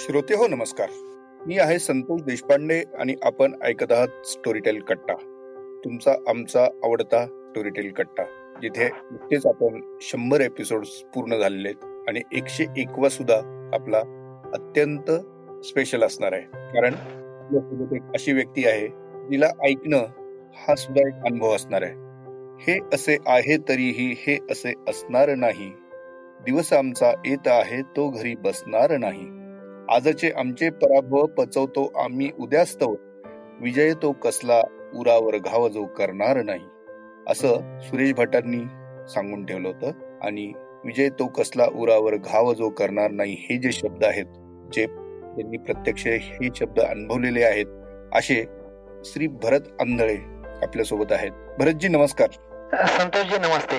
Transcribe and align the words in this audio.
श्रोते 0.00 0.34
हो 0.34 0.46
नमस्कार. 0.46 0.88
मी 1.46 1.58
आहे 1.58 1.78
संतोष 1.78 2.22
देशपांडे 2.22 2.84
आणि 2.98 3.14
आपण 3.22 3.54
ऐकत 3.62 3.92
आहात 3.92 4.26
स्टोरीटेल 4.26 4.80
कट्टा. 4.80 5.14
तुमचा 5.84 6.12
आमचा 6.28 6.64
आवडता 6.84 7.26
स्टोरीटेल 7.26 7.92
कट्टा 7.92 8.22
जिथे 8.62 8.88
नुकतेच 8.88 9.46
आपण 9.46 9.98
शंभर 10.00 10.40
एपिसोड 10.40 10.84
पूर्ण 11.14 11.36
झालेले 11.36 11.68
आहेत 11.68 12.08
आणि 12.08 12.20
एकशे 12.32 12.64
एकवा 12.76 13.08
सुद्धा 13.08 13.70
आपला 13.74 13.98
अत्यंत 14.54 15.10
स्पेशल 15.64 16.02
असणार 16.02 16.32
आहे. 16.32 16.42
कारण 16.42 16.94
आपल्यासोबत 16.94 17.94
एक 17.94 18.02
अशी 18.02 18.32
व्यक्ती 18.32 18.66
आहे 18.66 18.88
जिला 19.30 19.50
ऐकणं 19.64 20.06
हा 20.56 20.74
सुद्धा 20.74 21.08
एक 21.08 21.24
अनुभव 21.24 21.54
असणार 21.54 21.82
आहे. 21.82 21.94
हे 22.60 22.78
असे 22.94 23.16
आहे 23.26 23.56
तरीही 23.56 24.14
हे 24.18 24.38
असे 24.50 24.72
असणार 24.88 25.34
नाही. 25.34 25.72
दिवस 26.44 26.72
आमचा 26.72 27.12
येत 27.26 27.48
आहे 27.48 27.82
तो 27.82 28.10
घरी 28.10 28.34
बसणार 28.34 28.96
नाही. 28.96 29.37
आजचे 29.88 30.30
आमचे 30.30 30.70
पराभव 30.70 31.26
पचवतो 31.26 31.92
आम्ही 31.96 32.30
उद्यास्तव. 32.40 32.94
विजय 33.60 33.92
तो 34.02 34.12
कसला 34.12 34.60
उरावर 34.94 35.36
घाव 35.36 35.68
जो 35.68 35.84
करणार 35.84 36.42
नाही. 36.42 36.60
असं 37.28 37.78
सुरेश 37.80 38.12
भटांनी 38.12 38.58
सांगून 39.08 39.44
ठेवलं 39.44 39.68
होतं. 39.68 40.18
आणि 40.22 40.52
विजय 40.84 41.08
तो 41.08 41.26
कसला 41.26 41.66
उरावर 41.74 42.16
घाव 42.16 42.52
जो 42.54 42.68
करणार 42.68 43.10
नाही 43.10 43.36
हे 43.40 43.56
जे 43.56 43.72
शब्द 43.72 44.04
आहेत 44.04 44.24
जे 44.72 44.86
त्यांनी 44.86 45.56
प्रत्यक्ष 45.56 46.06
हे 46.06 46.48
शब्द 46.56 46.80
अनुभवलेले 46.80 47.44
आहेत 47.44 47.66
असे 48.14 48.44
श्री 49.04 49.26
भरत 49.26 49.60
आंधळे 49.80 50.16
आपल्यासोबत 50.62 51.12
आहेत. 51.12 51.30
भरतजी 51.58 51.88
नमस्कार. 51.88 52.28
संतोषजी 52.86 53.38
नमस्ते. 53.38 53.78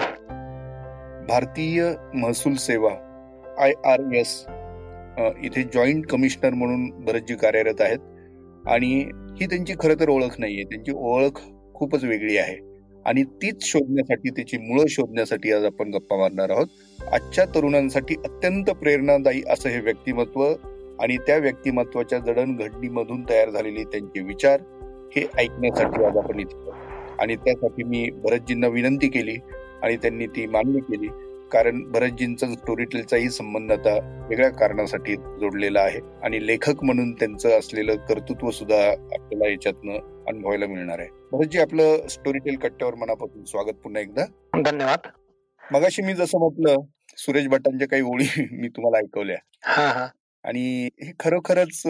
भारतीय 1.26 1.92
महसूल 2.14 2.54
सेवा 2.54 2.92
आय 3.60 3.72
आर 3.86 4.14
एस 4.16 4.46
इथे 5.44 5.64
जॉईंट 5.64 6.06
कमिशनर 6.08 6.50
म्हणून 6.50 6.90
भरतजी 6.90 7.36
कार्यरत 7.36 7.82
आहेत. 7.82 8.00
आणि 8.68 9.06
ही 9.42 9.46
त्यांची 9.46 9.74
खरं 9.80 9.94
तर 10.00 10.10
ओळख 10.10 10.36
नाहीये. 10.40 10.64
त्यांची 10.64 10.92
ओळख 10.96 11.40
खूपच 11.74 12.04
वेगळी 12.04 12.38
आहे. 12.38 12.70
आणि 13.06 13.24
तीच 13.24 13.64
शोधण्यासाठी 13.64 14.30
त्याची 14.30 14.58
मुळं 14.58 14.86
शोधण्यासाठी 14.90 15.52
आज 15.52 15.66
आपण 15.66 15.90
गप्पा 15.90 16.18
मारणार 16.18 16.50
आहोत. 16.50 16.68
आजच्या 17.12 17.46
तरुणांसाठी 17.46 18.16
अत्यंत 18.26 18.66
प्रेरणादायी 18.66 19.44
असं 19.50 19.70
हे 19.70 19.80
व्यक्तिमत्व 19.80 20.54
आणि 21.00 21.18
त्या 21.18 21.38
व्यक्तिमत्वाच्या 21.38 22.20
जडणघडणीमधून 22.20 23.24
तयार 23.30 23.50
झालेले 23.50 23.84
त्यांचे 23.84 24.22
विचार 24.22 24.62
हे 25.16 25.26
ऐकण्यासाठी 25.38 26.04
आज 26.04 26.18
आपण 26.18 26.40
इथे 26.40 26.70
आणि 27.20 27.36
त्यासाठी 27.36 27.84
मी 27.84 28.10
भरतजींना 28.10 28.68
विनंती 28.68 29.08
केली 29.08 29.36
आणि 29.84 29.96
त्यांनी 29.96 30.28
ती 30.28 30.46
मान्य 30.46 30.80
केली. 30.80 31.08
कारण 31.52 31.82
भरतजींचा 31.92 32.48
स्टोरीटेलचाही 32.48 33.30
संबंध 33.30 33.72
आता 33.72 33.94
वेगळ्या 34.30 34.50
कारणासाठी 34.50 35.16
जोडलेला 35.16 35.82
आहे. 35.82 36.00
आणि 36.24 36.46
लेखक 36.48 36.84
म्हणून 36.84 37.12
त्यांचं 37.14 37.58
असलेलं 37.60 37.96
कर्तृत्व 38.06 38.50
सुद्धा 38.50 38.90
आपल्याला 38.90 39.50
याच्यातनं 39.50 40.26
अनुभवायला 40.28 40.68
मिळणार 40.68 41.00
आहे. 41.00 41.10
भरतजी 41.32 41.60
आपलं 41.60 42.08
स्टोरीटेल 42.08 42.58
कट्ट्यावर 42.58 42.96
मनापासून 42.96 43.44
स्वागत 43.44 43.76
पुन्हा 43.84 44.02
एकदा. 44.02 44.26
धन्यवाद. 44.62 45.08
मगाशी 45.72 46.02
मी 46.02 46.14
जसं 46.14 46.40
म्हटलं 46.40 46.76
सुरेश 47.18 47.48
भटांच्या 47.48 47.88
काही 47.88 48.02
ओळी 48.04 48.48
मी 48.52 48.68
तुम्हाला 48.68 48.98
ऐकवल्या. 48.98 50.08
आणि 50.44 50.90
हे 51.02 51.12
खरोखरच 51.20 51.82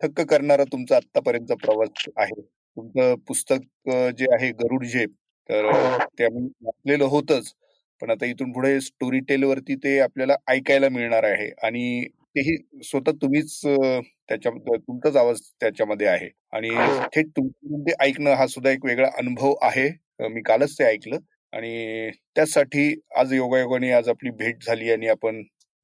थक्क 0.00 0.20
करणारा 0.20 0.64
तुमचा 0.64 0.96
आतापर्यंतचा 0.96 1.54
प्रवास 1.54 2.04
आहे. 2.16 2.40
तुमचं 2.40 3.14
पुस्तक 3.28 3.90
जे 4.18 4.26
आहे 4.32 4.50
गरुड 4.52 4.84
झेप 4.84 5.10
तर 5.48 5.70
ते 6.18 6.24
आम्ही 6.24 6.48
वाचलेलं 6.64 7.04
होतच. 7.04 7.52
पण 8.02 8.10
आता 8.10 8.26
इथून 8.26 8.52
पुढे 8.52 8.80
स्टोरी 8.80 9.20
टेल 9.28 9.44
वरती 9.44 9.74
ते 9.76 9.98
आपल्याला 10.00 10.34
ऐकायला 10.48 10.88
मिळणार 10.90 11.24
आहे. 11.24 11.50
आणि 11.62 12.04
तेही 12.36 12.56
स्वतः 12.84 13.12
तुम्हीच 13.22 13.60
त्याच्या 13.64 14.52
तुमचाच 14.68 15.16
आवाज 15.16 15.40
त्याच्यामध्ये 15.60 16.06
आहे. 16.06 16.28
आणि 16.52 16.70
थेट 17.14 17.28
तुमच्यामध्ये 17.36 17.94
ऐकणं 18.00 18.34
हा 18.34 18.46
सुद्धा 18.46 18.70
एक 18.70 18.84
वेगळा 18.84 19.08
अनुभव 19.18 19.54
आहे. 19.62 19.88
मी 20.30 20.42
कालच 20.42 20.78
ते 20.78 20.84
ऐकलं. 20.84 21.18
आणि 21.52 22.10
त्यासाठी 22.36 22.94
आज 23.16 23.32
योगायोगाने 23.32 23.90
आज 23.92 24.08
आपली 24.08 24.30
भेट 24.38 24.64
झाली 24.66 24.90
आणि 24.92 25.08
आपण 25.08 25.42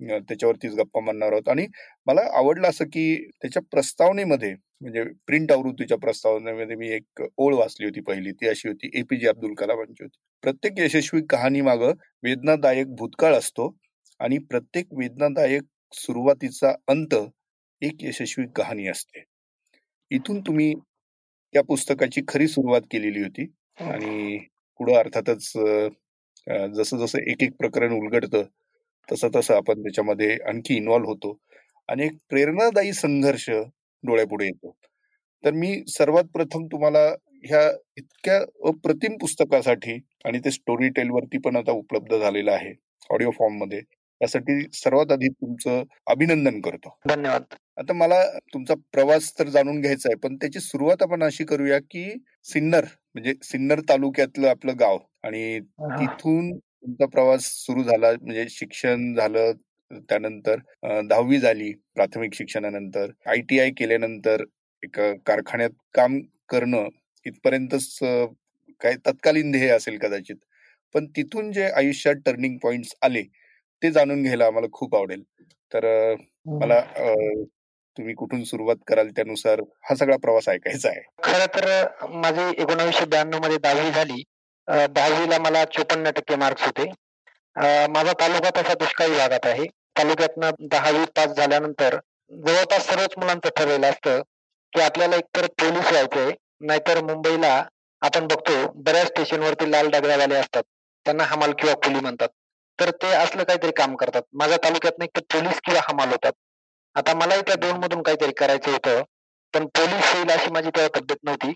त्याच्यावरतीच 0.09 0.75
गप्पा 0.75 1.01
मारणार 1.01 1.33
आहोत. 1.33 1.49
आणि 1.49 1.67
मला 2.07 2.21
आवडलं 2.39 2.69
असं 2.69 2.85
की 2.85 3.05
त्याच्या 3.33 3.63
प्रस्तावनेमध्ये 3.71 4.53
म्हणजे 4.53 5.03
प्रिंट 5.27 5.53
आवृत्तीच्या 5.53 5.99
प्रस्तावनेमध्ये 5.99 6.77
मी 6.77 6.89
एक 6.91 7.23
ओळ 7.39 7.55
वाचली 7.55 7.87
होती 7.87 8.01
पहिली. 8.01 8.33
ती 8.33 8.49
अशी 8.49 8.69
होती 8.69 8.91
एपीजे 9.01 9.29
अब्दुल 9.29 9.55
कलामांची 9.55 10.03
होती. 10.05 10.17
प्रत्येक 10.45 10.79
यशस्वी 10.79 11.21
कहाणी 11.31 11.61
माग 11.61 11.83
वेदनादायक 12.23 12.95
भूतकाळ 12.99 13.35
असतो 13.35 13.71
आणि 14.21 14.39
प्रत्येक 14.51 14.87
वेदनादायक 14.93 15.63
सुरुवातीचा 15.95 16.73
अंत 16.89 17.15
एक 17.83 18.03
यशस्वी 18.03 18.45
कहाणी 18.57 18.87
असते. 18.89 19.25
इथून 20.11 20.41
तुम्ही 20.41 20.73
त्या 21.55 21.63
पुस्तकाची 21.63 22.21
खरी 22.29 22.47
सुरुवात 22.49 22.83
केलेली 22.91 23.23
होती 23.23 23.47
आणि 23.81 24.39
पुढं 24.81 24.95
अर्थातच 24.95 25.53
जसं 26.77 26.99
जसं 26.99 27.19
एक 27.31 27.43
एक 27.43 27.53
प्रकरण 27.59 27.93
उलगडतं 27.93 28.43
तसं 29.09 29.29
तसं 29.35 29.55
आपण 29.55 29.83
त्याच्यामध्ये 29.83 30.37
आणखी 30.47 30.77
इन्व्हॉल्व्ह 30.77 31.11
होतो. 31.11 31.39
आणि 31.89 32.05
एक 32.05 32.13
प्रेरणादायी 32.31 32.93
संघर्ष 32.93 33.49
डोळ्यापुढे 34.05 34.47
येतो. 34.47 34.77
तर 35.45 35.51
मी 35.51 35.83
सर्वात 35.89 36.25
प्रथम 36.25 36.67
तुम्हाला 36.67 37.09
ह्या 37.45 37.71
इतक्या 37.97 38.37
अप्रतिम 38.69 39.17
पुस्तकासाठी 39.17 39.99
आणि 40.25 40.39
ते 40.39 40.51
स्टोरी 40.51 40.89
टेल 40.89 41.11
वरती 41.11 41.39
पण 41.39 41.57
आता 41.57 41.73
उपलब्ध 41.73 42.17
झालेलं 42.17 42.53
आहे 42.53 42.73
ऑडिओ 43.11 43.31
फॉर्ममध्ये 43.31 43.81
त्यासाठी 43.81 44.61
सर्वात 44.73 45.13
आधी 45.13 45.29
तुमचं 45.29 45.83
अभिनंदन 46.07 46.61
करतो. 46.61 46.97
धन्यवाद. 47.09 47.43
आता 47.79 47.93
मला 47.93 48.23
तुमचा 48.55 48.75
प्रवास 48.93 49.33
तर 49.39 49.49
जाणून 49.49 49.81
घ्यायचा 49.81 50.09
आहे 50.09 50.17
पण 50.19 50.37
त्याची 50.37 50.61
सुरुवात 50.61 51.03
आपण 51.03 51.23
अशी 51.23 51.45
करूया 51.45 51.79
की 51.81 52.05
सिन्नर 52.45 52.85
म्हणजे 53.15 53.35
सिन्नर 53.43 53.81
तालुक्यातलं 53.81 54.49
आपलं 54.49 54.73
गाव 54.81 54.99
आणि 55.23 55.59
तिथून 55.61 56.53
तुमचा 56.83 57.07
प्रवास 57.07 57.45
सुरू 57.57 57.83
झाला 57.83 58.11
म्हणजे 58.13 58.47
शिक्षण 58.51 59.13
झालं 59.15 59.53
त्यानंतर 60.09 60.59
दहावी 61.09 61.39
झाली 61.39 61.73
प्राथमिक 61.95 62.35
शिक्षणानंतर. 62.35 63.11
आय 63.27 63.41
टी 63.49 63.59
आय 63.61 63.71
केल्यानंतर 63.79 64.45
एक 64.83 64.99
कारखान्यात 65.27 65.71
काम 65.95 66.19
करणं 66.51 66.89
इथपर्यंतच 67.27 67.99
काय 68.81 68.95
तत्कालीन 69.07 69.51
ध्येय 69.53 69.71
असेल 69.71 69.99
कदाचित. 69.99 70.37
पण 70.95 71.07
तिथून 71.17 71.53
जे 71.53 71.67
आयुष्यात 71.71 72.17
टर्निंग 72.27 72.57
पॉइंट 72.63 72.87
आले 73.03 73.23
ते 73.83 73.91
जाणून 73.91 74.23
घ्यायला 74.23 74.47
आम्हाला 74.47 74.67
खूप 74.73 74.95
आवडेल. 74.97 75.23
तर 75.73 75.85
मला 76.59 76.81
तुम्ही 77.97 78.15
कुठून 78.15 78.43
सुरुवात 78.45 78.77
कराल 78.87 79.09
त्यानुसार 79.17 79.61
हा 79.85 79.95
सगळा 79.95 80.17
प्रवास 80.17 80.49
ऐकायचा 80.49 80.89
आहे. 80.89 81.01
खर 81.23 81.47
तर 81.55 82.07
माझी 82.15 82.43
एकोणावीसशे 82.63 83.05
ब्याण्णवमध्ये 83.05 83.57
दहावी 83.63 83.91
झाली. 83.91 84.23
दहावीला 84.69 85.39
मला 85.39 85.65
चोपन्न 85.75 86.11
टक्के 86.17 86.37
मार्क्स 86.37 86.65
होते. 86.65 86.85
माझा 87.91 88.13
तालुका 88.21 88.51
तसा 88.57 88.75
दुष्काळी 88.81 89.17
भागात 89.17 89.47
आहे. 89.47 89.65
तालुक्यातनं 89.99 90.51
दहावी 90.71 91.05
पास 91.17 91.37
झाल्यानंतर 91.37 91.97
जवळपास 92.31 92.87
सर्वच 92.87 93.15
मुलांचं 93.19 93.49
ठरलेलं 93.57 93.87
असतं 93.89 94.21
की 94.73 94.81
आपल्याला 94.81 95.17
एकतर 95.17 95.47
पोलीस 95.61 95.91
व्हायचंय 95.91 96.31
नाहीतर 96.63 97.01
मुंबईला 97.05 97.63
आपण 98.03 98.27
बघतो 98.27 98.55
बऱ्याच 98.85 99.07
स्टेशनवरती 99.07 99.71
लाल 99.71 99.89
डगऱ्यावाले 99.91 100.35
असतात. 100.35 100.63
त्यांना 101.07 101.25
हमाल 101.25 101.53
किंवा 101.59 101.75
कुली 101.85 102.01
म्हणतात. 102.01 102.29
तर 102.79 102.91
ते 103.03 103.11
असलं 103.15 103.45
काहीतरी 103.45 103.71
काम 103.77 103.95
करतात. 103.97 104.23
माझ्या 104.33 104.57
तालुक्यातनं 104.65 105.05
एक 105.05 105.11
तर 105.17 105.23
पोलीस 105.33 105.61
किंवा 105.65 105.81
हमाल 105.89 106.11
होतात. 106.11 106.33
आता 106.97 107.15
मलाही 107.15 107.43
त्या 107.47 107.55
दोन 107.57 107.77
मधून 107.85 108.03
काहीतरी 108.03 108.33
करायचं 108.39 108.71
होतं 108.73 109.03
पण 109.55 109.67
पोलीस 109.77 110.13
होईल 110.15 110.31
अशी 110.31 110.51
माझी 110.53 110.71
तेव्हा 110.71 110.99
तब्येत 110.99 111.19
नव्हती. 111.25 111.53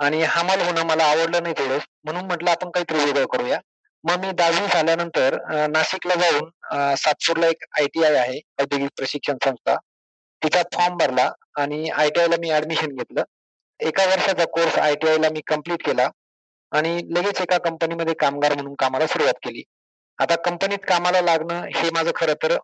आणि 0.00 0.22
हमाल 0.24 0.60
होणं 0.60 0.86
मला 0.86 1.04
आवडलं 1.04 1.42
नाही 1.42 1.54
थोडं 1.58 1.78
म्हणून 2.04 2.24
म्हटलं 2.26 2.50
आपण 2.50 2.70
काहीतरी 2.70 3.04
वेगळं 3.04 3.26
करूया. 3.32 3.58
मग 4.04 4.20
मी 4.20 4.30
दहावी 4.32 4.66
झाल्यानंतर 4.72 5.36
नाशिकला 5.70 6.14
जाऊन 6.20 6.94
सातपूरला 6.98 7.46
एक 7.46 7.64
आय 7.78 7.86
टी 7.94 8.04
आय 8.04 8.16
आहे 8.18 8.38
औद्योगिक 8.60 8.90
प्रशिक्षण 8.96 9.36
संस्था. 9.44 9.74
तिचा 10.42 10.62
फॉर्म 10.74 10.96
भरला 10.98 11.30
आणि 11.60 11.88
आय 11.90 12.08
टी 12.10 12.20
ला 12.30 12.36
मी 12.40 12.50
ऍडमिशन 12.52 12.94
घेतलं. 12.96 13.22
एका 13.80 14.04
वर्षाचा 14.06 14.44
कोर्स 14.54 14.78
आय 14.78 14.94
टी 15.02 15.20
ला 15.22 15.28
मी 15.32 15.40
कंप्लीट 15.46 15.84
केला 15.86 16.08
आणि 16.72 17.00
लगेच 17.16 17.40
एका 17.40 17.58
कंपनीमध्ये 17.64 18.14
कामगार 18.20 18.54
म्हणून 18.54 18.74
कामाला 18.78 19.06
सुरुवात 19.06 19.34
केली. 19.44 19.62
आता 20.18 20.36
कंपनीत 20.44 20.78
कामाला 20.88 21.20
लागणं 21.20 21.64
हे 21.74 21.90
माझं 21.94 22.10
खरं 22.16 22.34
तर 22.42 22.56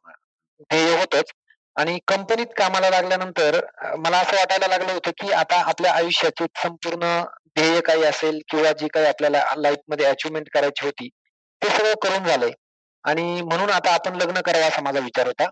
ध्येय 0.63 0.97
होतच. 0.99 1.33
आणि 1.77 1.99
कंपनीत 2.09 2.53
कामाला 2.57 2.91
लागल्यानंतर 2.91 3.61
मला 3.99 4.19
असं 4.19 4.37
वाटायला 4.37 4.67
लागलं 4.67 4.93
होतं 4.93 5.11
की 5.11 5.33
आता 5.33 5.57
आपल्या 5.69 5.93
आयुष्याची 5.93 6.45
संपूर्ण 6.63 7.21
ध्येय 7.57 7.81
काही 7.81 8.05
असेल 8.05 8.41
किंवा 8.51 8.73
जी 8.73 8.89
काही 8.89 9.07
आपल्याला 9.07 9.43
लाईफमध्ये 9.57 10.07
अचीवमेंट 10.07 10.13
अचिव्हमेंट 10.13 10.49
करायची 10.55 10.85
होती 10.87 11.09
ते 11.63 11.69
सगळं 11.69 11.95
करून 12.03 12.25
झालंय. 12.25 12.51
आणि 13.05 13.41
म्हणून 13.43 13.71
आता 13.71 13.93
आपण 13.95 14.15
लग्न 14.15 14.41
करावं 14.41 14.69
असा 14.69 14.83
माझा 14.83 15.01
विचार 15.01 15.27
होता. 15.27 15.49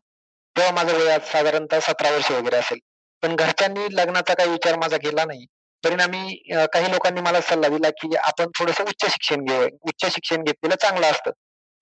तेव्हा 0.56 0.73
माझं 0.73 0.97
वय 0.99 1.19
साधारणतः 1.32 1.81
सतरा 1.81 2.11
वर्ष 2.11 2.31
वगैरे 2.31 2.56
असेल. 2.56 2.79
पण 3.23 3.37
घरच्यांनी 3.37 3.87
लग्नाचा 3.93 4.35
काही 4.35 4.50
विचार 4.50 4.77
माझा 4.79 4.97
केला 4.97 5.25
नाही. 5.25 5.44
परिणामी 5.85 6.35
काही 6.73 6.91
लोकांनी 6.93 7.20
मला 7.20 7.41
सल्ला 7.41 7.69
दिला 7.69 7.91
की 8.00 8.15
आपण 8.17 8.50
थोडस 8.59 8.81
उच्च 8.81 9.06
शिक्षण 9.06 9.44
घेऊ 9.44 9.67
उच्च 9.82 10.06
शिक्षण 10.06 10.43
घेतलेलं 10.43 10.75
चांगलं 10.77 11.06
असतं. 11.06 11.31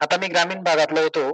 आता 0.00 0.16
मी 0.16 0.26
ग्रामीण 0.28 0.62
भागातला 0.62 1.00
होतो. 1.00 1.30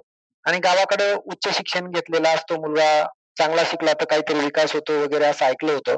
आणि 0.48 0.58
गावाकडे 0.58 1.12
उच्च 1.12 1.48
शिक्षण 1.54 1.90
घेतलेला 1.90 2.30
असतो 2.30 2.60
मुलगा 2.60 3.06
चांगला 3.38 3.62
शिकला 3.64 3.92
तर 3.92 4.04
काहीतरी 4.04 4.38
विकास 4.38 4.72
होतो 4.72 4.92
वगैरे 5.02 5.24
असं 5.24 5.44
ऐकलं 5.44 5.72
होतं. 5.72 5.96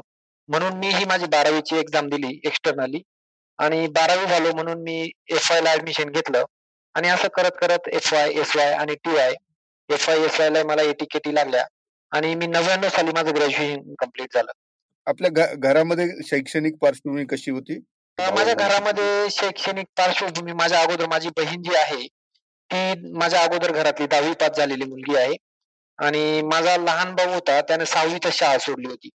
म्हणून 0.49 0.73
मी 0.73 0.87
ही 0.87 1.05
माझी 1.05 1.25
बारावीची 1.25 1.77
एक्झाम 1.77 2.07
दिली 2.09 2.39
एक्सटर्नली 2.45 3.01
आणि 3.59 3.87
बारावी 3.87 4.25
झालो 4.25 4.51
म्हणून 4.53 4.81
मी 4.83 5.11
एफ 5.27 5.51
वाय 5.51 5.61
ला 5.61 5.71
ऍडमिशन 5.71 6.09
घेतलं. 6.09 6.43
आणि 6.95 7.09
असं 7.09 7.27
करत 7.27 7.57
करत 7.61 7.87
एफ 7.87 8.13
वाय 8.13 8.31
एस 8.31 8.55
वाय 8.55 8.71
आणि 8.73 8.95
T 8.95 9.13
Y 9.13 9.33
F 9.89 10.09
Y 10.09 10.19
S 10.19 10.39
Y 10.39 10.49
ला 10.49 10.63
मला 10.63 10.81
एटी 10.81 11.05
केटी 11.05 11.35
लागल्या. 11.35 11.65
आणि 12.11 12.35
मी 12.35 12.47
नव्याण्णव 12.47 12.89
साली 12.89 13.11
माझं 13.11 13.35
ग्रॅज्युएशन 13.35 13.93
कंप्लीट 13.99 14.33
झालं. 14.33 14.51
आपल्या 15.07 15.45
घरामध्ये 15.55 16.07
शैक्षणिक 16.27 16.77
पार्श्वभूमी 16.81 17.25
कशी 17.25 17.51
होती? 17.51 17.79
माझ्या 18.17 18.53
घरामध्ये 18.53 19.29
शैक्षणिक 19.31 19.85
पार्श्वभूमी 19.97 20.53
माझ्या 20.53 20.81
अगोदर 20.81 21.05
माझी 21.05 21.29
बहीण 21.37 21.61
जी 21.61 21.75
आहे 21.75 22.07
ती 22.71 23.11
माझ्या 23.11 23.43
अगोदर 23.43 23.71
घरातली 23.71 24.07
दहावी 24.07 24.33
पास 24.33 24.57
झालेली 24.57 24.85
मुलगी 24.85 25.15
आहे. 25.15 25.35
आणि 25.99 26.41
माझा 26.41 26.77
लहान 26.77 27.15
भाऊ 27.15 27.33
होता 27.33 27.61
त्याने 27.61 27.85
सहावीतच 27.85 28.33
शाळा 28.33 28.57
सोडली 28.57 28.87
होती. 28.87 29.09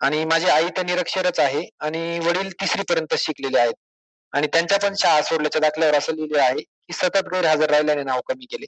आणि 0.00 0.24
माझी 0.24 0.46
आई 0.46 0.68
तर 0.76 0.82
निरक्षरच 0.82 1.40
आहे 1.40 1.68
आणि 1.80 2.18
वडील 2.18 2.50
तिसरी 2.52 2.82
पर्यंत 2.82 3.14
शिकलेले 3.18 3.58
आहेत. 3.58 3.74
आणि 4.32 4.46
त्यांच्या 4.46 4.78
पण 4.78 4.94
शाळा 4.94 5.22
सोडल्याच्या 5.22 5.60
दाखल्यावर 5.60 5.94
असं 5.94 6.12
लिहिले 6.12 6.38
आहे 6.38 6.60
की 6.60 6.92
सतत 6.92 7.28
गैरहजर 7.32 7.70
राहिल्याने 7.70 8.02
नाव 8.02 8.20
कमी 8.20 8.44
केले. 8.44 8.66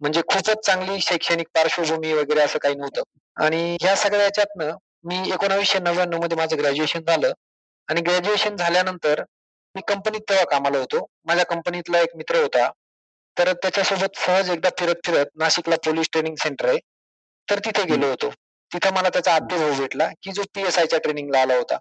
म्हणजे 0.00 0.22
खूपच 0.28 0.66
चांगली 0.66 1.00
शैक्षणिक 1.00 1.46
पार्श्वभूमी 1.54 2.12
वगैरे 2.12 2.40
असं 2.40 2.58
काही 2.58 2.74
नव्हतं. 2.74 3.02
आणि 3.36 3.76
ह्या 3.80 3.96
सगळ्या 3.96 4.24
याच्यातनं 4.24 4.70
मी 5.04 5.30
एकोणावीसशे 5.32 5.78
नव्याण्णवमध्ये 5.78 6.36
माझं 6.36 6.58
ग्रॅज्युएशन 6.58 7.00
झालं. 7.00 7.32
आणि 7.88 8.00
ग्रॅज्युएशन 8.00 8.56
झाल्यानंतर 8.56 9.22
मी 9.74 9.80
कंपनीत 9.88 10.20
तेव्हा 10.20 10.44
कामाला 10.44 10.78
होतो. 10.78 11.06
माझ्या 11.24 11.44
कंपनीतला 11.44 12.00
एक 12.00 12.16
मित्र 12.16 12.42
होता. 12.42 12.70
तर 13.38 13.52
त्याच्यासोबत 13.52 14.16
सहज 14.16 14.50
एकदा 14.50 14.68
फिरत 14.78 14.94
फिरत 15.06 15.26
नाशिकला 15.34 15.76
पोलीस 15.76 16.08
ट्रेनिंग 16.12 16.34
सेंटर 16.36 16.68
आहे. 16.68 16.78
तर 17.50 17.58
तिथे 17.58 17.82
गेलो 17.84 18.08
होतो. 18.08 18.30
तिथं 18.70 18.94
मला 18.94 19.08
त्याचा 19.08 19.34
आत्ते 19.34 19.58
भाऊ 19.58 19.74
भेटला 19.74 20.08
की 20.22 20.32
जो 20.32 20.42
पी 20.54 20.62
एस 20.62 20.78
आयच्या 20.78 20.98
ट्रेनिंगला 20.98 21.40
आला 21.40 21.54
होता. 21.54 21.78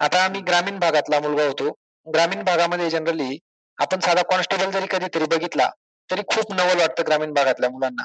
आता 0.00 0.24
आम्ही 0.24 0.40
ग्रामीण 0.40 0.78
भागातला 0.78 1.20
मुलगा 1.20 1.44
होतो. 1.44 1.70
ग्रामीण 2.06 2.42
भागामध्ये 2.42 2.90
जनरली 2.90 3.38
आपण 3.78 4.00
साधा 4.00 4.22
कॉन्स्टेबल 4.22 4.70
जरी 4.70 4.86
कधीतरी 4.90 5.24
बघितला 5.24 5.70
तरी 6.10 6.22
खूप 6.28 6.52
नवल 6.52 6.78
वाटतं 6.78 7.02
ग्रामीण 7.06 7.32
भागातल्या 7.32 7.70
मुलांना. 7.70 8.04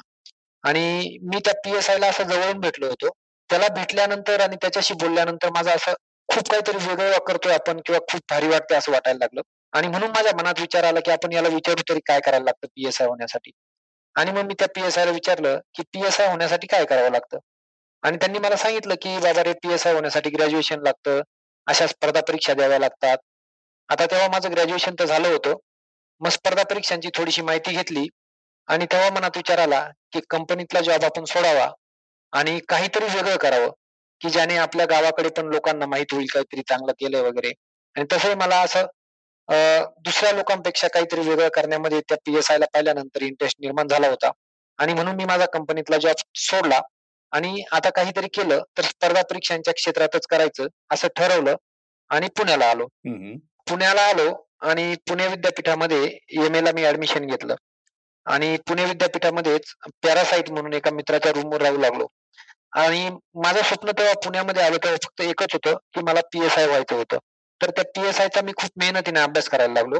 आणि 0.63 1.17
मी 1.23 1.39
त्या 1.39 1.53
पी 1.53 1.75
एस 1.77 1.89
आयला 1.89 2.07
असं 2.07 2.23
जवळून 2.23 2.59
भेटलो 2.59 2.87
होतो. 2.87 3.09
त्याला 3.49 3.67
भेटल्यानंतर 3.67 4.41
आणि 4.41 4.55
त्याच्याशी 4.55 4.93
बोलल्यानंतर 4.93 5.49
माझं 5.49 5.71
असं 5.71 5.93
खूप 6.29 6.49
काहीतरी 6.49 6.77
वेगळं 6.77 7.17
करतोय 7.27 7.53
आपण 7.53 7.79
किंवा 7.85 7.99
खूप 8.11 8.21
भारी 8.29 8.47
वाटतंय 8.47 8.77
असं 8.77 8.91
वाटायला 8.91 9.17
लागलं. 9.17 9.41
आणि 9.73 9.87
म्हणून 9.87 10.09
माझ्या 10.09 10.31
मनात 10.35 10.59
विचार 10.59 10.83
आला 10.83 10.99
की 10.99 11.11
आपण 11.11 11.33
याला 11.33 11.47
विचारू 11.47 11.81
तरी 11.89 11.99
काय 12.05 12.19
करायला 12.19 12.43
लागतं 12.43 12.67
पी 12.67 12.87
एस 12.87 13.01
आय 13.01 13.07
होण्यासाठी? 13.07 13.51
आणि 14.15 14.31
मग 14.31 14.41
मी 14.41 14.53
त्या 14.53 14.67
पी 14.75 14.81
एस 14.81 14.97
आयला 14.97 15.11
विचारलं 15.11 15.59
की 15.75 15.83
पी 15.83 16.05
एस 16.07 16.19
आय 16.21 16.27
होण्यासाठी 16.27 16.67
काय 16.67 16.85
करावं 16.85 17.11
लागतं? 17.11 17.37
आणि 18.03 18.17
त्यांनी 18.17 18.39
मला 18.39 18.55
सांगितलं 18.55 18.95
की 18.95 19.17
बाबा 19.17 19.43
रे 19.43 19.53
पी 19.53 19.73
एस 19.73 19.87
आय 19.87 19.93
होण्यासाठी 19.93 20.29
ग्रॅज्युएशन 20.29 20.81
लागतं. 20.81 21.21
अशा 21.67 21.87
स्पर्धा 21.87 22.21
परीक्षा 22.21 22.53
द्याव्या 22.53 22.79
लागतात. 22.79 23.17
आता 23.89 24.05
तेव्हा 24.05 24.27
माझं 24.27 24.51
ग्रॅज्युएशन 24.51 24.95
तर 24.99 25.05
झालं 25.05 25.27
होतं. 25.27 25.55
मग 26.21 26.29
स्पर्धा 26.29 26.63
परीक्षांची 26.63 27.09
थोडीशी 27.13 27.41
माहिती 27.41 27.71
घेतली 27.71 28.07
आणि 28.67 28.85
तेव्हा 28.85 29.09
मनात 29.09 29.37
विचार 29.37 29.59
आला 29.59 29.89
की 30.11 30.19
कंपनीतला 30.29 30.81
जॉब 30.81 31.03
आपण 31.03 31.23
सोडावा 31.23 31.67
आणि 32.33 32.59
काहीतरी 32.69 33.05
वेगळं 33.05 33.37
करावं 33.37 33.71
की 34.21 34.29
ज्याने 34.29 34.57
आपल्या 34.57 34.85
गावाकडे 34.85 35.29
पण 35.29 35.45
लोकांना 35.45 35.85
माहीत 35.85 36.13
होईल 36.13 36.25
काहीतरी 36.33 36.61
चांगलं 36.61 36.91
केलंय 36.91 37.21
वगैरे. 37.21 37.51
आणि 37.95 38.05
तसंही 38.11 38.35
मला 38.35 38.59
असं 38.61 38.85
दुसऱ्या 39.47 40.31
लोकांपेक्षा 40.31 40.87
काहीतरी 40.87 41.21
वेगळं 41.21 41.49
करण्यामध्ये 41.53 41.99
त्या 42.01 42.17
पी 42.25 42.35
एस 42.37 42.51
ला 42.51 42.65
पाहिल्यानंतर 42.65 43.21
इंटरेस्ट 43.21 43.57
निर्माण 43.61 43.87
झाला 43.87 44.07
होता. 44.07 44.31
आणि 44.79 44.93
म्हणून 44.93 45.15
मी 45.15 45.25
माझा 45.25 45.45
कंपनीतला 45.45 45.97
जॉब 45.97 46.21
सोडला. 46.39 46.79
आणि 47.31 47.63
आता 47.71 47.89
काहीतरी 47.89 48.27
केलं 48.33 48.61
तर 48.77 48.83
स्पर्धा 48.83 49.21
परीक्षांच्या 49.21 49.73
क्षेत्रातच 49.73 50.25
करायचं 50.27 50.67
असं 50.91 51.07
ठरवलं 51.15 51.55
आणि 52.09 52.27
पुण्याला 52.37 52.65
आलो. 52.65 52.87
पुण्याला 53.69 54.01
आलो 54.01 54.31
आणि 54.61 54.95
पुणे 55.09 55.27
विद्यापीठामध्ये 55.27 56.03
एम 56.45 56.55
ला 56.55 56.71
मी 56.75 56.85
ऍडमिशन 56.85 57.25
घेतलं. 57.25 57.55
आणि 58.25 58.55
पुणे 58.67 58.85
विद्यापीठामध्येच 58.85 59.73
पॅरासाईट 60.03 60.49
म्हणून 60.51 60.73
एका 60.73 60.91
मित्राच्या 60.91 61.31
रूमवर 61.31 61.61
राहू 61.61 61.77
लागलो. 61.77 62.07
आणि 62.73 63.09
माझं 63.43 63.61
स्वप्न 63.61 63.91
तेव्हा 63.97 64.13
पुण्यामध्ये 64.25 64.63
आलं 64.63 64.77
तेव्हा 64.83 64.97
फक्त 65.05 65.21
एकच 65.21 65.53
होतं 65.53 65.75
की 65.93 66.01
मला 66.03 66.21
पी 66.33 66.45
एस 66.45 66.57
आय 66.57 66.67
व्हायचं 66.67 66.95
होतं. 66.95 67.17
तर 67.61 67.69
त्या 67.69 67.83
पी 67.95 68.07
एस 68.07 68.19
आयचा 68.21 68.41
मी 68.41 68.51
खूप 68.57 68.71
मेहनतीने 68.77 69.19
अभ्यास 69.19 69.49
करायला 69.49 69.73
लागलो. 69.73 69.99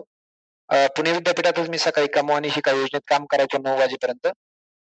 पुणे 0.95 1.11
विद्यापीठातच 1.11 1.69
मी 1.69 1.77
सकाळी 1.77 2.07
कमवा 2.13 2.35
आणि 2.35 2.49
शिका 2.49 2.71
योजनेत 2.71 3.01
काम 3.07 3.25
करायचो 3.31 3.57
नऊ 3.63 3.77
वाजेपर्यंत. 3.79 4.27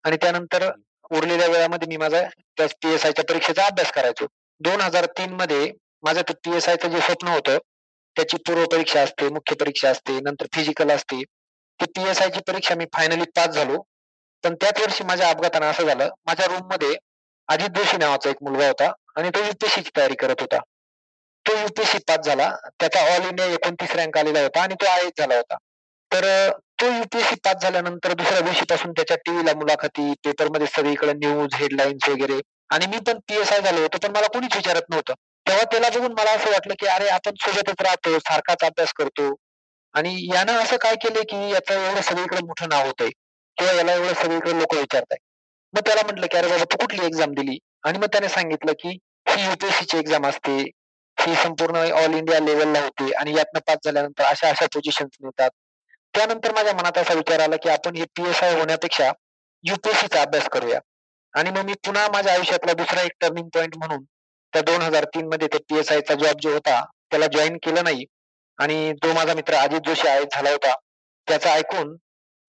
आणि 0.04 0.18
त्यानंतर 0.22 0.70
उरलेल्या 1.12 1.48
वेळामध्ये 1.48 1.88
मी 1.88 1.98
माझा 1.98 2.22
त्या 2.58 2.68
पी 2.82 2.94
एस 2.94 3.06
आयच्या 3.06 3.26
परीक्षेचा 3.30 3.66
अभ्यास 3.66 3.92
करायचो. 3.92 4.26
दोन 4.62 4.82
हजार 4.82 5.06
तीन 5.18 5.34
मध्ये 5.34 5.72
माझं 6.04 6.22
ते 6.30 6.34
पी 6.46 6.56
एस 6.58 6.68
आयचं 6.70 6.90
जे 6.90 7.00
स्वप्न 7.02 7.28
होतं 7.28 7.58
त्याची 8.16 8.38
पूर्व 8.48 8.66
परीक्षा 8.72 9.02
असते 9.02 9.30
मुख्य 9.30 9.56
परीक्षा 9.56 9.90
असते 9.90 10.20
नंतर 10.20 10.46
फिजिकल 10.56 10.92
असते. 10.92 11.22
ती 11.80 11.86
पी 11.96 12.10
एस 12.10 12.22
आयची 12.22 12.40
परीक्षा 12.48 12.76
मी 12.76 12.86
फायनली 12.94 13.24
पास 13.36 13.48
झालो. 13.50 13.82
पण 14.44 14.56
त्याच 14.62 14.80
वर्षी 14.82 15.04
माझ्या 15.04 15.30
अपघातानं 15.30 15.66
असं 15.66 15.86
झालं 15.86 16.10
माझ्या 16.28 16.46
रूममध्ये 16.48 16.96
अजित 17.50 17.78
जोशी 17.78 17.98
नावाचा 17.98 18.30
एक 18.30 18.44
मुलगा 18.44 18.68
होता 18.68 18.92
आणि 19.18 19.30
तो 19.36 19.44
युपीएससीची 19.46 19.90
तयारी 19.98 20.16
करत 20.16 20.42
होता. 20.42 20.58
तो 21.46 21.58
युपीएससी 21.58 21.98
पास 22.08 22.26
झाला. 22.26 22.50
त्याचा 22.80 23.02
ऑल 23.16 23.26
इंडिया 23.26 23.48
एकोणतीस 23.48 23.96
रँक 23.96 24.18
आलेला 24.18 24.42
होता 24.42 24.62
आणि 24.62 24.76
तो 24.82 24.86
आय 24.86 25.08
झाला 25.18 25.36
होता. 25.36 25.56
तर 26.12 26.26
तो 26.82 26.86
युपीएससी 26.88 27.36
पास 27.36 27.62
झाल्यानंतर 27.62 28.14
दुसऱ्या 28.14 28.40
दिवशीपासून 28.40 28.92
त्याच्या 28.92 29.18
टीव्हीला 29.18 29.54
मुलाखती 29.54 30.14
पेपरमध्ये 30.26 30.68
सगळीकडे 30.68 31.14
न्यूज 31.14 31.56
हेडलाईन्स 31.56 32.10
वगैरे. 32.10 32.40
आणि 32.70 32.88
मी 32.88 32.98
पण 33.08 33.20
पीएसआय 33.28 33.62
झालो 33.62 33.82
होतो 33.82 33.98
पण 33.98 34.12
मला 34.12 34.28
कोणीच 34.28 34.56
विचारत 34.56 34.90
नव्हतं. 34.90 35.14
तेव्हा 35.46 35.64
त्याला 35.64 35.90
बघून 35.90 36.12
मला 36.12 36.32
असं 36.32 36.52
वाटलं 36.52 36.74
की 36.80 36.86
अरे 36.86 37.08
आपण 37.10 37.36
सोबतच 37.42 37.82
राहतो 37.82 38.18
सारखाच 38.20 38.64
अभ्यास 38.64 38.94
करतो. 38.94 39.34
आणि 39.96 40.16
यानं 40.34 40.54
असं 40.54 40.78
काय 40.78 40.96
केलंय 40.96 41.24
की 41.24 41.50
याचं 41.52 41.88
एवढं 41.88 42.02
सगळीकडे 42.02 42.42
मोठं 42.42 42.70
नाव 42.70 42.86
होतंय. 42.86 43.10
किंवा 43.58 43.74
याला 43.74 43.94
एवढं 43.94 44.14
सगळीकडे 44.14 44.52
लोक 44.60 44.74
विचारताय 44.74 45.18
मग 45.74 45.82
त्याला 45.86 46.02
म्हटलं 46.06 46.26
की 46.26 46.38
अरे 46.38 46.48
बाबा 46.48 46.64
तू 46.64 46.78
कुठली 46.78 47.06
एक्झाम 47.06 47.32
दिली? 47.32 47.58
आणि 47.84 47.98
मग 47.98 48.06
त्याने 48.06 48.30
सांगितलं 48.30 48.72
की 48.74 48.90
ही 49.30 49.46
युपीएससीची 49.46 49.98
एक्झाम 49.98 50.28
असते. 50.28 50.64
ही 51.20 51.36
संपूर्ण 51.36 51.78
ऑल 51.92 52.14
इंडिया 52.14 52.40
लेवलला 52.40 52.82
होते 52.82 53.12
आणि 53.12 53.36
यातनं 53.38 53.60
पास 53.60 53.78
झाल्यानंतर 53.86 54.24
अशा 54.24 54.50
अशा 54.50 54.66
पोझिशन 54.66 55.08
मिळतात. 55.22 55.50
त्यानंतर 56.14 56.54
माझ्या 56.54 56.74
मनात 56.74 56.98
असा 56.98 57.14
विचार 57.14 57.40
आला 57.40 57.56
की 57.56 57.70
आपण 57.70 57.96
हे 57.96 58.06
पी 58.16 58.30
एस 58.30 58.44
आय 58.44 58.60
होण्यापेक्षा 58.60 59.12
युपीएससीचा 59.64 60.22
अभ्यास 60.22 60.48
करूया. 60.50 60.80
आणि 61.34 61.50
मग 61.50 61.66
मी 61.66 61.74
पुन्हा 61.86 62.08
माझ्या 62.14 62.34
आयुष्यातला 62.34 62.74
दुसरा 62.74 63.02
एक 63.02 63.12
टर्निंग 63.22 63.50
पॉईंट 63.54 63.78
म्हणून 63.78 64.04
त्या 64.54 64.62
दोन 64.62 64.82
हजार 64.82 65.04
तीन 65.06 65.28
मध्ये 65.28 65.48
ते 65.48 65.58
पी 65.70 65.78
एस 65.80 65.92
आयचा 65.92 66.14
जॉब 66.14 66.40
जो 66.42 66.54
होता 66.54 66.84
त्याला 67.12 67.28
जॉईन 67.28 67.58
केलं 67.64 67.84
नाही. 67.84 68.06
आणि 68.58 68.94
तो 68.94 69.14
माझा 69.14 69.34
मित्र 69.34 69.56
अजित 69.56 69.82
जोशी 69.86 70.08
आय 70.08 70.24
झाला 70.24 70.52
होता 70.52 70.74
त्याचा 71.28 71.54
ऐकून 71.54 71.96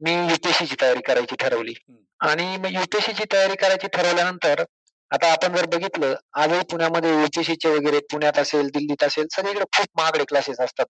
मी 0.01 0.15
युपीएससीची 0.29 0.77
तयारी 0.81 1.01
करायची 1.01 1.37
ठरवली. 1.37 1.75
आणि 2.21 2.57
मग 2.57 2.73
युपीएससीची 2.73 3.25
तयारी 3.33 3.55
करायची 3.55 3.89
ठरवल्यानंतर 3.89 4.63
आता 5.11 5.33
आपण 5.33 5.57
जर 5.57 5.67
बघितलं 5.67 6.15
आजही 6.33 6.61
पुण्यामध्ये 6.71 7.11
युपीएससीचे 7.11 7.69
वगैरे 7.69 7.99
पुण्यात 7.99 8.39
असेल 8.39 8.67
दिल्लीत 8.67 9.03
असेल 9.05 9.27
सगळीकडे 9.33 9.65
खूप 9.77 9.87
महागडे 9.97 10.25
क्लासेस 10.25 10.61
असतात. 10.61 10.87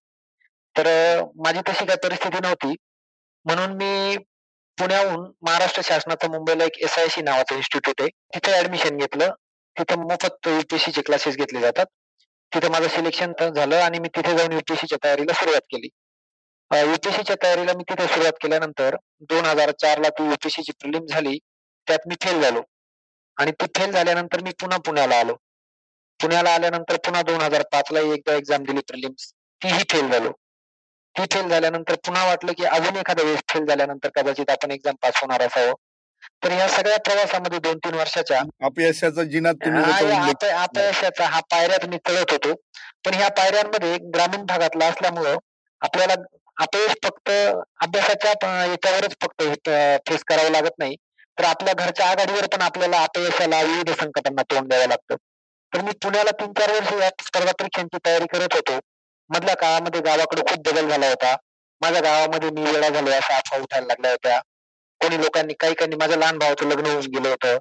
तर 0.77 0.89
माझी 1.37 1.61
तशी 1.69 1.87
काही 1.87 1.99
परिस्थिती 2.03 2.39
नव्हती. 2.43 2.75
म्हणून 3.45 3.73
मी 3.73 4.17
पुण्याहून 4.79 5.33
महाराष्ट्र 5.43 5.83
शासनाचं 5.85 6.31
मुंबईला 6.31 6.65
एक 6.65 6.79
एस 6.79 6.99
आय 6.99 7.09
सी 7.09 7.23
नावाचं 7.23 7.55
इन्स्टिट्यूट 7.55 8.00
आहे. 8.00 8.09
तिथे 8.35 8.53
ऍडमिशन 8.59 8.97
घेतलं. 8.97 9.33
तिथं 9.77 9.99
मोफत 9.99 10.49
युपीएससीचे 10.49 11.03
क्लासेस 11.03 11.37
घेतले 11.37 11.61
जातात. 11.61 11.87
तिथं 12.53 12.71
माझं 12.71 12.89
सिलेक्शन 12.89 13.33
झालं 13.57 13.77
आणि 13.77 13.99
मी 13.99 14.09
तिथे 14.09 14.37
जाऊन 14.39 14.53
युपीएससीच्या 14.53 14.99
तयारीला 15.05 15.33
सुरुवात 15.33 15.61
केली. 15.61 15.89
युपीएससीच्या 16.71 17.37
तयारीला 17.43 17.73
मी 17.77 17.83
तिथे 17.83 18.07
सुरुवात 18.07 18.33
केल्यानंतर 18.33 18.97
दोन 19.21 19.45
हजार 19.45 19.71
चारला 19.71 20.09
ती 20.09 20.25
युपीएससीची 20.25 20.73
प्रिलिम 20.73 21.07
झाली. 21.07 21.39
त्यात 21.87 21.99
मी 22.07 22.15
फेल 22.23 22.43
झालो. 22.43 22.62
आणि 23.40 23.50
ती 23.52 23.66
फेल 23.76 23.90
झाल्यानंतर 23.92 24.40
मी 24.42 24.50
पुन्हा 24.61 24.78
पुण्याला 24.87 25.18
आलो. 25.18 25.35
पुण्याला 26.20 26.50
आल्यानंतर 26.54 26.97
पुन्हा 26.97 27.23
दोन 27.23 27.40
हजार 27.40 27.62
पाच 27.73 27.92
ला 27.92 28.00
एकदा 28.14 28.35
एक्झाम 28.35 28.62
दिली 28.64 28.80
प्रिलिम्स 28.88 29.32
तीही 29.62 29.82
फेल 29.90 30.11
झालो. 30.11 30.32
ती 31.16 31.25
फेल 31.32 31.49
झाल्यानंतर 31.49 31.94
पुन्हा 32.06 32.25
वाटलं 32.26 32.52
की 32.52 32.64
अजून 32.64 32.97
एखाद्या 32.97 33.25
वेळेस 33.25 33.40
फेल 33.49 33.64
झाल्यानंतर 33.66 34.09
कदाचित 34.14 34.50
आपण 34.50 34.70
एक्झाम 34.70 34.94
पास 35.02 35.20
होणार 35.23 35.42
असावं. 35.42 35.73
तर 36.44 36.52
या 36.52 36.68
सगळ्या 36.68 36.99
प्रवासामध्ये 36.99 37.59
दोन 37.59 37.78
तीन 37.78 37.94
वर्षाच्या 37.94 38.40
अपयशाचा 38.62 39.23
जिनात 39.25 40.44
अपयशाचा 40.44 41.26
हा 41.26 41.40
पायऱ्यात 41.50 41.87
मी 41.87 41.97
चढत 42.09 42.32
होतो. 42.32 42.52
पण 43.04 43.14
ह्या 43.14 43.28
पायऱ्यांमध्ये 43.30 43.97
ग्रामीण 44.14 44.44
भागातला 44.47 44.87
असल्यामुळं 44.87 45.37
आपल्याला 45.82 46.14
अपयश 46.56 46.94
फक्त 47.04 47.30
अभ्यासाच्या 47.30 48.50
याच्यावरच 48.64 49.14
फक्त 49.23 49.42
फेस 50.09 50.25
करावं 50.25 50.50
लागत 50.50 50.78
नाही. 50.78 50.97
तर 51.40 51.44
आपल्या 51.44 51.75
घरच्या 51.75 52.06
आघाडीवर 52.06 52.47
पण 52.47 52.62
आपल्याला 52.62 53.02
अपयशाला 53.02 53.61
विविध 53.62 53.90
संकटांना 53.90 54.42
तोंड 54.42 54.68
द्यावं 54.68 54.87
लागतं. 54.87 55.14
तर 55.73 55.80
मी 55.80 55.90
पुण्याला 56.02 56.30
तीन 56.30 56.52
चार 56.52 56.73
वर्ष 56.73 56.92
या 56.92 57.09
स्पर्धा 57.23 57.52
परीक्षांची 57.52 57.99
तयारी 58.06 58.26
करत 58.26 58.54
होतो. 58.54 58.78
मधल्या 59.30 59.54
काळामध्ये 59.56 60.00
गावाकडे 60.00 60.42
खूप 60.42 60.68
बदल 60.68 60.88
झाला 60.88 61.09
होता. 61.09 61.37
माझ्या 61.80 62.00
गावामध्ये 62.00 62.50
मी 62.50 62.62
वेळा 62.62 62.88
झालो 62.88 63.11
अशा 63.11 63.37
अफवा 63.37 63.59
उठायला 63.59 63.87
लागल्या 63.87 64.11
होत्या. 64.11 64.40
कोणी 65.00 65.20
लोकांनी 65.23 65.54
काही 65.54 65.75
काही 65.75 65.97
माझ्या 65.97 66.16
लहान 66.16 66.38
भावाचं 66.38 66.66
लग्न 66.66 66.87
होऊन 66.87 67.06
गेलं 67.06 67.28
होतं. 67.28 67.56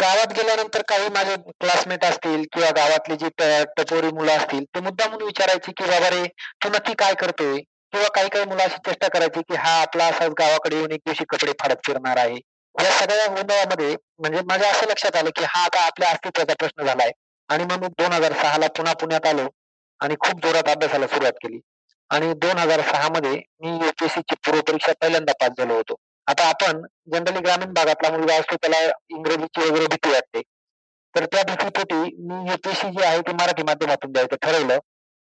गावात 0.00 0.32
गेल्यानंतर 0.32 0.82
काही 0.88 1.08
माझे 1.08 1.36
क्लासमेट 1.36 2.04
असतील 2.04 2.44
किंवा 2.52 2.70
गावातली 2.70 3.16
जी 3.16 3.28
टपोरी 3.76 4.10
मुलं 4.12 4.32
असतील 4.32 4.64
ते 4.64 4.80
मुद्दामून 4.80 5.22
विचारायची 5.22 5.72
की 5.72 5.84
बाबा 5.84 6.10
रे 6.10 6.24
तू 6.64 6.68
नक्की 6.68 6.92
काय 6.98 7.14
करतोय? 7.14 7.58
किंवा 7.92 8.08
काही 8.08 8.28
काही 8.28 8.44
मुलं 8.44 8.62
अशी 8.62 8.76
चेष्टा 8.76 9.08
करायची 9.08 9.40
की 9.40 9.54
हा 9.54 9.80
आपला 9.80 10.06
असाच 10.06 10.30
गावाकडे 10.30 10.76
येऊन 10.76 10.92
एक 10.92 11.00
दिवशी 11.06 11.24
कपडे 11.24 11.52
फाडत 11.52 11.76
फिरणार 11.86 12.16
आहे. 12.16 12.36
या 12.74 12.90
सगळ्या 12.90 13.26
गोंधळामध्ये 13.26 13.96
म्हणजे 14.18 14.40
माझ्या 14.42 14.70
असं 14.70 14.86
लक्षात 14.86 15.16
आलं 15.16 15.30
की 15.30 15.44
हा 15.44 15.64
आता 15.64 15.80
आपल्या 15.80 16.10
अस्तित्वाचा 16.10 16.54
प्रश्न 16.58 16.84
झालाय. 16.84 17.10
आणि 17.48 17.64
मग 17.64 17.80
मी 17.80 17.86
दोन 17.86 18.12
हजार 18.12 18.32
सहाला 18.32 18.66
पुन्हा 18.66 18.92
पुण्यात 18.94 19.26
आलो 19.26 19.46
आणि 20.00 20.14
खूप 20.20 20.44
जोरात 20.44 20.68
अभ्यासाला 20.68 21.06
सुरुवात 21.06 21.32
केली. 21.32 21.60
आणि 22.10 22.32
दोन 22.34 22.58
हजार 22.58 22.80
सहा 22.80 23.08
मध्ये 23.08 23.30
मी 23.30 23.70
युपीएससी 23.86 24.20
ची 24.20 24.34
पूर्व 24.34 24.60
परीक्षा 24.60 24.92
पहिल्यांदा 25.00 25.32
पास 25.32 25.50
झालो 25.58 25.74
होतो. 25.74 25.94
आता 26.26 26.48
आपण 26.48 26.82
जनरली 27.12 27.40
ग्रामीण 27.40 27.72
भागातला 27.72 28.10
मुलगा 28.10 28.34
असतो 28.34 28.56
त्याला 28.56 28.80
इंग्रजीची 29.10 29.68
वगैरे 29.70 29.86
भीती 29.86 30.10
वाटते. 30.10 30.40
तर 31.14 31.24
त्या 31.24 31.42
भीतीपोटी 31.42 31.94
मी 31.94 32.50
युपीएससी 32.50 32.90
जी 32.90 33.02
आहे 33.02 33.20
ती 33.20 33.32
मराठी 33.32 33.62
माध्यमातून 33.62 34.12
द्यायचं 34.12 34.36
ठरवलं. 34.42 34.78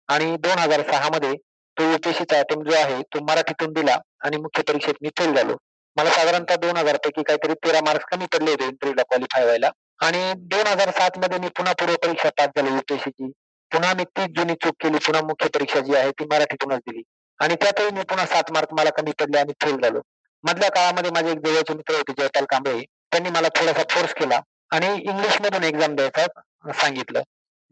आणि 0.09 0.37
दोन 0.37 0.59
हजार 0.59 0.83
सहा 0.91 1.09
मध्ये 1.09 1.33
तो 1.77 1.91
युपीएससीचा 1.93 2.39
अटेम्प्ट 2.39 2.71
जो 2.71 2.77
आहे 2.77 3.03
तो 3.03 3.21
मराठीतून 3.21 3.73
दिला 3.73 3.97
आणि 4.21 4.37
मुख्य 4.37 4.63
परीक्षेत 4.63 4.95
मी 5.03 5.09
फेल 5.19 5.35
झालो. 5.35 5.57
मला 5.99 6.11
साधारणतः 6.11 6.57
दोन 6.57 6.77
हजार 6.77 6.97
पैकी 6.97 7.23
काहीतरी 7.23 7.55
तेरा 7.55 7.79
मार्क्स 7.81 8.07
कमी 8.11 8.27
पडले 8.27 8.51
होते 8.51 8.65
इंटरव्ह्यूला 8.65 9.03
क्वालिफाय 9.03 9.45
व्हायला. 9.45 9.71
आणि 10.01 10.33
दोन 10.37 10.67
हजार 10.67 10.91
सात 10.91 11.19
मध्ये 11.19 11.39
मी 11.39 11.49
पुन्हा 11.49 11.73
पूर्व 11.73 11.95
परीक्षा 12.03 12.29
पास 12.29 12.49
झालो 12.57 12.75
युपीएससीची 12.75 13.31
पुन्हा 13.71 13.93
मी 13.95 14.05
तीच 14.05 14.37
जुनी 14.37 14.55
चूक 14.55 14.75
केली 14.81 14.99
पुन्हा 14.99 15.23
मुख्य 15.23 15.49
परीक्षा 15.49 15.81
जी 15.81 15.95
आहे 15.95 16.11
ती 16.11 16.25
मराठीतूनच 16.25 16.79
दिली. 16.79 17.03
आणि 17.41 17.55
त्यातही 17.55 17.91
मी 17.91 18.03
पुन्हा 18.03 18.27
सात 18.27 18.53
मार्क 18.53 18.73
मला 18.73 18.91
कमी 18.91 19.13
पडले 19.21 19.39
आणि 19.39 19.53
फेल 19.63 19.77
झालो. 19.83 20.01
मधल्या 20.45 20.71
काळामध्ये 20.71 21.11
माझे 21.11 21.31
एक 21.33 21.39
जवळचे 21.47 21.75
मित्र 21.75 21.95
होते 21.95 22.13
जयपाल 22.19 22.45
कांबळे 22.45 22.81
त्यांनी 22.81 23.31
मला 23.31 23.49
थोडासा 23.49 23.83
फोर्स 23.91 24.15
केला 24.15 24.41
आणि 24.71 24.95
इंग्लिश 24.95 25.41
मधून 25.41 25.65
एक्झाम 25.65 25.95
द्यायचा 25.97 26.73
सांगितलं. 26.73 27.23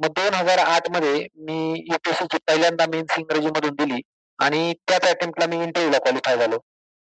मग 0.00 0.08
दोन 0.08 0.34
हजार 0.34 0.58
आठमध्ये 0.58 1.26
मी 1.36 1.84
युपीएससीची 1.90 2.38
पहिल्यांदा 2.46 2.86
मेन्स 2.86 3.18
इंग्रजी 3.18 3.46
मधून 3.46 3.74
दिली 3.74 4.00
आणि 4.38 4.72
त्याच 4.88 5.04
अटेम्प्टला 5.04 5.46
मी 5.46 5.62
इंटरव्ह्यूला 5.62 5.98
क्वालिफाय 5.98 6.36
झालो. 6.36 6.58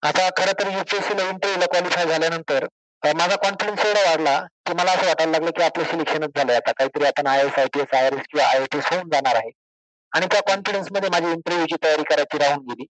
आता 0.06 0.30
खरं 0.38 0.52
तर 0.60 0.68
युपीएससीला 0.72 1.24
इंटरव्ह्यूला 1.24 1.66
क्वालिफाय 1.66 2.06
झाल्यानंतर 2.06 2.66
माझा 3.04 3.36
कॉन्फिडन्स 3.36 3.86
एवढा 3.86 4.02
वाढला 4.10 4.40
की 4.66 4.74
मला 4.74 4.92
असं 4.92 5.08
वाटायला 5.08 5.32
लागलं 5.32 5.52
की 5.52 5.64
आपलं 5.64 5.84
सिलेक्शनच 5.84 6.30
झालंय 6.38 6.56
आता. 6.56 6.72
काहीतरी 6.72 7.06
आपण 7.06 7.28
I 7.28 7.46
S 7.46 7.58
I 7.60 7.66
P 7.74 7.80
S 7.80 7.94
I 7.94 8.06
R 8.06 8.14
S 8.14 8.22
किंवा 8.32 8.46
आय 8.46 8.60
एस 8.76 8.86
होऊन 8.86 9.10
जाणार 9.10 9.36
आहे. 9.36 9.50
आणि 10.12 10.26
त्या 10.26 10.42
कॉन्फिडन्समध्ये 10.42 11.10
माझी 11.10 11.32
इंटरव्ह्यूची 11.32 11.76
तयारी 11.84 12.04
करायची 12.04 12.38
राहून 12.38 12.66
गेली. 12.66 12.86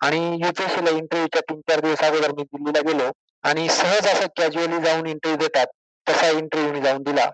आणि 0.00 0.20
युपीएससीला 0.44 0.90
इंटरव्ह्यूच्या 0.90 1.40
तीन 1.40 1.60
चार 1.60 1.80
दिवस 1.80 2.00
अगोदर 2.00 2.32
मी 2.32 2.42
दिल्लीला 2.42 2.80
गेलो. 2.92 3.10
आणि 3.42 3.68
सहज 3.68 4.06
असं 4.08 4.26
कॅज्युअली 4.36 4.80
जाऊन 4.84 5.06
इंटरव्ह्यू 5.06 5.46
देतात. 5.46 5.66
तसा 6.08 6.28
इंटरव्ह्यू 6.28 6.72
मी 6.72 6.80
जाऊन 6.82 7.02
दिला. 7.02 7.30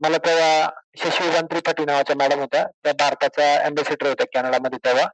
मला 0.00 0.16
तेव्हा 0.16 0.70
शशिकांत 0.96 1.46
त्रिपाठी 1.50 1.84
नावाच्या 1.84 2.16
मॅडम 2.16 2.40
होत्या. 2.40 2.66
त्या 2.84 2.92
भारताच्या 2.92 3.54
अँबॅसिडर 3.64 4.08
होत्या 4.08 4.26
कॅनडामध्ये 4.34 4.78
तेव्हा. 4.84 5.06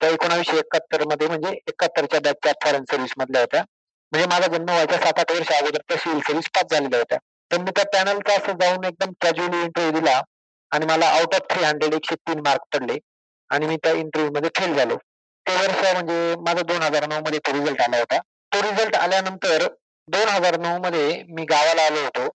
त्या 0.00 0.10
एकोणावीसशे 0.10 0.56
एकाहत्तरमध्ये 0.58 1.26
म्हणजे 1.28 1.50
एकाहत्तरच्या 1.68 2.20
बॅचच्या 2.20 2.52
फॉरेन 2.64 2.84
सर्व्हिस 2.84 3.12
मधल्या 3.18 3.40
होत्या. 3.40 3.62
म्हणजे 4.12 4.26
माझा 4.28 4.46
जन्म 4.46 4.70
व्हायचा 4.70 4.96
सात 4.96 5.18
आठ 5.18 5.32
वर्ष 5.32 5.52
अगोदर 5.52 5.80
त्या 5.88 5.96
सिव्हिल 5.96 6.20
सर्व्हिस 6.20 6.48
पास 6.54 6.64
झालेल्या 6.70 6.98
होत्या. 6.98 7.18
तर 7.50 7.58
मी 7.58 7.70
त्या 7.70 7.84
पॅनलचा 7.84 8.34
असं 8.34 8.52
जाऊन 8.52 8.84
एकदम 8.84 9.12
कॅज्युअली 9.20 9.60
इंटरव्ह्यू 9.62 10.00
दिला 10.00 10.20
आणि 10.70 10.86
मला 10.86 11.06
आउट 11.08 11.34
ऑफ 11.34 11.40
थ्री 11.50 11.64
हंड्रेड 11.64 11.94
एकशे 11.94 12.14
तीन 12.14 12.40
मार्क 12.40 12.60
पडले 12.72 12.98
आणि 13.50 13.66
मी 13.66 13.76
त्या 13.76 13.92
इंटरव्ह्यू 13.92 14.32
मध्ये 14.34 14.50
फेल 14.58 14.74
झालो. 14.74 14.96
ते 15.46 15.54
वर्ष 15.56 15.92
म्हणजे 15.92 16.34
माझा 16.40 16.62
दोन 16.62 16.82
हजार 16.82 17.06
नऊ 17.06 17.20
मध्ये 17.20 17.38
तो 17.38 17.52
रिझल्ट 17.52 17.80
आला 17.80 17.98
होता. 17.98 18.18
तो 18.18 18.62
रिझल्ट 18.62 18.96
आल्यानंतर 18.96 19.66
दोन 20.08 20.28
हजार 20.28 20.58
नऊ 20.60 20.78
मध्ये 20.78 21.22
मी 21.28 21.44
गावाला 21.44 21.82
आलो 21.82 22.02
होतो. 22.02 22.28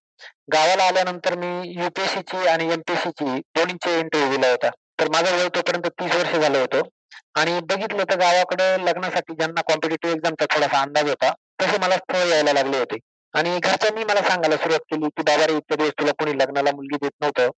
गावाला 0.53 0.83
आल्यानंतर 0.83 1.35
मी 1.35 1.71
युपीएससीची 1.83 2.47
आणि 2.47 2.71
एमपीएससीची 2.73 3.39
दोन्हीचे 3.55 3.99
इंटरव्ह्यू 3.99 4.35
दिला 4.35 4.49
होता. 4.49 4.69
तर 4.99 5.07
माझा 5.09 5.35
वय 5.35 5.47
तोपर्यंत 5.47 5.87
तीस 5.87 6.15
वर्ष 6.15 6.35
झालं 6.35 6.57
होतं. 6.57 6.81
आणि 7.35 7.59
बघितलं 7.69 8.03
तर 8.09 8.17
गावाकडे 8.19 8.65
लग्नासाठी 8.85 9.33
ज्यांना 9.33 9.61
कॉम्पिटेटिव्ह 9.61 10.15
एक्झामचा 10.15 10.45
थोडासा 10.55 10.81
अंदाज 10.81 11.09
होता 11.09 11.31
तसे 11.61 11.77
मला 11.77 11.95
स्थळ 11.97 12.27
यायला 12.29 12.53
लागले 12.53 12.77
होते. 12.77 12.97
आणि 13.33 13.57
घरच्यांनी 13.59 14.03
मला 14.03 14.21
सांगायला 14.21 14.57
सुरुवात 14.57 14.79
केली 14.91 15.07
की 15.07 15.23
बाबा 15.23 15.47
रे 15.47 15.53
इतक्या 15.53 15.77
दिवस 15.77 15.91
तुला 15.99 16.11
कोणी 16.19 16.37
लग्नाला 16.39 16.71
मुलगी 16.75 16.97
देत 17.01 17.11
नव्हतं. 17.21 17.49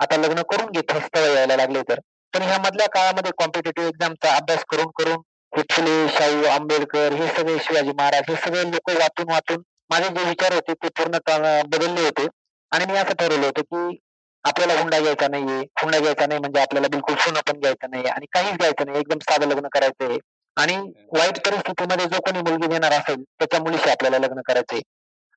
आता 0.00 0.16
लग्न 0.16 0.42
करून 0.50 0.70
घेत 0.70 0.92
स्थळ 1.06 1.24
यायला 1.34 1.56
लागले 1.56 1.82
तर. 1.88 1.98
पण 2.34 2.42
ह्या 2.42 2.58
मधल्या 2.58 2.86
काळामध्ये 2.88 3.30
कॉम्पिटेटिव्ह 3.38 3.88
एक्झामचा 3.88 4.34
अभ्यास 4.36 4.64
करून 4.70 4.90
करून 4.98 5.20
हे 5.52 5.62
फुले 5.72 6.08
शाहू 6.08 6.44
आंबेडकर 6.50 7.12
हे 7.12 7.26
सगळे 7.28 7.56
शिवाजी 7.64 7.92
महाराज 7.98 8.30
हे 8.30 8.36
सगळे 8.36 8.62
लोक 8.70 8.90
वाचून 8.90 9.30
वाचून 9.32 9.62
माझे 9.90 10.08
जे 10.08 10.24
विचार 10.28 10.52
होते 10.52 10.72
ते 10.74 10.88
पूर्ण 10.98 11.18
बदलले 11.66 12.00
होते. 12.00 12.26
आणि 12.72 12.84
मी 12.92 12.98
असं 12.98 13.14
ठरवलं 13.14 13.46
होतं 13.46 13.62
की 13.62 13.96
आपल्याला 14.46 14.80
हुंडा 14.80 14.98
घ्यायचा 15.00 15.28
नाहीये. 15.28 15.60
हुंडा 15.82 15.98
घ्यायचा 15.98 16.26
नाही 16.26 16.40
म्हणजे 16.40 16.60
आपल्याला 16.60 16.88
बिलकुल 16.88 17.14
सोनं 17.14 17.40
पण 17.46 17.60
घ्यायचं 17.60 17.90
नाहीये 17.90 18.10
आणि 18.10 18.26
काहीच 18.32 18.56
घ्यायचं 18.56 18.86
नाही 18.86 18.98
एकदम 18.98 19.18
साधं 19.18 19.46
लग्न 19.46 19.68
करायचंय. 19.72 20.18
आणि 20.56 20.76
वाईट 21.12 21.38
परिस्थितीमध्ये 21.46 22.06
जो 22.06 22.20
कोणी 22.20 22.40
मुलगी 22.40 22.66
देणार 22.66 22.92
असेल 22.92 23.22
त्याच्या 23.22 23.60
मुलीशी 23.60 23.90
आपल्याला 23.90 24.18
लग्न 24.18 24.40
करायचंय. 24.46 24.80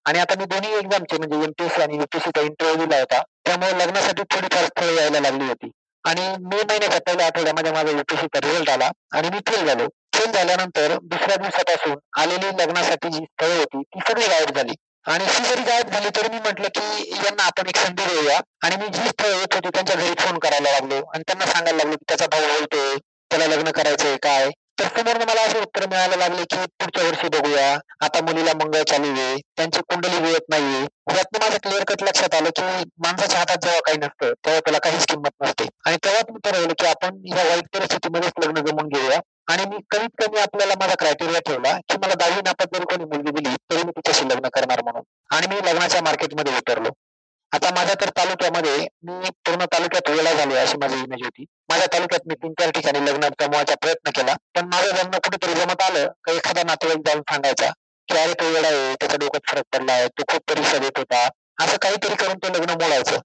आणि 0.06 0.20
आता 0.20 0.36
मी 0.40 0.46
दोन्ही 0.46 0.74
एक्झामचे 0.74 1.18
म्हणजे 1.18 1.44
एमपीएससी 1.44 1.82
आणि 1.82 1.96
युपीएससीचा 1.96 2.42
इंटरव्ह्यू 2.42 2.86
दिला 2.86 3.00
होता. 3.00 3.22
त्यामुळे 3.46 3.72
लग्नासाठी 3.80 4.24
थोडीफार 4.24 4.66
स्थळ 4.66 4.94
यायला 4.98 5.20
लागली 5.20 5.44
होती. 5.44 5.72
आणि 6.06 6.22
मे 6.22 6.58
महिन्याच्या 6.58 7.00
पहिल्या 7.00 7.26
आठवड्यामध्ये 7.26 7.72
माझा 7.72 7.92
युपीएससीचा 7.92 8.40
रिझल्ट 8.40 8.70
आला 8.70 8.90
आणि 9.12 9.30
मी 9.30 9.40
फेल 9.48 9.66
झालो. 9.66 9.88
फेल 10.14 10.32
झाल्यानंतर 10.32 10.98
दुसऱ्या 11.04 11.36
दिवसापासून 11.36 11.96
आलेली 12.18 12.48
लग्नासाठी 12.60 13.10
जी 13.10 13.18
स्थळ 13.18 13.58
होती 13.58 13.82
ती 13.82 14.00
सगळी 14.08 14.28
गायब 14.28 14.56
झाली. 14.56 14.74
आणि 15.08 15.24
ही 15.24 15.44
जरी 15.50 15.62
गायब 15.62 15.90
झाली 15.90 16.10
तरी 16.10 16.30
मी 16.30 16.40
म्हटलं 16.40 16.68
की 16.68 17.16
यांना 17.26 17.44
आपण 17.44 17.68
एक 17.68 17.78
संधी 17.78 18.06
देऊया. 18.06 18.40
आणि 18.64 18.76
मी 18.76 18.88
जी 18.88 19.10
स्थळ 19.10 19.28
येत 19.28 19.54
होती 19.54 19.70
त्यांच्या 19.70 19.96
घरी 19.96 20.14
फोन 20.20 20.40
करायला 20.40 20.72
लागलो. 20.72 20.96
आणि 20.96 21.24
त्यांना 21.28 21.46
सांगायला 21.46 21.78
लागलो 21.78 21.92
की 21.92 22.06
त्याचा 22.08 22.26
भाऊ 22.28 22.42
बोलतोय 22.42 22.96
त्याला 23.32 23.48
लग्न 23.48 23.72
करायचंय 23.72 24.18
काय? 24.18 24.50
तर 24.80 24.88
समोरनं 24.98 25.26
मला 25.26 25.42
असं 25.42 25.62
उत्तर 25.62 25.88
मिळायला 25.88 26.16
लागले 26.16 26.44
की 26.44 26.56
पुढच्या 26.56 27.04
वर्षी 27.04 27.28
बघूया. 27.28 27.80
आता 28.02 28.22
मुलीला 28.22 28.52
मंगळ 28.54 28.84
चालू 28.84 29.08
आहे. 29.08 29.36
त्यांची 29.58 29.80
कुंडली 29.80 30.20
मिळत 30.20 30.50
नाहीये. 30.50 30.82
यातनं 31.16 31.40
माझं 31.40 31.58
क्लिअर 31.58 31.84
कट 31.84 32.04
लक्षात 32.04 32.34
आलं 32.34 32.50
की 32.50 32.62
माणसाच्या 33.06 33.40
हातात 33.40 33.58
जेव्हा 33.62 33.80
काही 33.80 33.98
नसतं 33.98 34.34
तेव्हा 34.46 34.60
त्याला 34.60 34.80
काहीच 34.80 35.06
किंमत 35.06 35.44
नसते. 35.44 35.68
आणि 35.86 35.98
तेव्हा 36.04 36.22
मी 36.30 36.40
ठरवलं 36.44 36.74
की 36.74 36.86
आपण 36.86 37.38
या 37.38 37.44
वाईट 37.44 37.78
परिस्थितीमध्येच 37.78 38.46
लग्न 38.46 38.66
जमून 38.66 38.88
घेऊया. 38.88 39.20
आणि 39.50 39.64
मी 39.66 39.78
कमीत 39.90 40.10
कमी 40.22 40.40
आपल्याला 40.40 40.74
माझा 40.80 40.96
क्रायटेरिया 41.00 41.40
ठेवला 41.40 41.72
की 41.90 41.96
मला 41.98 42.14
दहावी 42.14 42.42
नापात 42.46 42.76
जरी 42.76 42.86
कोणी 42.86 43.06
मुलगी 43.06 43.32
दिली 43.32 43.56
तरी 43.72 43.84
मी 43.84 43.92
तिच्याशी 43.92 44.26
लग्न 44.26 44.48
करणार 44.48 44.82
म्हणून. 44.84 45.02
आणि 45.30 45.48
मी 45.48 45.56
लग्नाच्या 45.68 46.02
मार्केटमध्ये 46.02 46.58
उतरलो. 46.58 46.90
आता 47.52 47.70
माझ्या 47.76 47.96
तर 48.02 48.10
तालुक्यामध्ये 48.18 48.78
मी 49.04 49.30
पूर्ण 49.46 49.66
तालुक्यात 49.66 50.10
वेळा 50.10 50.34
झालो 50.34 50.56
अशी 50.56 50.78
माझी 50.78 50.96
इमेज 50.96 51.24
होती. 51.24 51.46
माझ्या 51.70 51.88
तालुक्यात 51.94 52.28
मी 52.28 52.36
तीन 52.36 52.54
चार 52.60 52.70
ठिकाणी 52.70 53.00
लग्न 53.06 53.30
जमवायचा 53.42 53.76
प्रयत्न 53.82 54.12
केला 54.16 54.36
पण 54.56 54.66
माझं 54.66 54.96
लग्न 54.96 55.18
कुठेतरी 55.18 55.54
जमत 55.54 55.82
आलं 55.82 56.08
का 56.24 56.32
एखादा 56.32 56.64
नातेवाईक 56.64 57.06
जाऊन 57.08 57.22
सांगायचा 57.22 57.72
की 58.08 58.18
अरे 58.18 58.34
तो 58.34 58.52
वेळा 58.54 58.68
आहे 58.68 58.94
त्याच्या 58.96 59.18
डोक्यात 59.18 59.52
फरक 59.52 59.64
पडला 59.74 59.94
आहे 59.94 60.08
तो 60.08 60.24
खूप 60.32 60.42
परीक्षा 60.48 60.78
देत 60.78 60.98
होता. 60.98 61.28
असं 61.62 61.78
काहीतरी 61.78 62.16
करून 62.16 62.38
ते 62.38 62.54
लग्न 62.54 62.82
मोडायचं. 62.84 63.20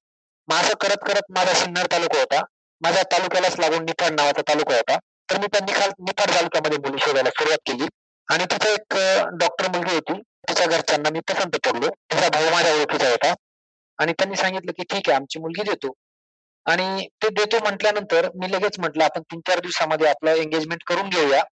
मग 0.49 0.57
असं 0.57 0.75
करत 0.81 1.05
करत 1.07 1.31
माझा 1.31 1.53
सिन्नर 1.55 1.87
तालुका 1.93 2.19
होता. 2.19 2.41
माझ्या 2.81 3.03
तालुक्यालाच 3.13 3.59
लागून 3.61 3.85
निफाड 3.85 4.13
नावाचा 4.13 4.43
तालुका 4.49 4.77
होता. 4.77 4.99
तर 5.31 5.39
मी 5.39 5.47
त्या 5.47 5.61
निखाल 5.65 5.91
निफाड 5.99 6.31
तालुक्यामध्ये 6.31 6.79
मुली 6.79 6.99
शोधायला 6.99 7.31
सुरुवात 7.31 7.59
केली. 7.67 7.87
आणि 8.29 8.45
तिथे 8.45 8.73
एक 8.73 8.95
डॉक्टर 9.41 9.69
मुलगी 9.69 9.95
होती. 9.95 10.21
तिच्या 10.21 10.67
घरच्यांना 10.67 11.11
मी 11.11 11.21
पसंत 11.21 11.57
पडलो. 11.67 11.89
तिचा 11.89 12.29
भाऊ 12.29 12.51
माझ्या 12.51 12.75
ओळखीचा 12.75 13.11
होता. 13.11 13.35
आणि 13.99 14.13
त्यांनी 14.13 14.37
सांगितलं 14.37 14.73
की 14.73 14.83
ठीक 14.83 15.09
आहे 15.09 15.17
आमची 15.17 15.39
मुलगी 15.39 15.63
देतो. 15.63 15.93
आणि 16.67 17.09
ते 17.23 17.29
देतो 17.29 17.59
म्हटल्यानंतर 17.59 18.29
मी 18.35 18.53
लगेच 18.53 18.79
म्हटलं 18.79 19.05
आपण 19.05 19.21
तीन 19.23 19.41
चार 19.41 19.61
दिवसामध्ये 19.61 20.07
आपलं 20.09 20.31
एंगेजमेंट 20.31 20.83
करून 20.87 21.09
घेऊया. 21.09 21.43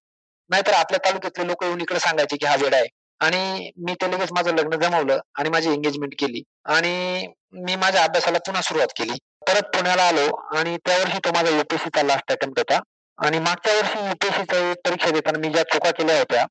नाहीतर 0.51 0.73
आपल्या 0.73 1.01
तालुक्यातले 1.05 1.47
लोक 1.47 1.65
येऊन 1.65 1.81
इकडे 1.81 1.99
सांगायचे 1.99 2.37
की 2.37 2.47
हा 2.47 2.57
वेळ 2.57 2.75
आहे. 2.75 2.87
आणि 3.21 3.71
मी 3.77 3.95
ते 3.95 4.13
लगेच 4.13 4.33
माझं 4.33 4.55
लग्न 4.55 4.81
जमवलं 4.81 5.19
आणि 5.35 5.49
माझी 5.49 5.73
एंगेजमेंट 5.73 6.15
केली. 6.19 6.43
आणि 6.65 7.27
मी 7.53 7.77
माझ्या 7.77 8.05
अभ्यासाला 8.05 8.39
पुन्हा 8.39 8.63
सुरुवात 8.63 8.89
केली. 8.97 9.13
परत 9.49 9.63
पुण्याला 9.63 10.03
आलो 10.03 10.37
आणि 10.57 10.77
त्यावर्षी 10.77 11.19
तो 11.19 11.31
माझा 11.33 11.51
युपीएससीचा 11.51 12.03
लास्ट 12.03 12.33
अटेम्प्ट 12.33 12.59
होता. 12.59 12.81
आणि 13.19 13.39
मागच्या 13.39 13.75
वर्षी 13.75 13.99
युपीएससीचा 14.09 14.73
परीक्षा 14.85 15.11
देताना 15.11 15.39
मी 15.39 15.49
ज्या 15.49 15.63
चुका 15.63 15.91
केल्या 15.91 16.19
होत्या 16.19 16.45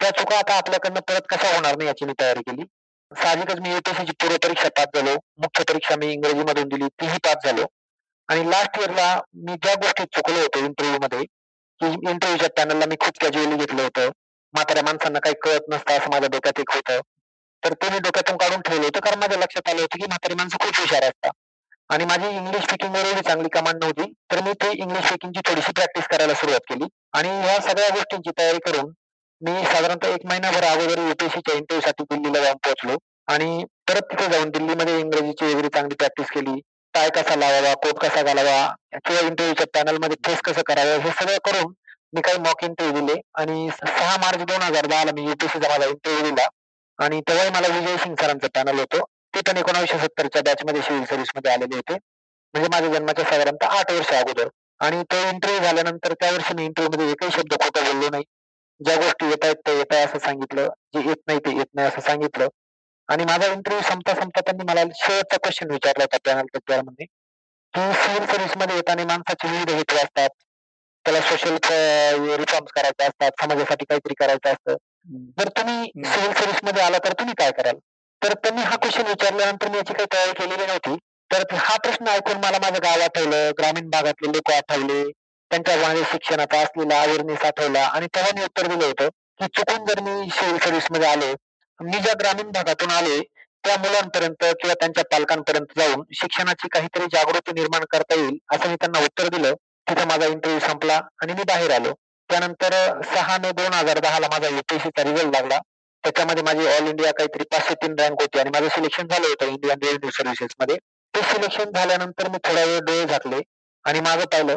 त्या 0.00 0.10
चुका 0.10 0.38
आता 0.38 0.54
आपल्याकडनं 0.54 1.00
परत 1.00 1.26
कशा 1.28 1.54
होणार 1.54 1.76
नाही 1.76 1.88
याची 1.88 2.04
मी 2.04 2.12
तयारी 2.20 2.40
केली. 2.40 2.64
साहजिकच 3.12 3.60
मी 3.60 3.70
युपीएससीची 3.70 4.12
पूर्व 4.12 4.36
परीक्षा 4.42 4.68
पास 4.68 4.86
झालो 4.94 5.14
मुख्य 5.38 5.64
परीक्षा 5.68 5.96
मी 5.96 6.12
इंग्रजी 6.12 6.42
मधून 6.42 6.68
दिली 6.68 6.88
तीही 7.00 7.18
पास 7.18 7.44
झालो. 7.44 7.64
आणि 8.28 8.50
लास्ट 8.50 8.78
इयरला 8.78 9.08
मी 9.34 9.54
ज्या 9.54 9.74
गोष्टी 9.74 10.04
चुकलो 10.04 10.40
होतो 10.40 10.58
इंटरव्ह्यूमध्ये 10.58 11.24
की 11.80 11.86
इंटरव्ह्यूच्या 11.86 12.48
पॅनलला 12.56 12.86
मी 12.86 12.96
खूप 13.00 13.18
कॅज्युअली 13.20 13.56
घेतलं 13.56 13.82
होतं. 13.82 14.10
म्हाताऱ्या 14.54 14.82
माणसांना 14.84 15.18
काही 15.18 15.34
कळत 15.42 15.68
नसतं 15.68 15.98
असं 15.98 16.10
माझ्या 16.10 16.28
डोक्यात 16.28 16.60
एक 16.60 16.74
होतं. 16.74 17.00
तर 17.62 17.72
ते 17.72 17.90
मी 17.90 17.98
डोक्यातून 17.98 18.36
काढून 18.36 18.60
ठेवलं 18.60 18.84
होतं 18.84 19.00
कारण 19.00 19.18
माझ्या 19.18 19.38
लक्षात 19.38 19.68
आलं 19.68 19.80
होतं 19.80 19.98
की 19.98 20.06
म्हातारी 20.06 20.34
माणसं 20.34 20.64
खूप 20.64 20.80
हुशार 20.80 21.02
असतात. 21.02 21.32
आणि 21.90 22.04
माझी 22.04 22.28
इंग्लिश 22.28 22.62
स्पीकिंग 22.62 22.96
एवढी 22.96 23.20
चांगली 23.20 23.48
कमांड 23.52 23.82
नव्हती 23.84 24.12
तर 24.32 24.40
मी 24.44 24.52
ते 24.62 24.70
इंग्लिश 24.72 25.04
स्पीकिंगची 25.06 25.40
थोडीशी 25.48 25.72
प्रॅक्टिस 25.72 26.06
करायला 26.10 26.34
सुरुवात 26.34 26.60
केली. 26.68 26.84
आणि 27.12 27.28
ह्या 27.28 27.60
सगळ्या 27.60 27.88
गोष्टींची 27.88 28.30
तयारी 28.38 28.58
करून 28.66 28.92
मी 29.42 29.52
साधारणतः 29.64 30.08
एक 30.08 30.26
महिनाभर 30.26 30.64
अगोदर 30.64 30.98
युपीएससीच्या 31.08 31.54
इंटरव्ह्यू 31.54 31.80
साठी 31.80 32.04
दिल्लीला 32.10 32.44
जाऊन 32.44 32.56
पोहोचलो. 32.64 32.96
आणि 33.28 33.64
परत 33.88 34.02
तिथे 34.12 34.26
जाऊन 34.32 34.50
दिल्लीमध्ये 34.50 34.98
इंग्रजीची 35.00 35.52
वगैरे 35.54 35.68
चांगली 35.74 35.94
प्रॅक्टिस 35.94 36.30
केली. 36.30 36.60
टाय 36.94 37.08
कसा 37.16 37.34
लावावा 37.36 37.72
कोट 37.74 37.98
कसा 37.98 38.22
घालावा 38.22 38.56
किंवा 38.94 39.20
इंटरव्ह्यूच्या 39.20 39.66
पॅनलमध्ये 39.74 40.16
फेस 40.26 40.40
कसं 40.44 40.62
करावं 40.66 40.98
हे 41.00 41.10
सगळं 41.20 41.36
करून 41.44 41.72
मी 42.14 42.20
काही 42.20 42.38
मॉक 42.38 42.64
इंटरव्ह्यू 42.64 43.00
दिले. 43.00 43.20
आणि 43.34 43.68
सहा 43.76 44.16
मार्च 44.16 44.42
दोन 44.44 44.62
हजार 44.62 44.86
दहाला 44.86 45.12
मी 45.14 45.24
युपीएससीचा 45.24 45.68
माझा 45.68 45.86
इंटरव्ह्यू 45.86 46.30
दिला. 46.30 46.46
आणि 46.98 47.20
तेव्हाही 47.28 47.50
मला 47.50 47.68
विजय 47.78 47.96
सिंग 47.96 48.14
सरांचं 48.14 48.46
पॅनल 48.54 48.78
होतं. 48.78 49.04
ते 49.34 49.40
पण 49.40 49.56
एकोणीसशे 49.56 49.98
सत्तरच्या 49.98 50.42
बॅच 50.42 50.64
मध्ये 50.64 50.82
सिव्हिल 50.82 51.04
सर्व्हिसमध्ये 51.04 51.52
आलेले 51.52 51.76
होते. 51.76 51.94
म्हणजे 52.54 52.68
माझ्या 52.72 52.98
जन्माच्या 52.98 53.24
साधारणतः 53.24 53.66
आठ 53.78 53.92
वर्ष 53.92 54.12
अगोदर. 54.12 54.48
आणि 54.80 55.02
तो 55.02 55.16
इंटरव्ह्यू 55.28 55.62
झाल्यानंतर 55.64 56.12
त्या 56.12 56.30
वर्षी 56.32 56.54
मी 56.54 56.64
इंटरव्ह्यू 56.64 56.90
मध्ये 56.92 57.12
एकही 57.12 57.30
शब्द 57.30 57.52
खोटा 57.54 57.80
बोललो 57.80 58.08
नाही. 58.10 58.24
ज्या 58.80 58.96
गोष्टी 58.96 59.26
येत 59.26 59.44
आहेत 59.44 59.56
ते 59.66 59.76
येत 59.78 59.92
आहे 59.92 60.04
असं 60.04 60.18
सांगितलं. 60.18 60.68
जे 60.94 61.00
येत 61.08 61.22
नाही 61.26 61.38
ते 61.38 61.56
येत 61.56 61.74
नाही 61.74 61.88
असं 61.88 62.00
सांगितलं. 62.00 62.48
आणि 63.08 63.24
माझा 63.24 63.46
इंटरव्ह्यू 63.46 63.88
संपता 63.90 64.14
संपता 64.14 64.40
त्यांनी 64.40 64.64
मला 64.64 64.82
शेवटचा 64.94 65.36
क्वेश्चन 65.36 65.70
विचारला 65.70 66.04
होता 66.04 66.16
पॅनलमध्ये. 66.68 67.06
की 67.74 67.80
सिव्हिल 67.80 68.26
सर्व्हिसमध्ये 68.26 68.76
येताना 68.76 69.04
माणसाचे 69.04 69.48
विविध 69.48 69.70
हेतू 69.70 69.96
असतात. 69.96 70.28
त्याला 71.04 71.20
सोशल 71.20 71.56
रिफॉर्म्स 72.36 72.72
करायचे 72.72 73.04
असतात. 73.04 73.30
समाजासाठी 73.42 73.84
काहीतरी 73.84 74.14
करायचं 74.14 74.50
असतं. 74.52 74.74
जर 75.38 75.48
तुम्ही 75.48 75.90
सिव्हिल 76.04 76.32
सर्व्हिसमध्ये 76.32 76.82
आला 76.82 76.98
तर 76.98 77.12
तुम्ही 77.12 77.34
काय 77.38 77.50
कराल? 77.50 77.78
तर 78.22 78.32
त्यांनी 78.34 78.62
हा 78.62 78.76
क्वेश्चन 78.76 79.06
विचारल्यानंतर 79.06 79.68
मी 79.68 79.76
याची 79.78 79.92
काही 79.92 80.06
तयारी 80.14 80.32
केलेली 80.32 80.66
नव्हती. 80.66 80.96
तर 81.30 81.42
हा 81.54 81.76
प्रश्न 81.76 82.08
ऐकून 82.08 82.36
मला 82.36 82.58
माझं 82.58 82.78
गाव 82.82 83.00
आठवलं 83.00 83.50
ग्रामीण 83.58 83.88
भागातले 83.90 84.28
लोक 84.28 84.50
आठवले 84.52 85.02
त्यांच्या 85.50 85.76
वाणी 85.76 86.02
शिक्षणाचा 86.04 86.58
असलेला 86.60 87.00
अवेअरनेस 87.02 87.44
आठवला 87.44 87.82
आणि 87.84 88.06
तेव्हा 88.06 88.30
मी 88.36 88.44
उत्तर 88.44 88.66
दिलं 88.66 88.84
होतं 88.86 89.08
की 89.40 89.46
चुकून 89.56 89.84
जर 89.84 90.00
मी 90.00 90.28
सिव्हिल 90.30 90.58
सर्व्हिसमध्ये 90.58 91.08
आलो 91.08 91.32
मी 91.80 91.98
ज्या 91.98 92.14
ग्रामीण 92.20 92.50
भागातून 92.50 92.90
आले 92.90 93.20
त्या 93.64 93.76
मुलांपर्यंत 93.78 94.44
किंवा 94.60 94.74
त्यांच्या 94.74 95.04
पालकांपर्यंत 95.04 95.78
जाऊन 95.78 96.02
शिक्षणाची 96.12 96.68
काहीतरी 96.68 97.04
जागृती 97.12 97.52
निर्माण 97.52 97.84
करता 97.90 98.14
येईल 98.14 98.36
असं 98.52 98.68
मी 98.68 98.76
त्यांना 98.76 98.98
उत्तर 98.98 99.28
दिलं. 99.28 99.54
तिथं 99.86 100.06
माझा 100.08 100.26
इंटरव्ह्यू 100.26 100.60
संपला 100.68 101.00
आणि 101.22 101.32
मी 101.32 101.42
बाहेर 101.42 101.70
आलो. 101.70 101.92
त्यानंतर 102.30 102.72
सहा 103.14 103.36
मे 103.38 103.50
दोन 103.52 103.72
हजार 103.72 103.98
दहाला 103.98 104.26
माझा 104.30 104.48
युपीएससीचा 104.48 105.04
रिझल्ट 105.04 105.34
लागला. 105.36 105.58
त्याच्यामध्ये 106.04 106.42
माझी 106.42 106.66
ऑल 106.66 106.86
इंडिया 106.88 107.10
काहीतरी 107.12 107.44
पाचशे 107.52 107.74
तीन 107.74 107.94
रँक 107.98 108.20
होती 108.20 108.38
आणि 108.40 108.50
माझं 108.50 108.68
सिलेक्शन 108.68 109.06
झालं 109.06 109.26
होतं 109.26 109.46
इंडियन 109.46 109.78
रेव्हेन्यू 109.82 110.10
सर्व्हिसेस 110.10 110.54
मध्ये. 110.60 110.76
ते 111.14 111.22
सिलेक्शन 111.22 111.70
झाल्यानंतर 111.72 112.28
मी 112.28 112.38
थोडा 112.44 112.64
वेळ 112.64 112.78
डोळे 112.80 113.04
झाकले 113.06 113.40
आणि 113.84 114.00
माझं 114.00 114.24
पाहिलं 114.24 114.56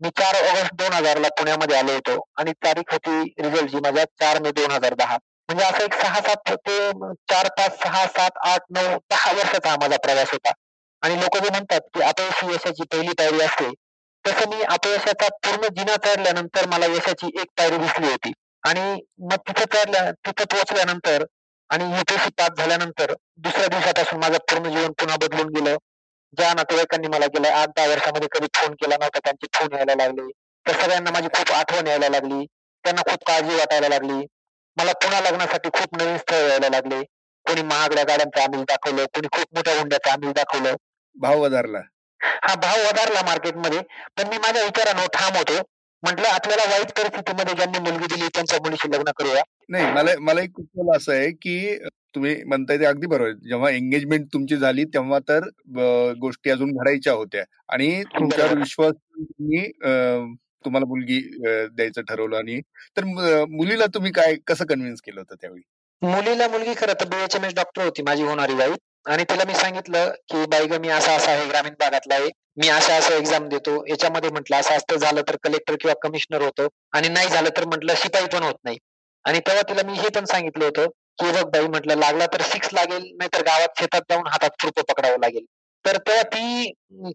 मी 0.00 0.08
चार 0.18 0.34
ऑगस्ट 0.38 0.74
दोन 0.74 0.92
हजारला 0.92 1.28
पुण्यामध्ये 1.38 1.76
आलो 1.76 1.92
होतो 1.92 2.18
आणि 2.36 2.52
तारीख 2.64 2.92
होती 2.92 3.20
रिझल्टची 3.42 3.80
माझ्या 3.82 4.04
चार 4.20 4.40
मे 4.42 4.50
दोन 4.50 4.70
हजार 4.70 4.94
दहा. 4.94 5.16
म्हणजे 5.48 5.64
असं 5.64 5.84
एक 5.84 5.94
सहा 5.94 6.20
सात 6.20 6.50
ते 6.58 6.78
चार 7.30 7.48
पाच 7.58 7.78
सहा 7.82 8.04
सात 8.08 8.38
आठ 8.48 8.60
नऊ 8.70 8.98
दहा 9.10 9.32
वर्षाचा 9.32 9.70
हा 9.70 9.76
माझा 9.80 9.96
प्रवास 9.96 10.30
होता. 10.32 10.52
आणि 11.02 11.20
लोक 11.20 11.36
जे 11.36 11.50
म्हणतात 11.50 11.80
की 11.94 12.02
अपयशी 12.02 12.52
यशाची 12.52 12.84
पहिली 12.92 13.12
पायरी 13.18 13.40
असते 13.40 13.70
तसं 14.24 14.48
मी 14.50 14.62
अपयशाचा 14.68 15.28
पूर्ण 15.44 15.68
जिना 15.76 15.96
चढल्यानंतर 16.04 16.66
मला 16.66 16.86
यशाची 16.86 17.26
एक 17.40 17.46
पायरी 17.58 17.76
दिसली 17.78 18.06
होती. 18.06 18.32
आणि 18.64 19.00
मग 19.18 19.36
तिथं 19.48 19.64
चढल्या 19.74 20.10
तिथं 20.10 20.44
पोहोचल्यानंतर 20.44 21.24
आणि 21.70 21.84
युपीएससी 21.84 22.30
पास 22.30 22.50
झाल्यानंतर 22.58 23.12
दुसऱ्या 23.36 23.66
दिवसापासून 23.66 24.20
माझं 24.20 24.38
पूर्ण 24.38 24.70
जीवन 24.70 24.92
पुन्हा 24.92 25.16
बदलून 25.16 25.48
गेलं. 25.48 25.76
ज्या 26.32 26.54
नातेवाईकांनी 26.54 27.08
मला 27.08 27.26
गेल्या 27.26 27.56
आठ 27.56 27.68
दहा 27.68 27.86
वर्षामध्ये 27.86 28.28
कधी 28.32 28.46
फोन 28.54 28.74
केला 28.74 28.96
नव्हता 28.96 29.18
त्यांचे 29.18 29.46
फोन 29.54 29.76
यायला 29.76 29.94
लागले. 29.94 30.30
तर 30.66 30.72
सगळ्यांना 30.72 31.10
माझी 31.10 31.28
खूप 31.28 31.52
आठवण 31.52 31.86
यायला 31.86 32.08
लागली. 32.08 32.44
त्यांना 32.84 33.02
खूप 33.02 33.24
काळजी 33.26 33.54
वाटायला 33.54 33.88
लागली. 33.88 34.26
मला 34.76 34.92
पुन्हा 34.92 35.20
लग्नासाठी 35.20 35.68
खूप 35.68 36.02
नवीन 36.02 36.16
स्थळ 36.16 36.48
यायला 36.48 36.68
लागले. 36.68 37.02
कोणी 37.46 37.62
महागड्या 37.62 38.04
गाड्यांचं 38.04 38.40
आमिष 38.40 38.60
दाखवलं 38.60 39.04
कोणी 39.04 39.28
खूप 39.32 39.54
मोठ्या 39.54 39.78
हुंड्याचं 39.78 40.10
आमिष 40.10 40.32
दाखवलं. 40.32 40.74
भाव 41.16 41.40
वधारला. 41.40 41.78
हा 42.42 42.54
भाव 42.54 42.78
वधारला 42.78 43.22
मार्केटमध्ये 43.22 43.80
पण 44.16 44.28
मी 44.28 44.38
माझ्या 44.38 44.64
विचारानं 44.64 45.06
ठाम 45.06 45.36
होतो. 45.36 45.60
म्हटलं 46.04 46.28
आपल्याला 46.28 46.70
वाईट 46.70 46.90
परिस्थितीमध्ये 46.98 47.54
ज्यांनी 47.54 47.78
मुलगी 47.80 48.06
दिली 48.14 48.28
त्यांच्या 48.34 48.58
मुलीशी 48.62 48.88
लग्न 48.92 49.10
करूया. 49.18 49.42
नाही 49.68 49.92
मला 49.92 50.10
मला 50.20 50.40
एक 50.42 50.50
कुतूहल 50.54 50.96
असं 50.96 51.12
आहे 51.12 51.30
की 51.32 51.76
तुम्ही 52.14 52.34
म्हणताय 52.46 52.78
ते 52.78 52.84
अगदी 52.84 53.06
बरोबर 53.06 53.30
जेव्हा 53.48 53.70
एंगेजमेंट 53.70 54.26
तुमची 54.32 54.56
झाली 54.56 54.84
तेव्हा 54.84 55.18
तर 55.28 55.48
गोष्टी 56.20 56.50
अजून 56.50 56.72
घडायच्या 56.72 57.12
होत्या. 57.12 57.44
आणि 57.68 58.02
तुमच्यावर 58.18 58.58
विश्वास 58.58 58.94
तुम्हाला 60.64 60.86
मुलगी 60.86 61.20
द्यायचं 61.40 62.02
ठरवलं 62.02 62.36
आणि 62.36 62.60
तर 62.96 63.04
मुलीला 63.50 63.86
तुम्ही 63.94 64.12
काय 64.12 64.34
कसं 64.46 64.64
कन्व्हिन्स 64.66 65.00
केलं 65.00 65.20
होतं 65.20 65.34
त्यावेळी? 65.40 65.62
मुलीला 66.02 66.48
मुलगी 66.48 66.72
खरं 66.76 67.00
तर 67.00 67.08
बीएचएमएस 67.08 67.54
डॉक्टर 67.54 67.84
होती 67.84 68.02
माझी 68.02 68.22
होणारी 68.22 68.54
बाई. 68.54 68.70
आणि 69.06 69.24
तिला 69.24 69.44
मी 69.44 69.54
सांगितलं 69.54 70.10
की 70.28 70.44
बाई 70.46 70.66
ग 70.66 70.78
मी 70.80 70.88
असा 70.88 71.14
असा 71.14 71.30
आहे 71.30 71.46
ग्रामीण 71.46 71.74
भागातला 71.80 72.14
आहे. 72.14 72.28
मी 72.56 72.68
अशा 72.68 72.94
असं 72.94 73.14
एक्झाम 73.14 73.48
देतो. 73.48 73.84
याच्यामध्ये 73.88 74.30
म्हटलं 74.30 74.56
असं 74.56 74.74
असतं 74.74 74.96
झालं 74.96 75.22
तर 75.28 75.36
कलेक्टर 75.42 75.74
किंवा 75.74 75.94
कमिशनर 76.02 76.42
होतो. 76.42 76.68
आणि 76.92 77.08
नाही 77.08 77.28
झालं 77.28 77.50
तर 77.56 77.64
म्हटलं 77.64 77.94
शिपाई 77.96 78.26
पण 78.26 78.42
होत 78.42 78.54
नाही. 78.64 78.78
आणि 79.24 79.40
तेव्हा 79.40 79.62
तिला 79.68 79.82
मी 79.82 79.92
हे 79.92 80.08
पण 80.08 80.24
सांगितलं 80.24 80.64
होतं 80.64 80.86
की 81.18 81.30
बघ 81.32 81.44
बाई 81.50 81.66
म्हटलं 81.66 81.96
लागला 81.96 82.26
तर 82.26 82.42
सिक्स 82.42 82.72
लागेल 82.72 83.02
नाहीतर 83.18 83.42
गावात 83.42 83.78
शेतात 83.80 84.02
जाऊन 84.10 84.26
हातात 84.26 84.50
खुरप 84.62 84.80
पकडावं 84.80 85.18
लागेल. 85.20 85.44
तर 85.84 85.96
तेव्हा 85.96 86.22
ती 86.22 86.72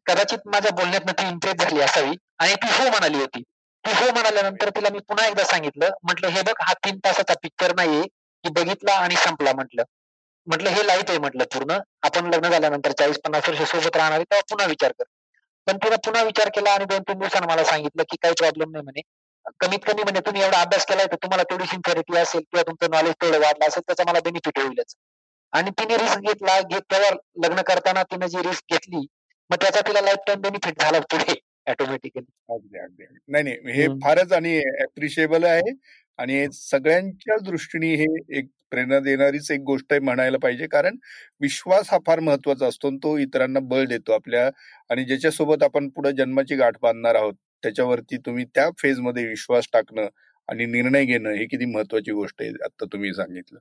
कदाचित 0.08 0.40
माझ्या 0.46 0.72
बोलण्यात 0.72 1.10
ती 1.12 1.28
इम्प्रेस 1.28 1.56
झाली 1.56 1.82
असावी. 1.82 2.16
आणि 2.40 2.54
ती 2.56 2.68
हो 2.74 2.90
म्हणाली 2.90 3.18
होती. 3.18 3.42
ती 3.84 3.92
हो 3.92 4.12
म्हणाल्यानंतर 4.14 4.70
तिला 4.70 4.90
मी 4.90 5.00
पुन्हा 5.00 5.28
एकदा 5.28 5.44
सांगितलं 5.44 5.90
म्हटलं 6.04 6.28
हे 6.28 6.42
बघ 6.42 6.54
हा 6.62 6.74
तीन 6.86 6.98
तासाचा 6.98 7.34
पिक्चर 7.44 7.76
नाहीये 7.76 8.02
की 8.44 8.50
बघितला 8.50 8.94
आणि 8.94 9.16
संपला 9.16 9.54
म्हटलं. 9.54 9.84
म्हटलं 10.50 10.70
हे 10.70 10.86
लाइट 10.88 11.10
आहे 11.10 11.20
म्हटलं 11.20 11.44
पूर्ण. 11.54 11.78
आपण 12.02 12.34
लग्न 12.34 12.50
झाल्यानंतर 12.50 12.92
चाळीस 12.92 13.18
पन्नास 13.18 13.50
वर्ष 13.50 13.62
सोबत 13.72 13.98
राहणार 13.98 14.18
आहे 14.18 14.24
तेव्हा 14.24 14.42
पुन्हा 14.50 14.68
विचार 14.68 14.92
कर. 14.92 15.04
पण 15.68 15.78
तिने 15.78 15.96
पुन्हा 16.06 16.24
विचार 16.24 16.50
केला 16.50 16.72
आणि 16.72 16.86
दोन 16.86 17.02
तीन 17.02 17.20
दिवसांनी 17.20 17.48
मला 17.48 17.64
सांगितलं 17.64 18.04
की 18.04 18.18
काही 18.22 18.34
प्रॉब्लेम 18.40 18.72
नाही 18.72 18.84
म्हणे. 18.84 19.02
कमीत 19.60 19.80
कमी 19.88 20.04
म्हणजे 20.04 20.22
तुम्ही 20.22 20.42
एवढा 20.42 20.62
अभ्यास 20.62 20.86
केलाय 20.86 21.06
तर 21.06 21.16
तुम्हाला 21.16 21.44
तेवढी 21.44 21.66
सिन्सिअरिटी 21.66 22.18
असेल 22.18 22.42
किंवा 22.42 22.64
तुमचं 22.64 22.92
नॉलेज 22.92 23.14
तेवढं 23.22 23.40
वाढलं 23.40 23.68
असेल 23.68 23.84
त्याचा 23.88 24.04
मला 24.08 24.20
बेनिफिट 24.20 24.60
होईलच. 24.60 24.96
आणि 25.54 25.72
तिने 25.80 25.98
रिस्क 25.98 26.20
घेतला 26.20 26.60
घेत 26.62 26.82
तेव्हा 26.92 27.10
लग्न 27.46 27.62
करताना 27.62 28.04
तिने 28.04 28.28
जी 28.28 28.42
रिस्क 28.42 28.74
घेतली 28.74 29.06
मग 29.50 29.58
त्याचा 29.62 29.80
तिला 29.88 30.02
लाईफ 30.02 30.18
टाइम 30.28 30.42
बेनिफिट 30.42 30.82
झाला 30.82 31.00
पुढे 31.00 31.34
ऑटोमॅटिकली 31.68 32.22
नाही 33.28 33.44
नाही. 33.44 33.56
हे 33.72 33.88
फारच 34.04 34.32
आणि 34.34 34.58
अप्रिशिएबल 34.84 35.44
आहे. 35.44 35.72
आणि 36.20 36.46
सगळ्यांच्या 36.54 37.38
दृष्टीने 37.44 37.94
हे 37.96 38.06
एक 38.38 38.48
प्रेरणा 38.72 39.00
देणारीच 39.00 39.50
एक 39.52 39.60
गोष्ट 39.64 39.94
म्हणायला 39.96 40.38
पाहिजे. 40.38 40.68
कारण 40.68 40.96
विश्वास 41.42 41.90
हा 41.92 41.98
फार 42.08 42.20
महत्त्वाचा 42.22 42.68
असतो 42.68 42.88
आणि 42.88 42.98
तो 43.04 43.18
इतरांना 43.18 43.60
बळ 43.66 43.86
देतो 43.88 44.12
आपल्या 44.14 44.50
आणि 44.90 45.04
ज्याच्यासोबत 45.06 45.64
आपण 45.64 45.90
पुढे 45.90 46.12
जन्माची 46.14 46.56
गाठ 46.56 46.78
बांधणार 46.82 47.16
आहोत 47.16 47.34
त्याच्यावरती 47.64 48.18
तुम्ही 48.26 48.46
त्या 48.56 48.70
फेजमध्ये 48.80 49.26
विश्वास 49.28 49.68
टाकणं 49.74 50.08
आणि 50.50 50.66
निर्णय 50.68 51.06
घेणं 51.06 51.32
हे 51.32 51.46
किती 51.46 51.66
महत्वाची 51.66 52.12
गोष्ट 52.12 52.42
आहे 52.42 52.50
आता 52.66 52.86
तुम्ही 52.86 53.14
सांगितलं. 53.14 53.60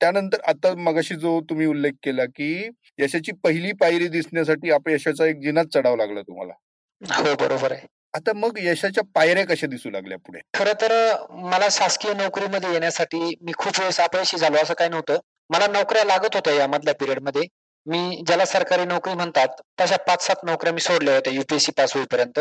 त्यानंतर 0.00 0.40
आता 0.44 0.74
मगाशी 0.78 1.14
जो 1.16 1.40
तुम्ही 1.50 1.66
उल्लेख 1.66 1.92
केला 2.02 2.24
की 2.26 2.52
यशाची 2.98 3.32
पहिली 3.44 3.72
पायरी 3.80 4.08
दिसण्यासाठी 4.08 4.70
अपयशाचा 4.70 5.26
एक 5.26 5.40
जिनाच 5.40 5.72
चढावा 5.74 5.96
लागला 5.96 6.22
तुम्हाला. 6.22 6.52
हो 7.00 7.34
बरोबर 7.36 7.72
आहे. 7.72 7.86
आता 8.14 8.32
मग 8.32 8.58
यशाच्या 8.58 9.02
पायऱ्या 9.14 9.44
कशा 9.46 9.66
दिसू 9.66 9.90
लागल्या 9.90 10.18
पुढे? 10.18 10.40
खर 10.54 10.72
तर 10.72 10.92
मला 11.30 11.66
शासकीय 11.70 12.12
नोकरीमध्ये 12.14 12.72
येण्यासाठी 12.72 13.18
मी 13.40 13.52
खूप 13.58 13.78
वेळेस 13.78 14.00
अपयशी 14.00 14.36
झालो 14.36 14.56
असं 14.56 14.74
काही 14.74 14.90
नव्हतं. 14.90 15.18
मला 15.50 15.66
नोकऱ्या 15.66 16.04
लागत 16.04 16.34
होत्या 16.34 16.54
या 16.54 16.66
मधल्या 16.66 16.94
पिरियडमध्ये 16.94 17.42
मी 17.86 18.22
ज्याला 18.26 18.44
सरकारी 18.44 18.84
नोकरी 18.84 19.14
म्हणतात 19.14 19.60
तशा 19.80 19.96
पाच 19.96 20.26
सात 20.26 20.44
नोकऱ्या 20.44 20.72
मी 20.72 20.80
सोडल्या 20.80 21.14
होत्या 21.14 21.32
युपीएससी 21.32 21.72
पास 21.72 21.94
होईपर्यंत. 21.94 22.40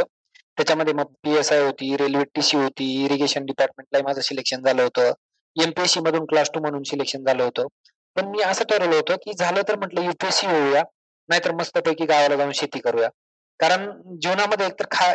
त्याच्यामध्ये 0.57 0.93
मग 0.93 1.11
पी 1.23 1.35
एस 1.37 1.51
आय 1.51 1.61
होती 1.61 1.95
रेल्वे 1.97 2.23
टीसी 2.35 2.57
होती 2.57 2.85
इरिगेशन 3.05 3.45
डिपार्टमेंटला 3.45 4.01
माझं 4.03 4.21
सिलेक्शन 4.21 4.63
झालं 4.63 4.81
होतं. 4.83 5.11
एमपीएससी 5.55 5.99
मधून 5.99 6.25
क्लास 6.25 6.49
टू 6.53 6.59
म्हणून 6.59 6.83
सिलेक्शन 6.83 7.23
झालं 7.23 7.43
होतं. 7.43 7.67
पण 8.15 8.25
मी 8.25 8.41
असं 8.41 8.63
ठरवलं 8.63 8.95
होतं 8.95 9.15
की 9.15 9.33
झालं 9.33 9.61
तर 9.67 9.75
म्हटलं 9.75 10.01
युपीएससी 10.01 10.47
होऊया 10.47 10.83
नाहीतर 11.29 11.51
मस्तपैकी 11.51 12.05
गावाला 12.05 12.35
जाऊन 12.35 12.51
शेती 12.51 12.79
करूया. 12.79 13.09
कारण 13.59 13.89
जीवनामध्ये 14.21 14.65
एकतर 14.65 14.85
खा 14.91 15.11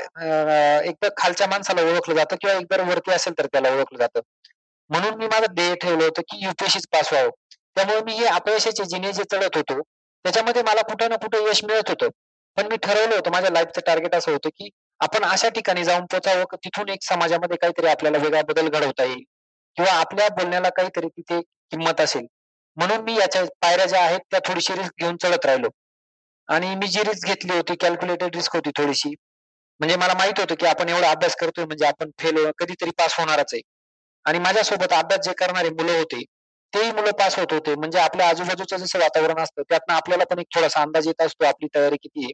एकतर 0.80 1.08
खालच्या 1.16 1.46
माणसाला 1.46 1.82
ओळखलं 1.82 2.14
जातं 2.14 2.36
किंवा 2.40 2.56
एकतर 2.56 2.80
वरती 2.88 3.10
असेल 3.12 3.34
तर 3.38 3.46
त्याला 3.46 3.70
ओळखलं 3.70 3.98
जातं. 3.98 4.20
म्हणून 4.90 5.14
मी 5.14 5.26
माझं 5.26 5.54
ध्येय 5.54 5.74
ठेवलं 5.74 6.04
होतं 6.04 6.22
की 6.22 6.44
युपीएससीच 6.44 6.86
पास 6.92 7.12
व्हावं. 7.12 7.30
त्यामुळे 7.76 8.00
मी 8.02 8.12
हे 8.12 8.26
अपयशाचे 8.26 8.84
जिने 8.84 9.12
जे 9.12 9.22
चढत 9.32 9.56
होतो 9.56 9.80
त्याच्यामध्ये 9.80 10.62
मला 10.62 10.82
कुठं 10.82 11.08
ना 11.10 11.16
कुठं 11.16 11.46
यश 11.48 11.64
मिळत 11.64 11.88
होतं. 11.88 12.08
पण 12.56 12.66
मी 12.66 12.76
ठरवलं 12.76 13.14
होतं 13.14 13.30
माझ्या 13.30 13.50
लाईफचं 13.50 13.80
टार्गेट 13.86 14.14
असं 14.14 14.32
होतं 14.32 14.48
की 14.48 14.68
आपण 15.00 15.24
अशा 15.24 15.48
ठिकाणी 15.48 15.84
जाऊन 15.84 16.04
पोचावं 16.06 16.56
तिथून 16.56 16.88
एक 16.88 17.02
समाजामध्ये 17.02 17.56
काहीतरी 17.56 17.86
आपल्याला 17.86 18.18
वेगळा 18.18 18.42
बदल 18.48 18.68
घडवता 18.68 19.04
येईल. 19.04 19.22
किंवा 19.76 19.92
आपल्या 19.92 20.28
बोलण्याला 20.28 20.68
काहीतरी 20.68 21.08
तिथे 21.08 21.40
किंमत 21.40 22.00
असेल. 22.00 22.26
म्हणून 22.76 23.00
मी 23.00 23.16
याच्या 23.18 23.44
पायऱ्या 23.62 23.86
ज्या 23.86 24.00
आहेत 24.02 24.20
त्या 24.30 24.40
थोडीशी 24.44 24.74
रिस्क 24.74 24.92
घेऊन 25.00 25.16
चढत 25.16 25.46
राहिलो. 25.46 25.68
आणि 26.48 26.74
मी 26.74 26.86
जी 26.86 27.02
रिस्क 27.02 27.26
घेतली 27.28 27.52
होती 27.52 27.74
कॅल्क्युलेटेड 27.80 28.36
रिस्क 28.36 28.56
होती 28.56 28.70
थोडीशी. 28.70 29.14
म्हणजे 29.80 29.96
मला 29.96 30.14
माहीत 30.14 30.40
होतं 30.40 30.54
की 30.54 30.66
आपण 30.66 30.88
एवढा 30.88 31.10
अभ्यास 31.10 31.36
करतोय 31.36 31.64
म्हणजे 31.64 31.86
आपण 31.86 32.10
फेल 32.20 32.50
कधीतरी 32.58 32.90
पास 32.90 33.18
होणारच 33.18 33.54
आहे. 33.54 33.60
आणि 34.26 34.38
माझ्यासोबत 34.38 34.92
अभ्यास 34.92 35.20
जे 35.24 35.32
करणारे 35.32 35.70
मुलं 35.70 35.92
होते 35.92 36.22
तेही 36.72 36.92
मुलं 36.92 37.10
पास 37.10 37.38
होत 37.38 37.52
होते. 37.52 37.74
म्हणजे 37.74 37.98
आपल्या 37.98 38.28
आजूबाजूचं 38.28 38.76
जसं 38.76 38.98
वातावरण 38.98 39.42
असतं 39.42 39.62
त्यातनं 39.62 39.94
आपल्याला 39.94 40.24
पण 40.24 40.38
एक 40.38 40.46
थोडासा 40.54 40.82
अंदाज 40.82 41.06
येत 41.06 41.22
असतो 41.22 41.44
आपली 41.44 41.68
तयारी 41.74 41.96
किती 41.96 42.24
आहे. 42.24 42.32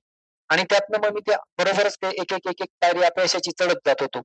आणि 0.51 0.63
त्यातनं 0.63 0.99
मग 0.99 1.15
मी 1.15 1.21
त्या 1.21 1.37
बरोबरच 1.59 1.97
ते 1.97 2.09
एक 2.09 2.33
एक 2.33 2.49
एक 2.49 2.63
एक 2.63 2.69
पायरी 2.81 3.03
अपयशाची 3.03 3.51
चढत 3.61 3.79
जात 3.87 4.03
होतो. 4.03 4.21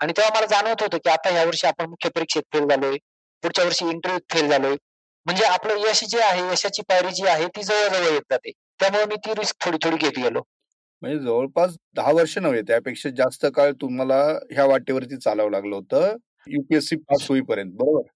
आणि 0.00 0.12
तेव्हा 0.16 0.34
मला 0.34 0.46
जाणवत 0.46 0.82
होतं 0.82 0.98
की 0.98 1.10
आता 1.10 1.30
या 1.30 1.44
वर्षी 1.44 1.66
आपण 1.66 1.86
मुख्य 1.86 2.08
परीक्षेत 2.08 2.42
फेल 2.52 2.68
झालोय 2.68 2.96
पुढच्या 3.42 3.64
वर्षी 3.64 3.88
इंटरव्ह्यूत 3.90 4.32
फेल 4.32 4.48
झालोय. 4.50 4.76
म्हणजे 5.26 5.44
आपलं 5.44 5.86
यश 5.88 6.04
जे 6.04 6.20
आहे 6.22 6.42
यशाची 6.52 6.82
पायरी 6.82 7.10
जी 7.10 7.26
आहे 7.26 7.46
ती 7.46 7.62
जवळजवळ 7.62 8.12
येत 8.12 8.22
जाते. 8.30 8.50
त्यामुळे 8.80 9.04
मी 9.04 9.16
ती 9.16 9.30
रिस्क 9.30 9.56
थोडी 9.64 9.78
थोडी 9.84 9.96
घेत 9.96 10.18
गेलो. 10.18 10.40
म्हणजे 11.02 11.18
जवळपास 11.18 11.74
दहा 11.96 12.12
वर्ष 12.12 12.38
नव्हे 12.38 12.62
त्यापेक्षा 12.62 13.08
जास्त 13.10 13.46
काळ 13.46 13.72
तुम्हाला 13.72 14.22
ह्या 14.50 14.64
वाटेवरती 14.64 15.16
चालावं 15.16 15.50
लागलं 15.50 15.76
होतं. 15.76 16.16
युपीएससी 16.46 16.96
पास 16.96 17.26
होईपर्यंत 17.28 17.72
बरोबर? 17.72 18.08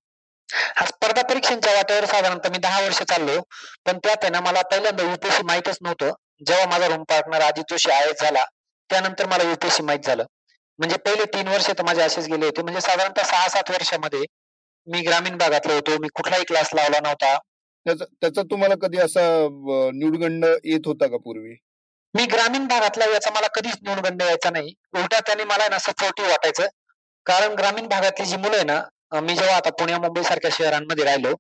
हा 0.76 0.86
स्पर्धा 0.86 1.22
परीक्षांच्या 1.22 1.74
वाटेवर 1.74 2.04
साधारणतः 2.04 2.50
मी 2.50 2.58
दहा 2.58 2.80
वर्ष 2.80 3.02
चाललो. 3.02 3.40
पण 3.86 3.98
त्यात 3.98 4.16
आहे 4.22 4.30
ना 4.30 4.40
मला 4.40 4.62
पहिल्यांदा 4.62 5.02
युपीएससी 5.02 5.42
माहितच 5.42 5.78
नव्हतं. 5.82 6.12
जेव्हा 6.46 6.66
माझा 6.66 6.86
room 6.86 7.02
partner 7.02 7.42
Ajit 7.42 7.64
Joshi 7.70 7.90
I 7.90 8.12
झाला 8.20 8.44
त्यानंतर 8.90 9.26
मला 9.26 9.42
युपीएससी 9.50 9.82
माहीत 9.82 10.00
झालं. 10.00 10.24
म्हणजे 10.78 10.96
पहिले 10.96 11.24
तीन 11.24 11.48
वर्ष 11.48 11.68
तर 11.68 11.82
माझे 11.82 12.02
असेच 12.02 12.26
गेले 12.26 12.44
होते. 12.44 12.62
म्हणजे 12.62 12.80
साधारणतः 12.80 13.22
सहा 13.22 13.48
सात 13.48 13.70
वर्षामध्ये 13.70 14.24
मी 14.86 15.00
ग्रामीण 15.00 15.36
भागातलो 15.36 15.74
होतो. 15.74 15.98
मी 15.98 16.08
कुठलाही 16.14 16.44
क्लास 16.44 16.70
लावला 16.74 17.00
नव्हता. 17.00 17.38
त्याचा 17.86 18.42
तुम्हाला 18.42 18.74
कधी 18.82 18.98
असा 18.98 19.20
निवडगंड 19.94 20.44
येत 20.44 20.86
होता 20.86 21.06
का 21.06 21.16
पूर्वी? 21.16 21.54
मी 22.14 22.24
ग्रामीण 22.26 22.66
भागातला 22.68 23.04
याचा 23.04 23.30
मला 23.34 23.46
कधीच 23.54 23.76
निवडगंड 23.82 24.22
यायचा 24.22 24.50
नाही. 24.50 24.72
उलटा 24.94 25.20
त्याने 25.26 25.44
मला 25.44 25.68
ना 25.68 25.78
सपोर्टिव्ह 25.78 26.30
वाटायचं. 26.30 26.66
कारण 27.26 27.54
ग्रामीण 27.54 27.86
भागातली 27.88 28.26
जी 28.26 28.36
मुलं 28.36 28.56
आहे 28.56 28.64
ना 28.64 29.20
मी 29.20 29.34
जेव्हा 29.36 29.56
आता 29.56 29.70
पुण्या 29.70 29.98
मुंबई 29.98 30.22
सारख्या 30.22 30.50
शहरांमध्ये 30.52 31.04
राहिलो 31.04 31.32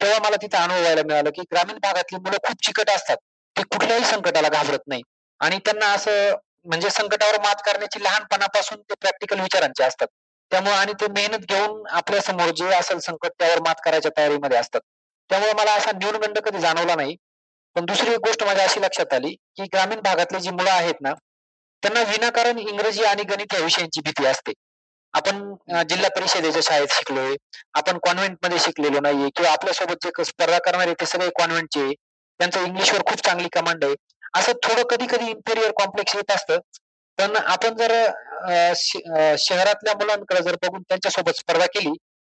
तेव्हा 0.00 0.18
मला 0.24 0.36
तिथं 0.42 0.58
अनुभवायला 0.58 1.02
मिळालं 1.02 1.30
की 1.30 1.42
ग्रामीण 1.52 1.78
भागातली 1.82 2.18
मुलं 2.18 2.36
खूप 2.46 2.64
चिकट 2.66 2.90
असतात. 2.90 3.16
ते 3.56 3.62
कुठल्याही 3.62 4.04
संकटाला 4.04 4.48
घाबरत 4.48 4.86
नाही. 4.88 5.02
आणि 5.40 5.58
त्यांना 5.58 5.86
असं 5.92 6.34
म्हणजे 6.66 6.90
संकटावर 6.90 7.38
मात 7.40 7.62
करण्याची 7.66 8.02
लहानपणापासून 8.02 8.80
ते 8.80 8.94
प्रॅक्टिकल 9.00 9.40
विचारांचे 9.40 9.84
असतात. 9.84 10.06
त्यामुळे 10.50 10.74
आणि 10.74 10.92
ते 10.92 11.06
मेहनत 11.12 11.44
घेऊन 11.48 11.86
आपल्यासमोर 11.90 12.50
जे 12.56 12.66
असेल 12.74 12.98
संकट 12.98 13.30
त्यावर 13.38 13.60
मात 13.60 13.80
करायच्या 13.84 14.10
तयारीमध्ये 14.16 14.58
असतात. 14.58 14.80
त्यामुळे 15.30 15.52
मला 15.52 15.72
असा 15.74 15.92
न्यूनगंड 15.94 16.38
कधी 16.40 16.60
जाणवला 16.60 16.94
नाही. 16.94 17.16
पण 17.76 17.84
दुसरी 17.84 18.10
एक 18.10 18.18
गोष्ट 18.26 18.42
माझ्या 18.44 18.64
अशी 18.64 18.80
लक्षात 18.82 19.12
आली 19.14 19.30
की 19.56 19.62
ग्रामीण 19.72 20.00
भागातली 20.02 20.40
जी 20.40 20.50
मुलं 20.50 20.70
आहेत 20.70 21.00
ना 21.00 21.12
त्यांना 21.82 22.02
विनाकारण 22.10 22.58
इंग्रजी 22.58 23.04
आणि 23.04 23.22
गणित 23.24 23.54
या 23.54 23.60
विषयांची 23.60 24.00
भीती 24.04 24.26
असते. 24.26 24.52
आपण 25.14 25.82
जिल्हा 25.88 26.08
परिषदेच्या 26.16 26.62
शाळेत 26.62 26.92
शिकलोय 26.92 27.34
आपण 27.74 27.98
कॉन्व्हेंटमध्ये 28.06 28.58
शिकलेलो 28.58 29.00
नाहीये 29.00 29.28
किंवा 29.36 29.50
आपल्यासोबत 29.52 30.06
जे 30.06 30.24
स्पर्धा 30.24 30.58
करणारे 30.64 30.92
ते 31.00 31.06
सगळे 31.06 31.28
कॉन्व्हेंटचे 31.38 31.92
त्यांचं 32.40 32.64
इंग्लिशवर 32.64 33.02
खूप 33.06 33.24
चांगली 33.26 33.48
कमांड 33.52 33.84
आहे. 33.84 33.94
असं 34.34 34.52
थोडं 34.62 34.82
कधी 34.90 35.06
कधी 35.06 35.30
इन्फेरियर 35.30 35.70
कॉम्प्लेक्स 35.78 36.16
येत 36.16 36.30
असतं. 36.30 36.58
पण 37.18 37.36
आपण 37.36 37.76
जर 37.76 37.92
शहरातल्या 39.38 39.94
मुलांकडे 39.94 40.42
जर 40.42 40.56
बघून 40.62 40.82
त्यांच्यासोबत 40.82 41.38
स्पर्धा 41.38 41.66
केली 41.74 41.92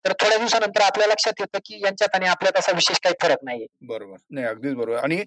तर 0.05 0.13
थोड्या 0.13 0.39
दिवसानंतर 0.39 0.81
आपल्या 0.81 1.07
लक्षात 1.07 1.33
येतं 1.41 1.59
की 1.59 1.81
यांच्यात 1.85 2.15
आणि 2.15 2.27
आपल्यात 2.27 2.59
असा 2.59 2.73
विशेष 2.73 2.99
काही 2.99 3.15
फरक 3.23 3.39
नाहीये. 3.43 3.67
बरोबर. 3.81 4.17
नाही 4.31 4.47
अगदीच 4.47 4.75
बरोबर. 4.75 4.99
आणि 4.99 5.25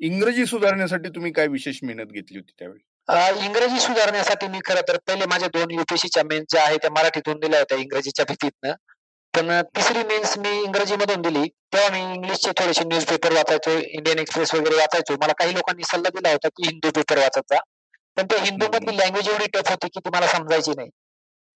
इंग्रजी 0.00 0.46
सुधारण्यासाठी 0.46 1.08
तुम्ही 1.08 1.32
काय 1.32 1.46
विशेष 1.46 1.78
मेहनत 1.82 2.12
घेतली 2.12 2.38
होती 2.38 2.52
त्यावेळी? 2.58 3.44
इंग्रजी 3.44 3.80
सुधारण्यासाठी 3.80 4.48
मी 4.48 4.58
खरं 4.64 4.80
तर 4.88 4.96
पहिले 5.06 5.26
माझ्या 5.26 5.48
दोन 5.48 5.70
युपीएससीच्या 5.70 6.22
मेन्स 6.22 6.46
ज्या 6.50 6.62
आहेत 6.64 6.78
त्या 6.82 6.90
मराठीतून 6.90 7.40
दिल्या 7.40 7.58
होत्या 7.60 7.78
इंग्रजीच्या 7.78 8.24
भीतीतनं. 8.28 8.72
पण 9.34 9.62
तिसरी 9.76 9.98
मेन्स 9.98 10.38
मी 10.38 10.62
इंग्रजी 10.62 10.96
मधून 10.96 11.22
दिली. 11.22 11.48
तेव्हा 11.48 11.88
मी 11.88 12.14
इंग्लिशचे 12.14 12.50
थोडेसे 12.50 12.84
न्यूजपेपर 12.84 13.32
वाचायचो 13.32 13.70
इंडियन 13.70 14.18
एक्सप्रेस 14.18 14.54
वगैरे 14.54 14.76
वाचायचो. 14.76 15.14
मला 15.14 15.32
काही 15.32 15.54
लोकांनी 15.54 15.82
सल्ला 15.82 16.08
दिला 16.08 16.30
होता 16.30 16.48
की 16.48 16.66
हिंदू 16.66 16.90
पेपर 16.90 17.18
वाचायचा. 17.18 17.58
पण 18.16 18.26
ते 18.26 18.36
हिंदू 18.36 18.66
मधली 18.66 18.96
लँग्वेज 18.96 19.28
एवढी 19.28 19.46
टफ 19.46 19.70
होती 19.70 19.88
की 19.88 20.00
ती 20.00 20.10
मला 20.12 20.26
समजायची 20.26 20.70
नाही. 20.70 20.88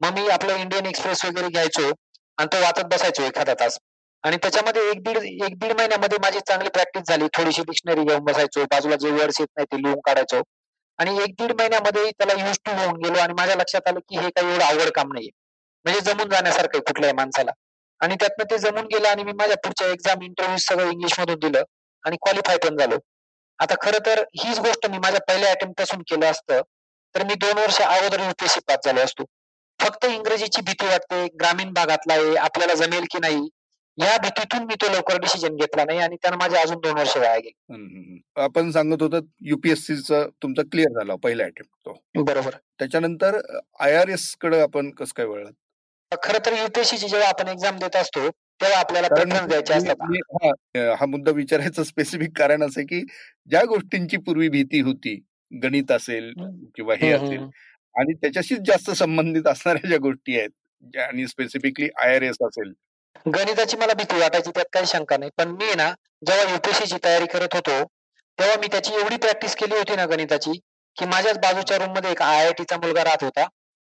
मग 0.00 0.18
मी 0.18 0.28
आपलं 0.28 0.56
इंडियन 0.56 0.86
एक्सप्रेस 0.86 1.24
वगैरे 1.24 1.48
घ्यायचो. 1.48 1.92
आणि 2.38 2.48
तो 2.52 2.60
वाचत 2.62 2.84
बसायचो 2.84 3.22
एखादा 3.22 3.54
तास. 3.54 3.78
आणि 4.24 4.36
त्याच्यामध्ये 4.36 4.82
एक 4.90 5.02
दीड 5.02 5.16
एक 5.16 5.58
दीड 5.58 5.72
महिन्यामध्ये 5.72 6.18
माझी 6.22 6.40
चांगली 6.40 6.68
प्रॅक्टिस 6.68 7.02
झाली. 7.08 7.26
थोडीशी 7.36 7.62
डिक्शनरी 7.62 8.04
घेऊन 8.04 8.24
बसायचो. 8.24 8.64
बाजूला 8.64 8.96
जे 8.96 9.10
वर्ड्स 9.10 9.40
येत 9.40 9.48
नाही 9.56 9.66
ते 9.72 9.82
लिहून 9.82 10.00
काढायचो. 10.04 10.42
आणि 10.98 11.18
एक 11.22 11.34
दीड 11.40 11.52
महिन्यामध्ये 11.52 12.10
त्याला 12.10 12.46
युज 12.46 12.58
टू 12.64 12.72
होऊन 12.72 13.00
गेलो 13.02 13.18
आणि 13.18 13.32
माझ्या 13.32 13.56
लक्षात 13.56 13.88
आलं 13.88 13.98
की 13.98 14.18
हे 14.18 14.30
काही 14.30 14.52
एवढं 14.52 14.64
आवड 14.64 14.90
काम 14.90 15.12
नाहीये. 15.12 15.30
म्हणजे 15.84 16.00
जमून 16.00 16.28
जाण्यासारखं 16.28 16.78
कुठल्याही 16.78 17.14
माणसाला. 17.16 17.50
आणि 18.00 18.14
त्यातनं 18.14 18.44
ते 18.50 18.58
जमून 18.58 18.86
गेलं 18.86 19.08
आणि 19.08 19.24
मी 19.24 19.32
माझ्या 19.32 19.56
पुढच्या 19.56 19.86
एक्झाम 19.88 20.22
इंटरव्ह्यू 20.22 20.58
सगळं 20.58 20.90
इंग्लिश 20.90 21.20
मधून 21.20 21.38
दिलं 21.38 21.62
आणि 22.04 22.16
क्वालिफाय 22.16 22.56
पण 22.56 22.76
झालो. 22.76 22.96
आता 23.58 23.74
खरं 23.80 23.98
तर 24.06 24.22
हीच 24.44 24.58
गोष्ट 24.58 24.86
मी 24.86 24.98
माझ्या 24.98 25.20
पहिल्या 25.28 25.50
अटेम्प्टपासून 25.50 26.02
केलं 26.02 26.30
असतं 26.30 26.60
तर 27.14 27.24
मी 27.24 27.34
दोन 27.34 27.58
वर्ष 27.58 27.80
अगोदर 27.82 28.20
युपीएससी 28.20 28.60
पास 28.60 28.78
झालो 28.84 29.00
असतो. 29.00 29.24
फक्त 29.78 30.04
इंग्रजीची 30.06 30.60
भीती 30.62 30.86
वाटते 30.86 31.26
ग्रामीण 31.40 31.72
भागातला 31.72 32.14
आहे 32.14 32.34
आपल्याला 32.38 32.74
जमेल 32.74 33.04
की 33.10 33.18
नाही 33.18 33.48
या 33.98 34.16
भीतीतून 34.22 34.64
मी 34.66 34.74
तो 34.74 34.88
लवकर 34.88 35.16
डिसिजन 35.20 35.56
घेतला 35.56 35.84
नाही 35.84 35.98
आणि 35.98 36.16
त्यानं 36.16 36.36
माझे 36.36 36.56
अजून 36.56 36.78
दोन 36.82 36.98
वर्ष 36.98 37.16
वाया 37.16 37.36
गेले. 37.36 38.18
आपण 38.36 38.70
सांगत 38.70 39.02
होतो 39.02 39.20
युपीएससीचा 39.40 40.22
तुमचा 40.42 40.62
क्लिअर 40.72 40.98
झाला 41.00 41.14
पहिला 41.22 41.44
अटेम्प्ट 41.44 41.86
तो. 41.86 42.22
बरोबर. 42.22 42.54
त्याच्यानंतर 42.78 43.38
आय 43.80 43.94
आर 43.96 44.08
एसकडे 44.08 44.60
आपण 44.60 44.90
कसं 44.90 45.12
काय 45.16 45.26
वळलात 45.26 46.18
खरं 46.22 46.38
तर 46.46 46.52
युपीएससी 46.52 46.96
जेव्हा 46.98 47.28
आपण 47.28 47.48
एक्झाम 47.48 47.78
देत 47.78 47.96
असतो 47.96 48.28
तेव्हा 48.60 48.78
आपल्याला 48.78 49.08
प्रेफरन्स 49.08 49.48
द्यायचे 49.48 49.74
असतात. 49.74 50.94
हा 50.98 51.06
मुद्दा 51.06 51.32
विचारायचं 51.32 51.82
स्पेसिफिक 51.82 52.38
कारण 52.38 52.62
असं 52.62 52.82
की 52.82 53.00
ज्या 53.50 53.64
गोष्टींची 53.64 54.16
पूर्वी 54.16 54.48
भीती 54.48 54.80
होती 54.80 55.14
गणित 55.52 55.90
असेल 55.92 56.32
किंवा 56.76 56.94
हे 57.00 57.12
असेल 57.12 57.46
आणि 57.94 58.14
त्याच्याशीच 58.14 58.58
जास्त 58.66 58.90
संबंधित 58.98 59.46
असणाऱ्या 59.48 59.88
ज्या 59.88 59.98
गोष्टी 60.02 60.38
आहेत 60.38 60.96
आणि 61.00 61.26
स्पेसिफिकली 61.28 61.88
आय 62.02 62.14
आर 62.16 62.22
एस 62.22 62.36
असेल. 62.46 62.72
गणिताची 63.26 63.76
मला 63.76 63.92
भीती 63.92 64.18
वाटायची 64.18 64.50
त्यात 64.50 64.66
काही 64.72 64.86
शंका 64.86 65.16
नाही. 65.16 65.30
पण 65.36 65.48
मी 65.52 65.74
ना 65.76 65.90
जेव्हा 66.26 66.50
युपीएससीची 66.52 66.96
तयारी 67.04 67.26
करत 67.32 67.54
होतो 67.54 67.82
तेव्हा 68.38 68.56
मी 68.60 68.66
त्याची 68.72 68.94
एवढी 68.94 69.16
प्रॅक्टिस 69.16 69.54
केली 69.56 69.74
होती 69.74 69.96
ना 69.96 70.04
गणिताची 70.06 70.52
की 70.96 71.06
माझ्याच 71.06 71.38
बाजूच्या 71.38 71.76
रूममध्ये 71.78 72.10
एक 72.10 72.22
आय 72.22 72.44
आय 72.44 72.52
टीचा 72.58 72.76
मुलगा 72.76 73.04
राहत 73.04 73.24
होता. 73.24 73.46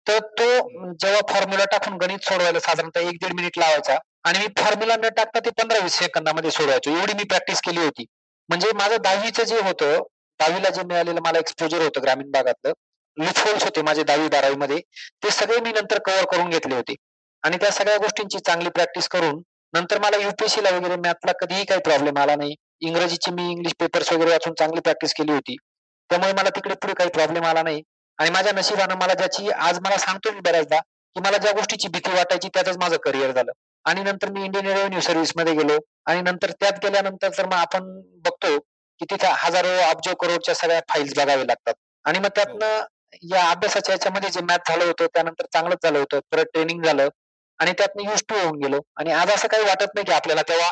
तर 0.06 0.18
तो 0.38 0.92
जेव्हा 0.94 1.20
फॉर्म्युला 1.32 1.64
टाकून 1.72 1.96
गणित 1.98 2.24
सोडवायला 2.24 2.60
साधारणतः 2.60 3.08
एक 3.08 3.16
दीड 3.22 3.32
मिनिट 3.34 3.58
लावायचा 3.58 3.96
आणि 4.24 4.38
मी 4.38 4.46
फॉर्म्युला 4.58 4.96
न 4.96 5.08
टाकता 5.16 5.40
ते 5.44 5.50
पंधरा 5.58 5.78
वीस 5.82 5.98
सेकंदामध्ये 5.98 6.50
सोडवायचो. 6.50 6.90
एवढी 6.90 7.12
मी 7.12 7.24
प्रॅक्टिस 7.24 7.60
केली 7.60 7.80
होती. 7.80 8.04
म्हणजे 8.48 8.70
माझं 8.74 8.96
दहावीचं 9.02 9.44
जे 9.44 9.60
होतं 9.62 10.02
दहावीला 10.40 10.70
जे 10.70 10.82
मिळालेलं 10.82 11.20
मला 11.24 11.38
एक्सपोजर 11.38 11.82
होतं 11.82 12.02
ग्रामीण 12.02 12.30
भागातलं 12.30 12.72
लुफोल्स 13.16 13.64
होते 13.64 13.82
माझे 13.82 14.02
दहावी 14.02 14.28
बारावी 14.28 14.54
मध्ये. 14.54 14.80
ते 15.22 15.30
सगळे 15.30 15.60
मी 15.60 15.72
नंतर 15.72 15.98
कव्हर 15.98 16.24
करून 16.24 16.50
घेतले 16.50 16.74
होते. 16.74 16.94
आणि 17.42 17.56
त्या 17.56 17.70
सगळ्या 17.70 17.96
गोष्टींची 17.96 18.38
चांगली 18.38 18.68
प्रॅक्टिस 18.68 19.08
करून 19.08 19.42
नंतर 19.74 19.98
मला 19.98 20.16
युपीएससी 20.16 20.62
ला 20.64 20.70
वगैरे 20.70 20.96
मॅथला 20.96 21.32
कधीही 21.32 21.64
काही 21.64 21.80
प्रॉब्लेम 21.80 22.18
आला 22.18 22.36
नाही. 22.36 22.54
इंग्रजीची 22.80 23.30
मी 23.30 23.50
इंग्लिश 23.50 23.72
पेपर्स 23.80 24.12
वगैरे 24.12 24.30
वाचून 24.30 24.54
चांगली 24.58 24.80
प्रॅक्टिस 24.80 25.14
केली 25.14 25.32
होती. 25.32 25.56
त्यामुळे 26.10 26.32
मला 26.32 26.48
तिकडे 26.48 26.74
पुढे 26.74 26.94
काही 26.94 27.10
प्रॉब्लेम 27.10 27.44
आला 27.44 27.62
नाही. 27.62 27.82
आणि 28.18 28.30
माझ्या 28.30 28.52
नशिबानं 28.52 28.94
मला 28.94 29.14
ज्याची 29.14 29.50
आज 29.50 29.78
मला 29.80 29.96
सांगतो 29.96 30.32
मी 30.32 30.40
बऱ्याचदा 30.40 30.78
की 31.16 31.20
मला 31.20 31.36
ज्या 31.36 31.52
गोष्टीची 31.52 31.88
भीती 31.88 32.10
वाटायची 32.10 32.48
त्यातच 32.48 32.76
माझं 32.76 32.96
करिअर 32.96 33.30
झालं. 33.30 33.52
आणि 33.84 34.02
नंतर 34.02 34.30
मी 34.30 34.44
इंडियन 34.44 34.66
रेव्हेन्यू 34.66 35.00
सर्व्हिसमध्ये 35.00 35.54
गेलो. 35.54 35.78
आणि 36.06 36.22
नंतर 36.22 36.50
त्यात 36.50 36.72
गेल्यानंतर 36.82 37.28
तर 37.38 37.46
मग 37.46 37.52
आपण 37.52 38.00
बघतो 38.24 38.58
की 39.00 39.04
तिथे 39.04 39.26
हजारो 39.26 39.68
अब्ज 39.68 40.08
करोडच्या 40.20 40.54
सगळ्या 40.54 40.80
फाईल्स 40.88 41.14
बघाव्या 41.16 41.44
लागतात. 41.44 41.74
आणि 42.04 42.18
मग 42.18 42.28
त्यातनं 42.28 42.84
या 43.32 43.42
अभ्यासाच्या 43.50 43.92
याच्यामध्ये 43.94 44.30
जे 44.30 44.40
मॅथ 44.44 44.70
झालं 44.70 44.84
होतं 44.84 45.06
त्यानंतर 45.14 45.46
चांगलंच 45.52 45.78
झालं 45.82 45.98
होतं. 45.98 46.20
परत 46.32 46.44
ट्रेनिंग 46.54 46.82
झालं 46.84 47.08
आणि 47.60 47.72
त्यातनं 47.78 48.10
युज 48.10 48.22
टू 48.28 48.34
होऊन 48.34 48.58
गेलो. 48.64 48.80
आणि 48.96 49.12
आज 49.12 49.30
असं 49.30 49.48
काही 49.48 49.64
वाटत 49.64 49.94
नाही 49.94 50.04
की 50.06 50.12
आपल्याला 50.12 50.42
तेव्हा 50.48 50.70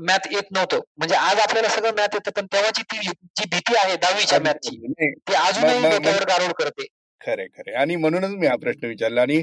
मॅथ 0.00 0.26
येत 0.32 0.50
नव्हतं. 0.52 0.80
म्हणजे 0.98 1.14
आज 1.16 1.38
आपल्याला 1.40 1.68
सगळं 1.68 1.94
मॅथ 1.96 2.14
येतं 2.14 2.30
पण 2.36 2.46
तेव्हाची 2.52 2.82
ती 2.82 2.98
जी 3.06 3.44
भीती 3.52 3.76
आहे 3.76 3.96
दहावीच्या 3.96 4.38
मॅथची 4.40 4.76
ती 4.96 5.34
अजूनही 5.34 5.90
डोक्यावर 5.90 6.24
गारोड 6.28 6.52
करते. 6.58 6.86
खरे 7.20 7.46
खरे. 7.48 7.72
आणि 7.74 7.96
म्हणूनच 7.96 8.30
मी 8.30 8.46
हा 8.46 8.56
प्रश्न 8.62 8.86
विचारला 8.86 9.22
आणि 9.22 9.42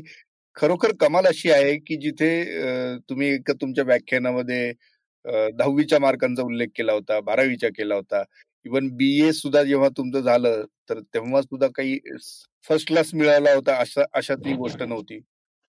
खरोखर 0.58 0.92
कमाल 1.00 1.26
अशी 1.28 1.52
आहे 1.52 1.76
की 1.78 1.96
जिथे 2.02 2.30
तुम्ही 3.10 3.38
तुमच्या 3.52 3.84
व्याख्यानामध्ये 3.84 4.72
दहावीच्या 5.26 6.00
मार्कांचा 6.00 6.44
उल्लेख 6.44 6.68
केला 6.76 6.94
होता 6.94 7.20
बारावीच्या 7.20 7.70
केला 7.78 7.96
होता. 7.96 8.24
इवन 8.66 8.88
बी 8.98 9.10
ए 9.28 9.32
सुद्धा 9.34 9.64
जेव्हा 9.64 9.90
तुमचं 9.98 10.22
झालं 10.22 10.64
तर 10.90 11.00
तेव्हा 11.14 11.42
सुद्धा 11.42 11.68
काही 11.76 11.98
फर्स्ट 12.66 12.88
क्लास 12.88 13.14
मिळाला 13.14 13.54
होता 13.54 13.76
अशा 13.78 14.04
अशातली 14.14 14.54
गोष्ट 14.56 14.82
नव्हती. 14.84 15.20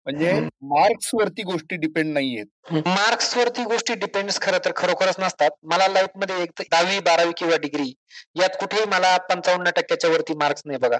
म्हणजे 0.06 0.32
मार्क्स 0.70 1.10
वरती 1.14 1.42
गोष्टी 1.42 1.76
डिपेंड 1.76 2.12
नाहीयेत. 2.12 2.46
मार्क्स 2.86 3.36
वरती 3.36 3.62
गोष्टी 3.64 3.94
डिपेंड 3.94 4.30
खरं 4.42 4.58
तर 4.64 4.72
खरोखरच 4.76 5.20
नसतात. 5.20 5.50
मला 5.62 5.88
लाईफमध्ये 5.88 6.42
एक 6.42 6.62
दहावी 6.62 6.98
बारावी 7.00 7.32
किंवा 7.36 7.56
डिग्री 7.62 7.92
यात 8.40 8.56
कुठेही 8.60 8.84
मला 8.90 9.16
पंचावन्न 9.28 9.70
टक्क्याच्या 9.76 10.10
वरती 10.10 10.34
मार्क्स 10.38 10.62
नाही 10.66 10.78
बघा. 10.78 10.98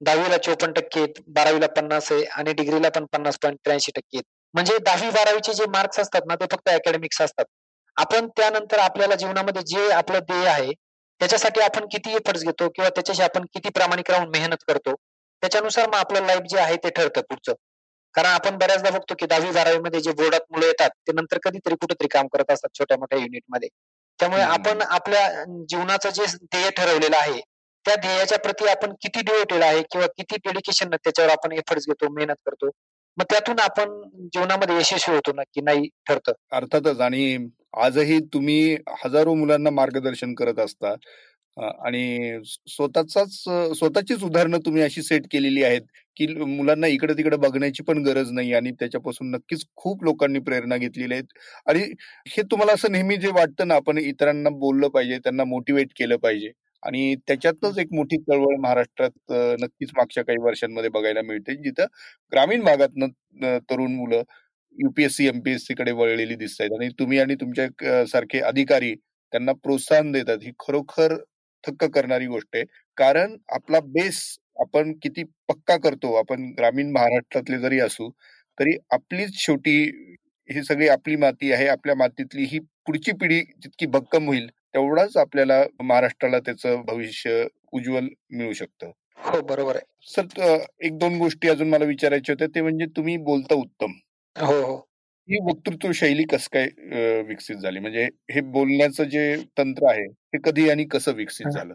दहावीला 0.00 0.36
चोपन्न 0.36 0.72
टक्के 0.72 1.04
बारावीला 1.28 1.66
पन्नास 1.76 2.10
आहे 2.12 2.24
आणि 2.24 2.52
डिग्रीला 2.52 2.88
पण 2.88 3.04
पन्नास 3.12 3.38
पॉईंट 3.42 3.58
त्र्याऐंशी 3.64 3.92
टक्के 3.96 4.20
म्हणजे 4.54 4.78
दहावी 4.78 5.10
बारावीचे 5.10 5.52
जे 5.54 5.66
मार्क्स 5.70 6.00
असतात 6.00 6.22
ना 6.26 6.34
ते 6.34 6.46
फक्त 6.52 6.68
अकॅडमिक्स 6.68 7.20
असतात. 7.22 7.44
आपण 7.96 8.26
त्यानंतर 8.36 8.78
आपल्याला 8.78 9.14
जीवनामध्ये 9.14 9.62
जे 9.66 9.90
आपलं 9.92 10.18
ध्येय 10.20 10.46
आहे 10.48 10.72
त्याच्यासाठी 11.20 11.60
आपण 11.60 11.86
किती 11.92 12.10
एफर्ट्स 12.10 12.42
घेतो 12.44 12.68
किंवा 12.68 12.88
त्याच्याशी 12.90 13.22
आपण 13.22 13.44
किती 13.54 13.68
प्रामाणिक 13.68 14.10
राहून 14.10 14.28
मेहनत 14.28 14.64
करतो 14.68 14.94
त्याच्यानुसार 15.42 15.86
मग 15.88 15.94
आपलं 15.94 16.26
लाईफ 16.26 16.42
जे 16.50 16.58
आहे 16.58 16.76
ते 16.76 16.90
ठरतं 16.90 17.20
पुढचं. 17.20 17.52
कारण 18.14 18.28
आपण 18.28 18.56
बऱ्याचदा 18.58 18.90
बघतो 18.90 19.14
की 19.18 19.26
दहावी 19.26 19.50
बारावी 19.50 19.78
मध्ये 19.78 20.00
जे 20.00 20.12
बोर्डात 20.12 20.40
मुलं 20.50 20.66
येतात 20.66 20.90
ते 21.06 21.12
नंतर 21.12 21.38
कधीतरी 21.42 21.74
कुठेतरी 21.74 22.08
काम 22.08 22.26
करत 22.26 22.50
असतात 22.50 22.78
छोट्या 22.78 22.96
मोठ्या 22.98 23.18
युनिटमध्ये. 23.18 23.68
त्यामुळे 24.18 24.42
आपण 24.42 24.82
आपल्या 24.82 25.28
जीवनाचं 25.68 26.10
जे 26.10 26.24
ध्येय 26.26 26.70
ठरवलेलं 26.70 27.16
आहे 27.16 27.40
त्या 27.84 27.94
ध्येयाच्या 27.96 28.38
प्रती 28.38 28.68
आपण 28.68 28.92
किती 29.02 29.20
डिवोटेड 29.20 29.62
आहे 29.62 29.82
किंवा 29.82 30.06
किती 30.06 30.36
डेडिकेशन 30.36 30.90
त्याच्यावर 30.94 31.30
आपण 31.30 31.52
एफर्ट्स 31.52 31.86
घेतो 31.86 32.12
मेहनत 32.12 32.36
करतो 32.46 32.70
मग 33.16 33.24
त्यातून 33.30 33.58
आपण 33.60 33.90
जीवनामध्ये 34.34 34.76
यशस्वी 34.76 35.14
होतो 35.14 35.32
ना 35.32 35.42
की 35.42 35.60
नाही 35.60 35.88
ठरतं. 36.08 36.32
अर्थातच. 36.52 37.00
आणि 37.00 37.36
आजही 37.74 38.18
तुम्ही 38.32 38.76
हजारो 39.04 39.34
मुलांना 39.34 39.70
मार्गदर्शन 39.72 40.34
करत 40.34 40.58
असता. 40.60 40.94
आणि 41.56 42.38
स्वतःचाच 42.68 43.32
स्वतःचीच 43.78 44.22
उदाहरणं 44.24 44.58
तुम्ही 44.66 44.82
अशी 44.82 45.02
सेट 45.02 45.26
केलेली 45.32 45.62
आहेत 45.64 45.82
की 46.16 46.26
मुलांना 46.36 46.86
इकडे 46.88 47.14
तिकडे 47.14 47.36
बघण्याची 47.38 47.82
पण 47.84 48.02
गरज 48.04 48.30
नाही 48.32 48.52
आणि 48.54 48.70
त्याच्यापासून 48.80 49.30
नक्कीच 49.30 49.64
खूप 49.76 50.04
लोकांनी 50.04 50.38
प्रेरणा 50.40 50.76
घेतलेली 50.78 51.14
आहेत 51.14 51.38
आणि 51.66 51.82
हे 52.28 52.42
तुम्हाला 52.50 52.72
असं 52.74 52.92
नेहमी 52.92 53.16
जे 53.18 53.30
वाटतं 53.32 53.68
ना 53.68 53.74
आपण 53.76 53.98
इतरांना 54.00 54.50
बोललं 54.58 54.88
पाहिजे 54.90 55.18
त्यांना 55.20 55.44
मोटिवेट 55.46 55.92
केलं 55.96 56.16
पाहिजे. 56.18 56.50
आणि 56.82 57.14
त्याच्यातच 57.28 57.78
एक 57.78 57.92
मोठी 57.92 58.16
चळवळ 58.18 58.56
महाराष्ट्रात 58.60 59.32
नक्कीच 59.60 59.90
मागच्या 59.96 60.24
काही 60.24 60.38
वर्षांमध्ये 60.42 60.90
बघायला 60.90 61.22
मिळते 61.22 61.54
जिथं 61.58 61.86
ग्रामीण 62.32 62.62
भागातनं 62.64 63.58
तरुण 63.70 63.94
मुलं 63.94 64.22
युपीएससी 64.76 65.26
एमपीएससी 65.28 65.74
कडे 65.74 65.92
वळलेली 65.92 66.34
दिसत 66.36 66.60
आहेत 66.60 66.72
आणि 66.78 66.88
तुम्ही 66.98 67.18
आणि 67.18 67.34
तुमच्या 67.40 68.04
सारखे 68.06 68.40
अधिकारी 68.42 68.94
त्यांना 68.94 69.52
प्रोत्साहन 69.62 70.10
देतात. 70.12 70.38
ही 70.42 70.52
खरोखर 70.60 71.14
थक्क 71.64 71.84
करणारी 71.94 72.26
गोष्ट 72.26 72.56
आहे. 72.56 72.64
कारण 72.98 73.36
आपला 73.54 73.80
बेस 73.84 74.20
आपण 74.60 74.92
किती 75.02 75.22
पक्का 75.48 75.76
करतो 75.84 76.12
आपण 76.16 76.50
ग्रामीण 76.58 76.90
महाराष्ट्रातले 76.92 77.58
जरी 77.58 77.78
असू 77.80 78.08
तरी 78.58 78.76
आपलीच 78.92 79.30
शेवटी 79.36 79.76
ही 80.50 80.62
सगळी 80.64 80.88
आपली 80.88 81.16
माती 81.16 81.52
आहे. 81.52 81.66
आपल्या 81.68 81.94
मातीतली 81.96 82.44
ही 82.44 82.58
पुढची 82.86 83.12
पिढी 83.20 83.40
जितकी 83.40 83.86
भक्कम 83.88 84.26
होईल 84.26 84.46
तेवढाच 84.74 85.16
आपल्याला 85.16 85.62
महाराष्ट्राला 85.82 86.38
त्याचं 86.38 86.82
भविष्य 86.86 87.44
उज्ज्वल 87.72 88.08
मिळू 88.30 88.52
शकतं. 88.52 88.90
हो 89.18 89.40
बरोबर 89.42 89.76
आहे. 89.76 89.84
सर 90.06 90.58
एक 90.86 90.98
दोन 90.98 91.18
गोष्टी 91.18 91.48
अजून 91.48 91.68
मला 91.68 91.84
विचारायच्या 91.84 92.32
होत्या. 92.34 92.48
ते 92.54 92.60
म्हणजे 92.60 92.86
तुम्ही 92.96 93.16
बोलता 93.24 93.54
उत्तम. 93.54 93.92
हो 94.36 94.60
हो. 94.62 94.76
ही 95.28 95.38
वक्तृत्व 95.42 95.92
शैली 95.92 96.24
कसं 96.24 96.48
काय 96.52 97.22
विकसित 97.22 97.56
झाली? 97.56 97.78
म्हणजे 97.78 98.04
हे 98.32 98.40
बोलण्याचं 98.50 99.04
जे 99.04 99.34
तंत्र 99.58 99.90
आहे 99.90 100.04
हे 100.04 100.38
कधी 100.44 100.68
आणि 100.70 100.84
कसं 100.84 101.12
विकसित 101.12 101.46
झालं? 101.48 101.74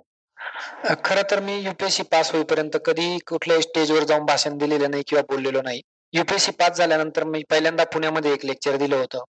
खर 1.05 1.21
तर 1.31 1.39
मी 1.39 1.57
युपीएससी 1.59 2.03
पास 2.03 2.31
होईपर्यंत 2.31 2.77
कधी 2.85 3.17
कुठल्याही 3.27 3.63
स्टेजवर 3.63 4.03
जाऊन 4.03 4.25
भाषण 4.25 4.57
दिलेलं 4.57 4.91
नाही 4.91 5.03
किंवा 5.07 5.21
बोललेलो 5.29 5.61
नाही. 5.61 5.81
युपीएससी 6.13 6.51
पास 6.51 6.77
झाल्यानंतर 6.77 7.23
मी 7.23 7.43
पहिल्यांदा 7.49 7.83
पुण्यामध्ये 7.83 8.33
एक 8.33 8.45
लेक्चर 8.45 8.75
दिलं 8.77 8.95
होतं. 8.95 9.23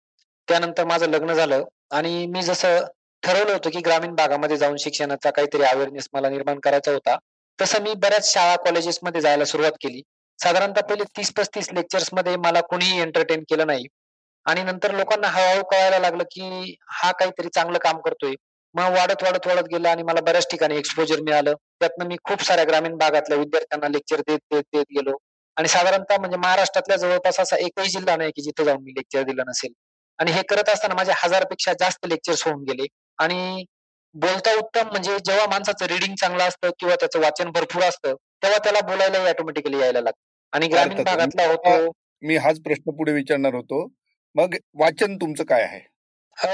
त्यानंतर 0.47 0.85
माझं 0.85 1.09
लग्न 1.09 1.33
झालं 1.33 1.63
आणि 1.91 2.25
मी 2.27 2.41
जसं 2.41 2.85
ठरवलं 3.23 3.51
होतं 3.53 3.69
की 3.69 3.79
ग्रामीण 3.79 4.13
भागामध्ये 4.15 4.57
जाऊन 4.57 4.75
शिक्षणाचा 4.79 5.29
काहीतरी 5.31 5.63
अवेअरनेस 5.63 6.07
मला 6.13 6.29
निर्माण 6.29 6.59
करायचा 6.59 6.91
होता 6.91 7.17
तसं 7.59 7.81
मी 7.83 7.93
बऱ्याच 7.97 8.31
शाळा 8.33 8.55
कॉलेजेसमध्ये 8.55 9.21
जायला 9.21 9.45
सुरुवात 9.45 9.71
केली. 9.81 10.01
साधारणतः 10.39 10.81
पहिले 10.81 11.03
तीस 11.17 11.31
पस्तीस 11.33 11.69
लेक्चर्समध्ये 11.73 12.35
मला 12.37 12.61
कोणीही 12.61 13.01
एंटरटेन 13.01 13.43
केलं 13.49 13.67
नाही. 13.67 13.85
आणि 14.45 14.63
नंतर 14.63 14.91
लोकांना 14.91 15.27
हळूहळू 15.27 15.63
कळायला 15.63 15.99
लागलं 15.99 16.23
की 16.23 16.75
हा 16.89 17.11
काहीतरी 17.11 17.49
चांगलं 17.49 17.77
काम 17.77 17.99
करतोय. 17.99 18.33
मग 18.75 18.83
वाढत 18.83 19.23
वाढत 19.23 19.47
वाढत 19.47 19.67
गेलं 19.71 19.89
आणि 19.89 20.03
मला 20.03 20.21
बऱ्याच 20.21 20.47
ठिकाणी 20.51 20.77
एक्सपोजर 20.77 21.21
मिळालं. 21.21 21.53
त्यातनं 21.79 22.05
मी 22.05 22.15
खूप 22.23 22.43
साऱ्या 22.43 22.65
ग्रामीण 22.65 22.97
भागातल्या 22.97 23.37
विद्यार्थ्यांना 23.37 23.87
लेक्चर 23.87 24.21
देत 24.27 24.39
देत 24.51 24.63
देत 24.73 24.85
गेलो. 24.91 25.17
आणि 25.57 25.67
साधारणतः 25.67 26.17
म्हणजे 26.17 26.37
महाराष्ट्रातल्या 26.37 26.97
जवळपास 26.97 27.39
असा 27.39 27.55
एकही 27.57 27.89
जिल्हा 27.89 28.15
नाही 28.15 28.31
की 28.31 28.41
जिथे 28.41 28.65
जाऊन 28.65 28.83
मी 28.83 28.91
लेक्चर 28.91 29.23
दिलं 29.23 29.43
नसेल. 29.47 29.71
आणि 30.19 30.31
हे 30.31 30.41
करत 30.43 30.69
असताना 30.69 30.95
माझे 30.95 31.11
हजारपेक्षा 31.15 31.73
जास्त 31.73 32.05
लेक्चर्स 32.07 32.43
होऊन 32.43 32.63
गेले. 32.63 32.85
आणि 33.19 33.65
बोलता 34.15 34.53
उत्तम 34.53 34.87
म्हणजे 34.87 35.17
जेव्हा 35.25 35.45
माणसाचं 35.45 35.85
रिडिंग 35.85 36.15
चांगलं 36.15 36.43
असतं 36.43 36.69
किंवा 36.79 36.95
त्याचं 36.95 37.19
वाचन 37.19 37.51
भरपूर 37.51 37.83
असतं 37.83 38.15
तेव्हा 38.43 38.57
त्याला 38.57 38.81
बोलायलाही 38.81 39.27
ऑटोमॅटिकली 39.27 39.79
यायला 39.79 40.01
लागतं. 40.01 40.28
आणि 40.53 40.67
ग्रामीण 40.67 41.03
भागातला 41.03 41.47
होतो. 41.47 41.91
मी 42.23 42.35
हाच 42.37 42.59
प्रश्न 42.59 42.91
पुढे 42.91 43.11
विचारणार 43.11 43.53
होतो. 43.53 43.85
मग 44.35 44.55
वाचन 44.73 45.15
तुमचं 45.15 45.43
काय 45.43 45.63
आहे? 45.63 45.79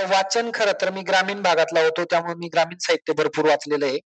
वाचन 0.05 0.49
खरं 0.53 0.71
तर 0.81 0.89
मी 0.91 1.01
ग्रामीण 1.01 1.41
भागातला 1.41 1.81
होतो. 1.81 2.03
त्यामुळे 2.03 2.33
मी 2.35 2.47
ग्रामीण 2.47 2.77
साहित्य 2.77 3.13
भरपूर 3.13 3.45
वाचलेलं 3.45 3.85
आहे. 3.85 3.97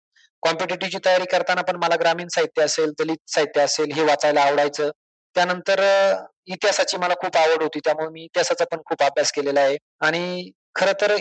कॉम्पिटेटिव्हची 0.43 0.97
तयारी 1.05 1.25
करताना 1.25 1.61
पण 1.61 1.75
मला 1.75 1.95
ग्रामीण 1.95 2.27
साहित्य 2.27 2.63
असेल 2.63 2.91
दलित 2.99 3.17
साहित्य 3.27 3.61
असेल 3.61 3.91
हे 3.91 4.03
वाचायला 4.03 4.41
आवडायचं. 4.41 4.89
त्यानंतर 5.35 5.79
इतिहासाची 6.45 6.97
मला 6.97 7.13
खूप 7.13 7.37
आवड 7.37 7.63
होती. 7.63 7.79
त्यामुळे 7.79 8.09
मी 8.09 8.23
इतिहासाचा 8.23 8.65
पण 8.65 8.81
खूप 8.85 9.03
अभ्यास 9.03 9.31
केलेला 9.31 9.61
आहे. 9.61 9.77
आणि 10.01 10.51
खर 10.75 10.91
तर 11.01 11.15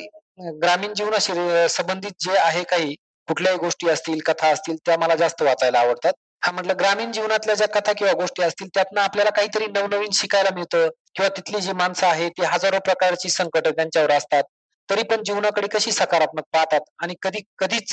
ग्रामीण 0.62 0.92
जीवनाशी 0.94 1.32
संबंधित 1.68 2.12
जे 2.20 2.36
आहे 2.38 2.62
काही 2.64 2.94
कुठल्याही 3.28 3.58
गोष्टी 3.58 3.88
असतील 3.88 4.20
कथा 4.26 4.48
असतील 4.48 4.76
त्या 4.86 4.96
मला 4.98 5.14
जास्त 5.14 5.42
वाचायला 5.42 5.78
आवडतात. 5.78 6.12
हा 6.42 6.50
म्हटलं 6.52 6.74
ग्रामीण 6.80 7.12
जीवनातल्या 7.12 7.54
ज्या 7.54 7.66
कथा 7.68 7.92
किंवा 7.92 8.12
गोष्टी 8.12 8.42
असतील 8.42 8.68
त्यातनं 8.74 9.00
आपल्याला 9.00 9.30
काहीतरी 9.30 9.66
नवनवीन 9.66 10.10
शिकायला 10.12 10.50
मिळतं. 10.54 10.88
किंवा 11.14 11.28
तिथली 11.28 11.60
जी 11.60 11.72
माणसं 11.72 12.06
आहेत 12.06 12.30
ती 12.30 12.42
हजारो 12.44 12.78
प्रकारची 12.78 13.28
संकट 13.28 13.68
त्यांच्यावर 13.68 14.10
असतात. 14.10 14.42
तरी 14.88 15.02
पण 15.02 15.22
जीवनाकडे 15.24 15.66
कशी 15.66 15.92
सकारात्मक 15.92 16.44
पाहतात? 16.52 16.80
आणि 17.02 17.14
कधी 17.22 17.40
कधीच 17.58 17.92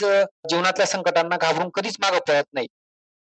जीवनातल्या 0.49 0.85
संकटांना 0.87 1.37
घाबरून 1.37 1.69
कधीच 1.73 1.95
मागं 2.01 2.19
पळत 2.27 2.43
नाही. 2.53 2.67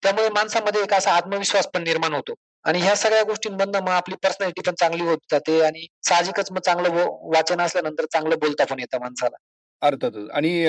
त्यामुळे 0.03 0.29
माणसामध्ये 0.29 0.81
एक 0.81 0.93
असा 0.93 1.11
आत्मविश्वास 1.11 1.67
पण 1.73 1.83
निर्माण 1.83 2.13
होतो. 2.13 2.33
आणि 2.65 2.79
ह्या 2.79 2.95
सगळ्या 2.95 3.23
गोष्टींमधनं 3.23 3.79
मग 3.79 3.91
आपली 3.91 4.15
पर्सनॅलिटी 4.23 4.61
पण 4.61 4.73
चांगली 4.79 5.03
होत 5.03 5.17
जाते 5.31 5.61
आणि 5.61 5.85
साहजिकच 6.03 6.51
मग 6.51 6.59
चांगलं 6.59 7.05
वाचन 7.35 7.61
असल्यानंतर 7.61 8.05
चांगलं 8.05 8.39
बोलता 8.39 8.65
पण 8.65 8.79
येतं 8.79 8.99
माणसाला. 8.99 9.35
अर्थातच. 9.81 10.29
आणि 10.33 10.65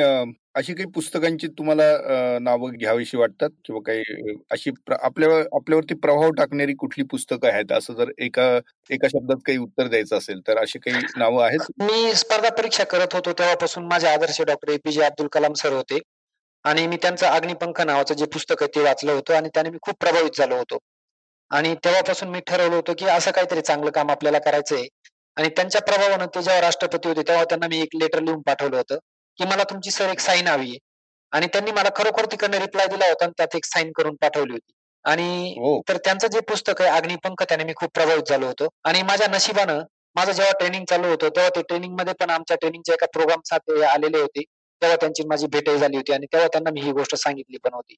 अशी 0.55 0.75
काही 0.75 0.89
पुस्तकांची 0.95 1.47
तुम्हाला 1.59 2.39
नावं 2.41 2.73
घ्यावीशी 2.79 3.17
वाटतात? 3.17 3.51
किंवा 3.65 3.81
काही 3.87 4.03
अशी 4.51 4.71
आपल्या 4.93 5.29
आपल्यावरती 5.57 5.95
प्रभाव 5.95 6.31
टाकणारी 6.39 6.75
कुठली 6.79 7.05
पुस्तकं 7.11 7.49
आहेत? 7.49 7.73
असं 7.73 7.95
जर 7.95 8.11
एका 8.19 8.45
एका 8.91 9.09
शब्दात 9.09 9.37
काही 9.47 9.59
उत्तर 9.59 9.89
द्यायचं 9.89 10.17
असेल 10.17 10.41
तर 10.47 10.59
अशी 10.59 10.79
काही 10.79 11.05
नावं 11.19 11.45
आहेत? 11.45 11.71
मी 11.81 12.15
स्पर्धा 12.15 12.49
परीक्षा 12.59 12.85
करत 12.85 13.15
होतो 13.15 13.33
तेव्हापासून. 13.33 13.87
माझे 13.87 14.09
आदर्श 14.09 14.41
डॉक्टर 14.43 14.73
एपीजे 14.73 15.03
अब्दुल 15.03 15.29
कलाम 15.33 15.53
सर 15.53 15.73
होते. 15.73 15.99
आणि 16.65 16.87
मी 16.87 16.97
त्यांचं 17.03 17.27
अग्निपंख 17.27 17.81
नावाचं 17.81 18.15
जे 18.15 18.27
पुस्तक 18.33 18.63
आहे 18.63 18.75
ते 18.75 18.83
वाचलं 18.83 19.13
होतं. 19.13 19.35
आणि 19.35 19.49
त्याने 19.55 19.71
मी 19.71 19.79
खूप 19.83 19.95
प्रभावित 20.01 20.37
झालो 20.39 20.57
होतो. 20.57 20.79
आणि 21.51 21.75
तेव्हापासून 21.85 22.29
मी 22.29 22.41
ठरवलं 22.47 22.75
होतं 22.77 22.93
की 22.99 23.07
असं 23.07 23.31
काहीतरी 23.31 23.61
चांगलं 23.61 23.91
काम 23.91 24.11
आपल्याला 24.11 24.39
करायचंय. 24.39 24.85
आणि 25.37 25.49
त्यांच्या 25.49 25.81
प्रभावानं 25.81 26.27
ते 26.35 26.43
जेव्हा 26.43 26.61
राष्ट्रपती 26.61 27.09
होते 27.09 27.23
तेव्हा 27.29 27.45
त्यांना 27.45 27.69
मी 27.69 27.81
एक 27.81 27.97
लेटर 28.01 28.21
लिहून 28.23 28.41
पाठवलं 28.47 28.77
होतं. 28.77 28.99
की 29.39 29.45
मला 29.45 29.63
तुमची 29.63 29.91
सर 29.91 30.09
एक 30.09 30.21
साईन 30.21 30.47
हवी 30.47 30.77
आणि 31.33 31.47
त्यांनी 31.47 31.73
मला 31.73 31.89
खरोखर 31.97 32.25
तिकडनं 32.25 32.59
रिप्लाय 32.59 32.87
दिला 32.87 33.07
होता 33.07 33.25
आणि 33.25 33.33
त्यात 33.37 33.57
एक 33.57 33.65
साईन 33.65 33.93
करून 33.93 34.15
पाठवली 34.15 34.53
होती. 34.53 34.73
आणि 35.05 35.55
हो. 35.59 35.81
तर 35.89 35.97
त्यांचं 35.97 36.29
जे 36.29 36.41
पुस्तक 36.41 36.83
आहे 36.83 36.91
अग्निपंख 36.91 37.43
त्याने 37.43 37.65
मी 37.65 37.73
खूप 37.77 37.91
प्रभावित 37.95 38.29
झालो 38.29 38.47
होतो. 38.47 38.69
आणि 38.85 39.03
माझ्या 39.03 39.27
नशिबानं 39.27 39.83
माझं 40.15 40.33
जेव्हा 40.33 40.53
ट्रेनिंग 40.53 40.85
चालू 40.85 41.09
होतं 41.09 41.29
तेव्हा 41.29 41.49
ते 41.49 41.63
ट्रेनिंगमध्ये 41.63 42.15
पण 42.21 42.31
आमच्या 42.31 42.57
ट्रेनिंगच्या 42.57 42.95
एका 42.95 43.07
प्रोग्रामसाठी 43.07 43.83
आलेले 43.83 44.19
होते. 44.19 44.43
तेव्हा 44.83 44.97
त्यांची 44.97 45.23
माझी 45.27 45.47
भेटही 45.47 45.79
झाली 45.79 45.97
होती 45.97 46.13
आणि 46.13 46.27
तेव्हा 46.27 46.49
त्यांना 46.49 46.71
मी 46.71 46.81
ही 46.81 46.93
गोष्ट 46.93 47.15
सांगितली 47.15 47.57
पण 47.57 47.75
होती. 47.75 47.95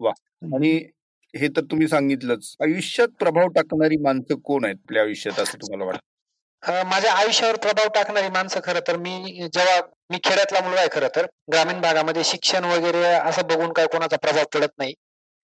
वा. 0.00 0.10
आणि 0.42 0.72
हे 1.34 1.48
तर 1.48 1.60
तुम्ही 1.60 1.88
सांगितलंच. 1.88 2.54
आयुष्यात 2.60 3.08
प्रभाव 3.08 3.48
टाकणारी 3.48 3.96
माणसं 3.96 4.34
कोण 4.34 4.64
आहेत 4.64 4.76
आपल्या 4.76 5.02
आयुष्यात 5.02 5.40
असं 5.40 5.54
तुम्हाला 5.54 5.84
वाटतं? 5.84 6.82
माझ्या 6.86 7.12
आयुष्यावर 7.12 7.56
प्रभाव 7.56 7.88
टाकणारी 7.94 8.28
माणसं 8.28 8.60
खरं 8.64 8.80
तर 8.88 8.96
मी 8.96 9.48
जेव्हा 9.52 9.80
मी 10.12 10.18
खेड्यातला 10.24 10.60
मुलगा 10.60 10.80
आहे 10.80 10.88
खरं 10.92 11.08
तर. 11.08 11.26
ग्रामीण 11.52 11.80
भागामध्ये 11.80 12.22
शिक्षण 12.24 12.64
वगैरे 12.64 13.02
असं 13.04 13.46
बघून 13.46 13.72
काय 13.72 13.86
कोणाचा 13.86 14.16
प्रभाव 14.16 14.44
पडत 14.54 14.72
नाही. 14.78 14.92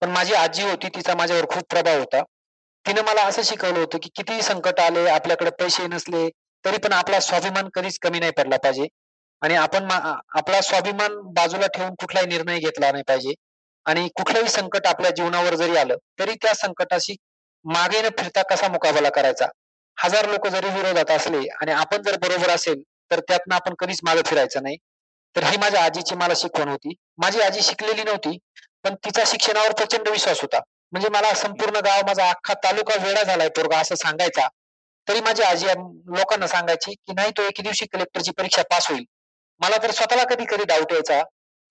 पण 0.03 0.11
माझी 0.11 0.35
आजी 0.35 0.63
होती 0.63 0.89
तिचा 0.89 1.15
माझ्यावर 1.15 1.47
खूप 1.51 1.65
प्रभाव 1.71 1.99
होता. 1.99 2.23
तिने 2.85 3.03
मला 3.03 3.23
असं 3.23 3.43
शिकवलं 3.43 3.79
होतं 3.79 3.99
की 3.99 4.11
कितीही 4.17 4.43
संकट 4.43 4.81
आले 4.81 5.09
आपल्याकडे 5.11 5.51
पैसे 5.61 5.87
नसले 5.87 6.29
तरी 6.65 6.77
पण 6.79 6.93
आपला 6.93 7.21
स्वाभिमान 7.21 7.69
कधीच 7.75 7.99
कमी 7.99 8.19
नाही 8.21 8.33
पडला 8.33 8.57
पाहिजे. 8.57 8.87
आणि 9.43 9.55
आपण 9.57 9.89
आपला 9.91 10.61
स्वाभिमान 10.61 11.19
बाजूला 11.35 11.67
ठेवून 11.67 11.95
कुठलाही 11.95 12.27
निर्णय 12.27 12.59
घेतला 12.59 12.91
नाही 12.93 13.03
पाहिजे. 13.09 13.35
आणि 13.87 14.09
कुठलंही 14.17 14.49
संकट 14.49 14.87
आपल्या 14.87 15.11
जीवनावर 15.11 15.55
जरी 15.55 15.77
आलं 15.77 15.97
तरी 16.19 16.35
त्या 16.43 16.55
संकटाशी 16.55 17.15
मागे 17.65 18.03
न 18.03 18.09
फिरता 18.19 18.43
कसा 18.51 18.69
मुकाबला 18.69 19.09
करायचा? 19.11 19.47
हजार 19.97 20.27
लोक 20.29 20.47
जरी 20.49 20.69
विरोधात 20.71 21.11
असले 21.11 21.47
आणि 21.61 21.73
आपण 21.73 22.03
जर 22.03 22.17
बरोबर 22.23 22.51
असेल 22.51 22.83
तर 23.11 23.21
त्यातनं 23.21 23.55
आपण 23.55 23.75
कधीच 23.79 24.01
मागे 24.05 24.23
फिरायचं 24.27 24.63
नाही. 24.63 24.77
तर 25.37 25.45
ही 25.45 25.57
माझ्या 25.57 25.83
आजीची 25.85 26.15
मला 26.15 26.35
शिकवण 26.37 26.69
होती. 26.69 26.95
माझी 27.19 27.41
आजी 27.41 27.63
शिकलेली 27.63 28.03
नव्हती 28.03 28.37
पण 28.85 28.95
तिचा 29.05 29.23
शिक्षणावर 29.27 29.73
प्रचंड 29.73 30.09
विश्वास 30.09 30.41
होता. 30.41 30.61
म्हणजे 30.93 31.09
मला 31.09 31.33
संपूर्ण 31.35 31.81
गाव 31.85 32.01
माझा 32.07 32.29
अख्खा 32.31 32.55
तालुका 32.65 33.03
वेळा 33.03 33.23
झालाय 33.23 33.49
पोरगा 33.49 33.79
असं 33.79 33.95
सांगायचा. 33.95 34.47
तरी 35.07 35.21
माझी 35.21 35.43
आजी 35.43 35.67
लोकांना 35.67 36.47
सांगायची 36.47 36.95
की 36.97 37.13
नाही 37.13 37.31
तो 37.37 37.43
एके 37.43 37.63
दिवशी 37.63 37.87
कलेक्टरची 37.87 38.31
परीक्षा 38.39 38.63
पास 38.71 38.89
होईल. 38.91 39.05
मला 39.61 39.77
तर 39.83 39.91
स्वतःला 39.91 40.25
कधी 40.25 40.45
कधी 40.45 40.65
डाऊट 40.65 40.93
यायचा 40.93 41.23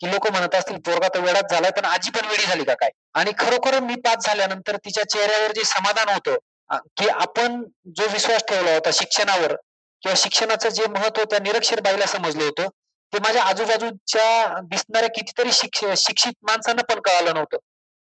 की 0.02 0.12
लोक 0.12 0.28
म्हणत 0.28 0.56
असतील 0.56 0.78
पोरगा 0.86 1.08
तर 1.08 1.20
वेळात 1.20 1.52
झालाय 1.52 1.72
पण 1.72 1.86
आजी 1.86 2.10
पण 2.10 2.28
वेळी 2.28 2.46
झाली 2.46 2.64
का 2.64 2.74
काय? 2.74 2.90
आणि 3.14 3.32
खरोखर 3.40 3.80
मी 3.80 3.96
पास 3.96 4.26
झाल्यानंतर 4.26 4.76
तिच्या 4.76 5.04
चेहऱ्यावर 5.10 5.52
जे 5.52 5.64
समाधान 5.66 6.10
होतं 6.10 6.80
की 6.98 7.08
आपण 7.10 7.62
जो 7.98 8.08
विश्वास 8.08 8.44
ठेवला 8.48 8.74
होता 8.74 8.90
शिक्षणावर 8.94 9.56
किंवा 10.04 10.16
शिक्षणाचं 10.18 10.70
जे 10.70 10.86
महत्त्व 10.88 11.24
त्या 11.24 11.40
निरक्षर 11.40 11.80
बाईला 11.80 12.06
समजलं 12.06 12.44
होतं 12.44 12.68
ते 13.14 13.20
माझ्या 13.20 13.44
आजूबाजूच्या 13.44 14.60
दिसणाऱ्या 14.64 15.10
कितीतरी 15.10 15.52
शिक्ष 15.52 15.84
शिक्षित 15.98 16.34
माणसांना 16.42 16.82
पण 16.84 17.00
कळालं 17.00 17.34
नव्हतं. 17.34 17.58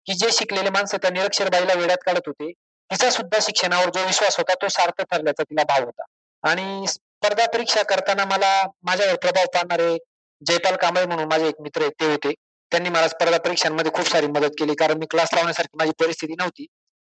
की 0.07 0.13
जे 0.13 0.29
शिकलेले 0.31 0.69
माणसं 0.69 0.97
त्या 0.97 1.09
निरक्षर 1.11 1.49
बाईला 1.49 1.73
वेड्यात 1.73 1.97
काढत 2.05 2.27
होते 2.27 2.51
तिचा 2.89 3.09
सुद्धा 3.09 3.39
शिक्षणावर 3.41 3.89
जो 3.89 4.05
विश्वास 4.05 4.37
होता 4.37 4.53
तो 4.53 4.67
सार्थ 4.67 5.01
ठरल्याचा 5.01 5.43
तिला 5.43 5.63
भाव 5.63 5.83
होता. 5.85 6.03
आणि 6.43 6.87
स्पर्धा 6.87 7.45
परीक्षा 7.45 7.83
करताना 7.83 8.25
मला 8.25 8.51
माझ्यावर 8.83 9.15
प्रभाव 9.15 9.45
पाडणारे 9.53 9.97
जयपाल 10.41 10.75
कांबळे 10.75 11.05
म्हणून 11.05 11.27
माझे 11.27 11.47
एक 11.47 11.61
मित्र 11.61 11.81
आहेत 11.81 11.91
ते 11.99 12.05
होते. 12.05 12.33
त्यांनी 12.71 12.89
मला 12.89 13.07
स्पर्धा 13.07 13.37
परीक्षांमध्ये 13.37 13.91
खूप 13.91 14.09
सारी 14.09 14.27
मदत 14.27 14.55
केली 14.59 14.75
कारण 14.75 14.97
मी 14.97 15.05
क्लास 15.05 15.33
लावण्यासारखी 15.33 15.77
माझी 15.77 15.91
परिस्थिती 15.99 16.35
नव्हती. 16.39 16.65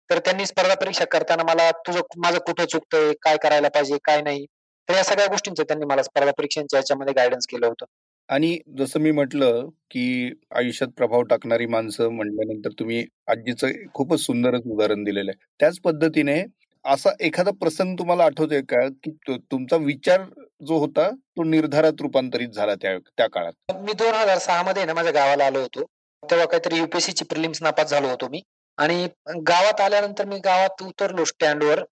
तर 0.09 0.19
त्यांनी 0.19 0.45
स्पर्धा 0.45 0.75
परीक्षा 0.75 1.05
करताना 1.05 1.43
मला 1.43 1.69
तुझं 1.87 2.01
माझं 2.17 2.39
कुठं 2.39 2.65
चुकतंय? 2.65 3.11
काय 3.21 3.37
करायला 3.37 3.69
पाहिजे? 3.69 3.97
काय 4.05 4.21
नाही? 4.21 4.45
तर 4.91 4.97
या 4.97 5.03
सगळ्या 5.03 5.27
गोष्टींचं 5.27 5.63
त्यांनी 5.63 5.85
मला 5.85 6.03
स्पर्धा 6.03 6.31
परीक्षांच्या 6.31 6.79
याच्यामध्ये 6.79 7.13
गायडन्स 7.13 7.47
केलं 7.47 7.67
होतं. 7.67 7.85
आणि 8.29 8.57
जसं 8.77 8.99
मी 8.99 9.11
म्हटलं 9.11 9.67
की 9.91 10.31
आयुष्यात 10.55 10.89
प्रभाव 10.97 11.21
टाकणारी 11.21 11.65
माणसं 11.65 12.09
म्हटल्यानंतर 12.09 12.69
तुम्ही 12.79 13.05
आजीचं 13.27 13.67
खूपच 13.93 14.19
सुंदरच 14.19 14.61
उदाहरण 14.65 15.03
दिलेलं 15.03 15.31
आहे. 15.31 15.45
त्याच 15.59 15.79
पद्धतीने 15.79 16.43
असा 16.85 17.09
एखादा 17.19 17.51
प्रसंग 17.51 17.95
तुम्हाला 17.99 18.23
आठवतोय 18.23 18.61
का? 18.61 18.87
की 19.03 19.37
तुमचा 19.51 19.75
विचार 19.75 20.21
जो 20.67 20.77
होता 20.77 21.09
तो 21.09 21.43
निर्धारात 21.43 22.01
रूपांतरित 22.01 22.49
झाला 22.49 22.75
त्या 22.75 22.97
त्या 22.97 23.27
काळात. 23.27 23.53
मी 23.75 23.93
दोन 23.93 24.13
हजार 24.13 24.37
सहा 24.37 24.63
मध्ये 24.63 24.85
ना 24.85 24.93
माझ्या 24.93 25.11
गावाला 25.11 25.45
आलो 25.45 25.59
होतो. 25.59 25.83
तेव्हा 26.23 26.45
काहीतरी 26.45 26.77
युपीएससी 26.77 27.11
ची 27.11 27.25
प्रिलिम्स 27.25 27.61
नापास 27.61 27.89
झालो 27.89 28.07
होतो 28.07 28.27
मी. 28.27 28.41
आणि 28.77 29.07
गावात 29.27 29.81
आल्यानंतर 29.81 30.25
मी 30.25 30.39
गावात 30.39 30.83
उतरलो 30.83 31.25
स्टँडवर 31.25 31.83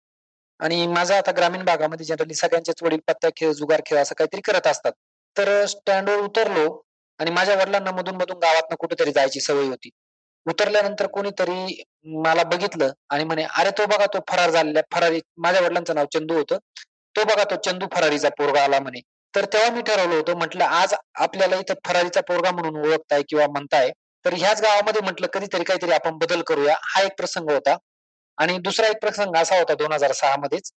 आणि 0.59 0.85
माझा 0.87 1.17
आता 1.17 1.31
ग्रामीण 1.31 1.63
भागामध्ये 1.65 2.05
जनरली 2.05 2.33
सगळ्यांचेच 2.33 2.83
वडील 2.83 2.99
पत्ता 3.07 3.29
खेळ 3.37 3.51
जुगार 3.53 3.81
खेळ 3.85 3.97
असं 3.97 4.15
काहीतरी 4.17 4.41
करत 4.41 4.67
असतात. 4.67 4.91
तर 5.35 5.65
स्टँडवर 5.65 6.19
उतरलो 6.19 6.67
आणि 7.19 7.31
माझ्या 7.31 7.55
वडिलांना 7.55 7.91
मधून 7.91 8.15
मधून 8.15 8.37
गावात 8.39 8.73
कुठेतरी 8.79 9.11
जायची 9.11 9.39
सवय 9.39 9.67
होती. 9.67 9.89
उतरल्यानंतर 10.45 11.07
कोणीतरी 11.07 11.83
मला 12.23 12.43
बघितलं 12.45 12.91
आणि 13.09 13.23
म्हणे 13.23 13.43
अरे 13.57 13.69
तो 13.77 13.85
बघा 13.87 14.05
तो 14.13 14.19
फरार 14.29 14.49
झालेला 14.51 14.81
फरारी 14.93 15.19
माझ्या 15.37 15.61
वडिलांचं 15.61 15.95
नाव 15.95 16.05
चंदू 16.13 16.33
होतं. 16.33 16.57
तो 17.15 17.23
बघा 17.25 17.43
तो 17.51 17.55
चंदू 17.65 17.85
फरारीचा 17.93 18.29
पोरगा 18.37 18.63
आला 18.63 18.79
म्हणे. 18.79 18.99
तर 19.33 19.45
तेव्हा 19.53 19.69
मी 19.69 19.81
ठरवलं 19.81 20.15
होतं 20.15 20.37
म्हटलं 20.37 20.63
आज 20.65 20.93
आपल्याला 21.15 21.55
इथं 21.55 21.73
फरारीचा 21.87 22.21
पोरगा 22.27 22.51
म्हणून 22.51 22.77
ओळखताय 22.81 23.21
किंवा 23.29 23.45
म्हणताय 23.47 23.89
तर 24.25 24.33
ह्याच 24.33 24.61
गावामध्ये 24.61 25.01
म्हटलं 25.01 25.27
कधीतरी 25.33 25.63
काहीतरी 25.63 25.91
आपण 25.91 26.17
बदल 26.17 26.41
करूया. 26.47 26.75
हा 26.83 27.01
एक 27.03 27.11
प्रसंग 27.17 27.49
होता. 27.51 27.75
आणि 28.39 28.57
दुसरा 28.57 28.87
एक 28.87 29.01
प्रसंग 29.01 29.35
असा 29.35 29.57
होता 29.57 29.73
दोन 29.73 29.91
हजार 29.91 30.11
सहा 30.11 30.35
मध्येच. 30.35 30.71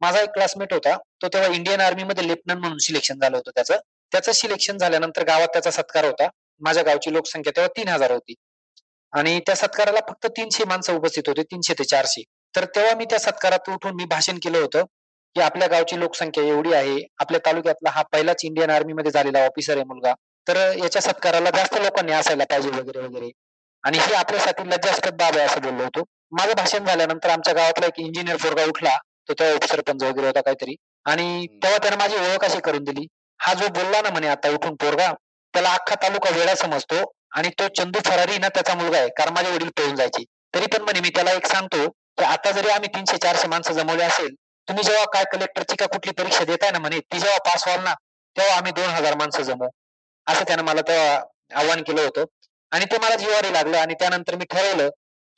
माझा 0.00 0.20
एक 0.20 0.30
क्लासमेट 0.30 0.72
होता 0.72 0.96
तो 1.22 1.28
तेव्हा 1.28 1.48
इंडियन 1.54 1.80
आर्मी 1.80 2.02
मध्ये 2.02 2.28
लेफ्टनंट 2.28 2.58
म्हणून 2.60 2.78
सिलेक्शन 2.78 3.18
झालं 3.20 3.36
होतं 3.36 3.50
त्याचं. 3.54 3.78
त्याचं 4.12 4.32
सिलेक्शन 4.32 4.78
झाल्यानंतर 4.78 5.24
गावात 5.24 5.48
त्याचा 5.48 5.70
सत्कार 5.70 6.04
होता. 6.04 6.28
माझ्या 6.60 6.82
गावची 6.82 7.12
लोकसंख्या 7.12 7.52
तेव्हा 7.56 7.68
तीन 7.76 7.88
हजार 7.88 8.10
होती. 8.12 8.34
आणि 9.12 9.40
त्या 9.46 9.54
सत्काराला 9.56 10.00
फक्त 10.08 10.26
तीनशे 10.26 10.64
माणसं 10.64 10.94
उपस्थित 10.94 11.28
होते 11.28 11.42
तीनशे 11.42 11.74
ते 11.78 11.84
चारशे. 11.84 12.22
तर 12.54 12.64
तेव्हा 12.64 12.94
मी 12.94 13.04
त्या 13.04 13.18
सत्कारात 13.18 13.70
उठून 13.70 13.94
मी 13.94 14.04
भाषण 14.04 14.38
केलं 14.42 14.58
होतं 14.58 14.84
की 15.36 15.40
आपल्या 15.40 15.68
गावची 15.68 15.98
लोकसंख्या 16.00 16.44
एवढी 16.44 16.72
आहे 16.72 16.98
आपल्या 17.18 17.40
तालुक्यातला 17.46 17.90
हा 17.90 18.02
पहिलाच 18.02 18.44
इंडियन 18.44 18.70
आर्मी 18.70 18.92
मध्ये 18.92 19.10
झालेला 19.12 19.44
ऑफिसर 19.44 19.74
आहे 19.74 19.84
मुलगा. 19.84 20.12
तर 20.46 20.56
याच्या 20.56 21.02
सत्काराला 21.02 21.50
जास्त 21.50 21.74
लोकांनी 21.74 22.12
असायला 22.12 22.44
पाहिजे 22.44 22.70
वगैरे 22.70 22.98
वगैरे. 22.98 23.30
आणि 23.84 23.98
हे 23.98 24.14
आपल्यासाठी 24.14 24.68
लज्जास्पद 24.70 25.14
बाब 25.14 25.36
आहे 25.36 25.46
असं 25.46 25.60
बोललो 25.62 25.82
होतो. 25.82 26.02
माझं 26.32 26.52
भाषण 26.56 26.84
झाल्यानंतर 26.84 27.30
आमच्या 27.30 27.54
गावातला 27.54 27.86
एक 27.86 27.98
इंजिनियर 27.98 28.36
पोरगा 28.36 28.64
उठला. 28.64 28.96
तो 29.28 29.34
तेव्हा 29.34 29.54
उपसरपंच 29.54 30.02
वगैरे 30.02 30.26
होता 30.26 30.40
काहीतरी. 30.40 30.74
आणि 31.06 31.46
तेव्हा 31.62 31.78
त्याने 31.78 31.96
माझी 31.96 32.16
ओळख 32.16 32.44
अशी 32.44 32.60
करून 32.60 32.84
दिली. 32.84 33.06
हा 33.40 33.54
जो 33.54 33.68
बोलला 33.68 34.00
ना 34.02 34.10
म्हणे 34.10 34.28
आता 34.28 34.48
उठून 34.48 34.74
पोरगा 34.74 35.12
त्याला 35.54 35.72
अख्खा 35.72 35.94
तालुका 35.94 36.30
वेळा 36.30 36.54
समजतो 36.54 37.02
आणि 37.32 37.48
तो 37.48 37.68
चंदू 37.68 37.98
फरारी 38.04 38.38
ना 38.38 38.48
त्याचा 38.48 38.74
मुलगा 38.74 38.98
आहे. 38.98 39.08
कारण 39.08 39.32
माझे 39.32 39.50
वडील 39.50 39.68
पळून 39.68 39.94
जायचे. 39.96 40.24
तरी 40.54 40.66
पण 40.66 40.82
म्हणे 40.82 41.00
मी 41.00 41.08
त्याला 41.08 41.32
एक 41.32 41.46
सांगतो 41.46 41.88
की 41.88 42.24
आता 42.24 42.50
जरी 42.50 42.68
आम्ही 42.68 42.88
तीनशे 42.88 43.16
चारशे 43.16 43.48
माणसं 43.48 43.72
जमवले 43.72 44.04
असेल 44.04 44.34
तुम्ही 44.68 44.84
जेव्हा 44.84 45.04
काय 45.04 45.24
कलेक्टरची 45.32 45.76
का 45.76 45.86
कुठली 45.86 46.12
परीक्षा 46.12 46.44
देताय 46.44 46.70
ना 46.70 46.78
म्हणे 46.78 46.98
ती 47.00 47.18
जेव्हा 47.18 47.38
पास 47.38 47.66
व्हाल 47.66 47.82
ना 47.84 47.94
तेव्हा 48.36 48.56
आम्ही 48.56 48.72
दोन 48.72 48.90
हजार 48.90 49.14
माणसं 49.14 49.42
जमवू. 49.42 49.68
असं 50.26 50.44
त्यानं 50.44 50.62
मला 50.62 50.80
तेव्हा 50.80 51.60
आव्हान 51.60 51.82
केलं 51.82 52.00
होतं. 52.00 52.24
आणि 52.72 52.84
ते 52.84 52.98
मला 52.98 53.14
जिवारी 53.16 53.52
लागलं 53.52 53.78
आणि 53.78 53.94
त्यानंतर 53.94 54.34
मी 54.36 54.44
ठरवलं 54.44 54.88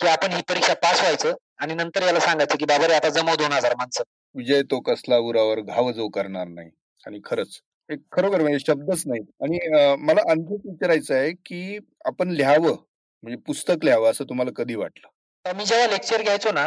की 0.01 0.09
आपण 0.09 0.33
ही 0.33 0.43
परीक्षा 0.49 0.75
पास 0.83 1.01
व्हायचं 1.01 1.35
आणि 1.63 1.75
नंतर 1.75 2.03
याला 2.03 2.21
सांगायचं 2.21 2.57
की 2.59 2.65
बाबा 2.65 2.87
रे 2.87 2.95
आता 2.95 3.09
जमव 3.11 3.35
दोन 3.37 3.53
हजार 3.53 3.75
माणसं. 3.79 4.03
विजय 4.35 4.63
तो 4.71 4.81
कसला 4.81 5.17
उरावर 5.19 5.61
घाव 5.61 5.91
जो 5.93 6.09
करणार 6.09 6.47
नाही. 6.49 6.71
आणि 7.05 7.21
खरंच 7.25 7.61
एक 7.91 8.01
खरोखर 8.13 8.41
म्हणजे 8.41 8.59
शब्दच 8.67 9.03
नाही. 9.07 9.21
आणि 9.43 9.59
मला 10.03 10.21
आणखी 10.31 10.55
विचारायचं 10.65 11.15
आहे 11.15 11.31
की 11.47 11.79
आपण 12.05 12.31
लिहावं 12.31 12.77
म्हणजे 13.23 13.37
पुस्तक 13.47 13.85
लिहावं 13.85 14.11
असं 14.11 14.25
तुम्हाला 14.29 14.51
कधी 14.57 14.75
वाटलं? 14.75 15.09
मी 15.45 15.65
जेव्हा 15.65 15.87
लेक्चर 15.87 16.23
घ्यायचो 16.23 16.53
ना 16.53 16.67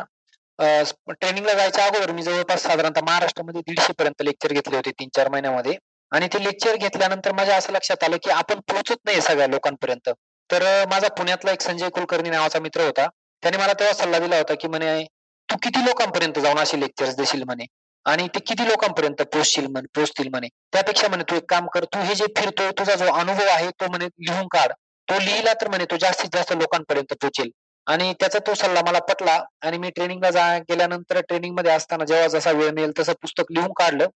ट्रेनिंगला 0.59 1.53
जायच्या 1.53 1.85
अगोदर 1.85 2.11
मी 2.11 2.23
जवळपास 2.23 2.63
साधारणतः 2.63 3.01
महाराष्ट्रामध्ये 3.05 3.61
दीडशे 3.67 3.93
पर्यंत 3.99 4.21
लेक्चर 4.23 4.53
घेतले 4.53 4.75
होते 4.75 4.91
तीन 4.91 5.09
चार 5.15 5.29
महिन्यामध्ये. 5.29 5.75
आणि 6.11 6.27
ते 6.33 6.43
लेक्चर 6.43 6.75
घेतल्यानंतर 6.75 7.31
माझ्या 7.31 7.55
असं 7.57 7.73
लक्षात 7.73 8.03
आलं 8.03 8.17
की 8.23 8.29
आपण 8.31 8.59
पोहोचत 8.67 9.05
नाही 9.05 9.21
सगळ्या 9.21 9.47
लोकांपर्यंत. 9.47 10.09
तर 10.49 10.63
माझा 10.89 11.07
पुण्यातला 11.17 11.51
एक 11.51 11.61
संजय 11.61 11.89
कुलकर्णी 11.89 12.29
नावाचा 12.29 12.59
मित्र 12.59 12.85
होता. 12.85 13.07
त्याने 13.43 13.57
मला 13.57 13.73
तेव्हा 13.73 13.93
सल्ला 13.93 14.19
दिला 14.19 14.37
होता 14.37 14.53
की 14.53 14.67
म्हणे 14.67 15.03
तू 15.49 15.55
किती 15.63 15.85
लोकांपर्यंत 15.85 16.39
जाऊन 16.39 16.59
असे 16.59 16.79
लेक्चर्स 16.79 17.15
देशील 17.15 17.43
म्हणे? 17.43 17.65
आणि 18.05 18.27
ते 18.27 18.39
किती 18.39 18.67
लोकांपर्यंत 18.67 19.21
पोचशील 19.21 19.67
म्हणे 19.67 19.87
पोचतील 19.95 20.27
म्हणे? 20.27 20.47
त्यापेक्षा 20.71 21.07
म्हणे 21.07 21.23
तू 21.23 21.35
एक 21.35 21.49
काम 21.49 21.67
कर 21.67 21.83
तू 21.83 21.99
हे 21.99 22.15
जे 22.15 22.25
फिरतो 22.37 22.71
तुझा 22.71 22.95
जो 22.95 23.05
अनुभव 23.05 23.47
आहे 23.47 23.69
तो 23.69 23.89
म्हणे 23.89 24.05
लिहून 24.05 24.47
काढ. 24.47 24.71
तो 25.07 25.19
लिहिला 25.19 25.53
तर 25.53 25.67
म्हणे 25.67 25.85
तो 25.85 25.97
जास्तीत 25.97 26.29
जास्त 26.33 26.53
लोकांपर्यंत 26.53 27.13
पोचेल. 27.21 27.49
आणि 27.87 28.13
त्याचा 28.19 28.39
तो 28.39 28.53
सल्ला 28.53 28.81
मला 28.81 28.99
पटला 28.99 29.43
आणि 29.61 29.77
मी 29.77 29.89
ट्रेनिंगला 29.89 30.29
जा 30.31 30.57
गेल्यानंतर 30.57 31.19
ट्रेनिंगमध्ये 31.19 31.71
असताना 31.71 32.05
जेव्हा 32.05 32.27
जसा 32.27 32.51
वेळ 32.51 32.71
मिळेल 32.71 32.91
तसं 32.99 33.13
पुस्तक 33.21 33.51
लिहून 33.51 33.71
काढलं. 33.71 34.07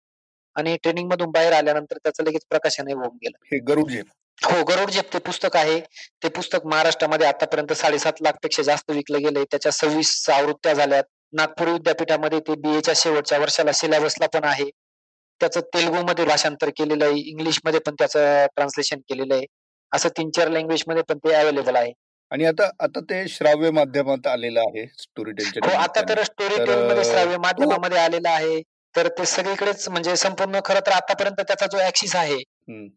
आणि 0.57 0.77
ट्रेनिंग 0.83 1.09
मधून 1.09 1.31
बाहेर 1.31 1.53
आल्यानंतर 1.53 1.97
त्याचं 1.97 2.25
लगेच 2.25 2.45
प्रकाशन 2.49 2.89
होऊन 2.89 3.17
गेलं. 3.17 3.39
हे 3.45 3.59
गरुडजी. 3.59 4.01
हो 4.39 4.63
गरुड 4.65 4.91
झेप 4.91 5.13
ते 5.13 5.19
पुस्तक 5.19 5.57
आहे 5.57 5.79
ते 6.23 6.29
पुस्तक 6.29 6.67
महाराष्ट्रामध्ये 6.67 7.27
आतापर्यंत 7.27 7.73
साडेसात 7.73 8.21
लाखपेक्षा 8.23 8.63
जास्त 8.63 8.91
विकलं 8.91 9.19
गेलंय. 9.19 9.45
त्याच्या 9.51 9.73
सव्वीस 9.73 10.29
आवृत्त्या 10.31 10.75
झाल्यात. 10.75 11.05
नागपूर 11.33 11.69
विद्यापीठामध्ये 11.69 12.41
ते 12.41 12.55
बी 12.55 12.77
एच्या 12.77 12.95
शेवटच्या 12.97 13.39
वर्षाला 13.39 13.73
सिलेबसला 13.73 14.27
पण 14.27 14.45
आहे. 14.45 14.69
त्याचं 15.41 15.61
तेलगू 15.75 16.03
मध्ये 16.03 16.25
भाषांतर 16.25 16.69
केलेलं 16.77 17.05
आहे. 17.05 17.21
इंग्लिशमध्ये 17.23 17.81
पण 17.81 17.95
त्याचं 17.99 18.47
ट्रान्सलेशन 18.57 19.01
केलेलं 19.09 19.35
आहे. 19.35 19.45
असं 19.93 20.09
तीन 20.09 20.31
चार 20.31 20.49
लँग्वेजमध्ये 20.49 21.03
पण 21.03 21.19
ते 21.19 21.33
अवेलेबल 21.35 21.77
आहे. 21.77 21.93
आणि 22.31 22.45
आता 22.45 22.69
आता 22.81 23.01
ते 23.01 23.27
श्राव्य 23.29 23.71
माध्यमात 23.71 24.27
आलेलं 24.27 24.61
आहे 24.61 24.87
स्टोरी 24.99 25.33
टेलच्या 25.33 25.69
हो 25.69 25.77
आता 25.83 26.01
तर 26.09 26.23
स्टोरी 26.23 26.57
टेल 26.57 26.87
मध्ये 26.89 27.05
श्राव्य 27.05 27.37
माध्यमामध्ये 27.39 27.99
आलेलं 27.99 28.29
आहे. 28.29 28.61
तर 28.97 29.09
ते 29.09 29.25
सगळीकडेच 29.27 29.89
म्हणजे 29.89 30.17
संपूर्ण 30.17 30.61
खरं 30.65 30.81
तर 30.87 30.93
आतापर्यंत 30.93 31.41
त्याचा 31.41 31.67
जो 31.67 31.79
ऍक्सिस 31.79 32.15
आहे. 32.17 32.43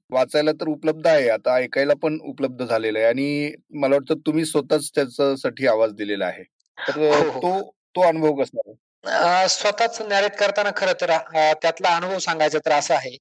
वाचायला 0.09 0.51
तर 0.51 0.67
उपलब्ध 0.67 1.07
आहे. 1.07 1.29
आता 1.29 1.55
ऐकायला 1.55 1.93
पण 1.93 2.17
उपलब्ध 2.23 2.65
झालेलं 2.65 2.99
आहे. 2.99 3.07
आणि 3.07 3.53
मला 3.73 3.95
वाटतं 3.95 4.15
तुम्ही 4.25 4.45
स्वतःच 4.45 4.89
त्याच्यासाठी 4.95 5.67
आवाज 5.67 5.93
दिलेला 5.93 6.25
आहे. 6.25 6.43
तर 6.77 6.97
हो, 6.97 7.29
हो. 7.29 7.39
तो 7.39 7.71
तो 7.95 8.01
अनुभव 8.01 8.41
कसा 8.41 9.47
स्वतःच 9.47 10.01
नॅरेट 10.01 10.35
करताना 10.35 10.69
खरं 10.77 10.93
तर 11.01 11.17
त्यातला 11.53 11.95
अनुभव 11.95 12.17
सांगायचा 12.17 12.59
तर 12.65 12.71
असा 12.71 12.95
आहे. 12.95 13.17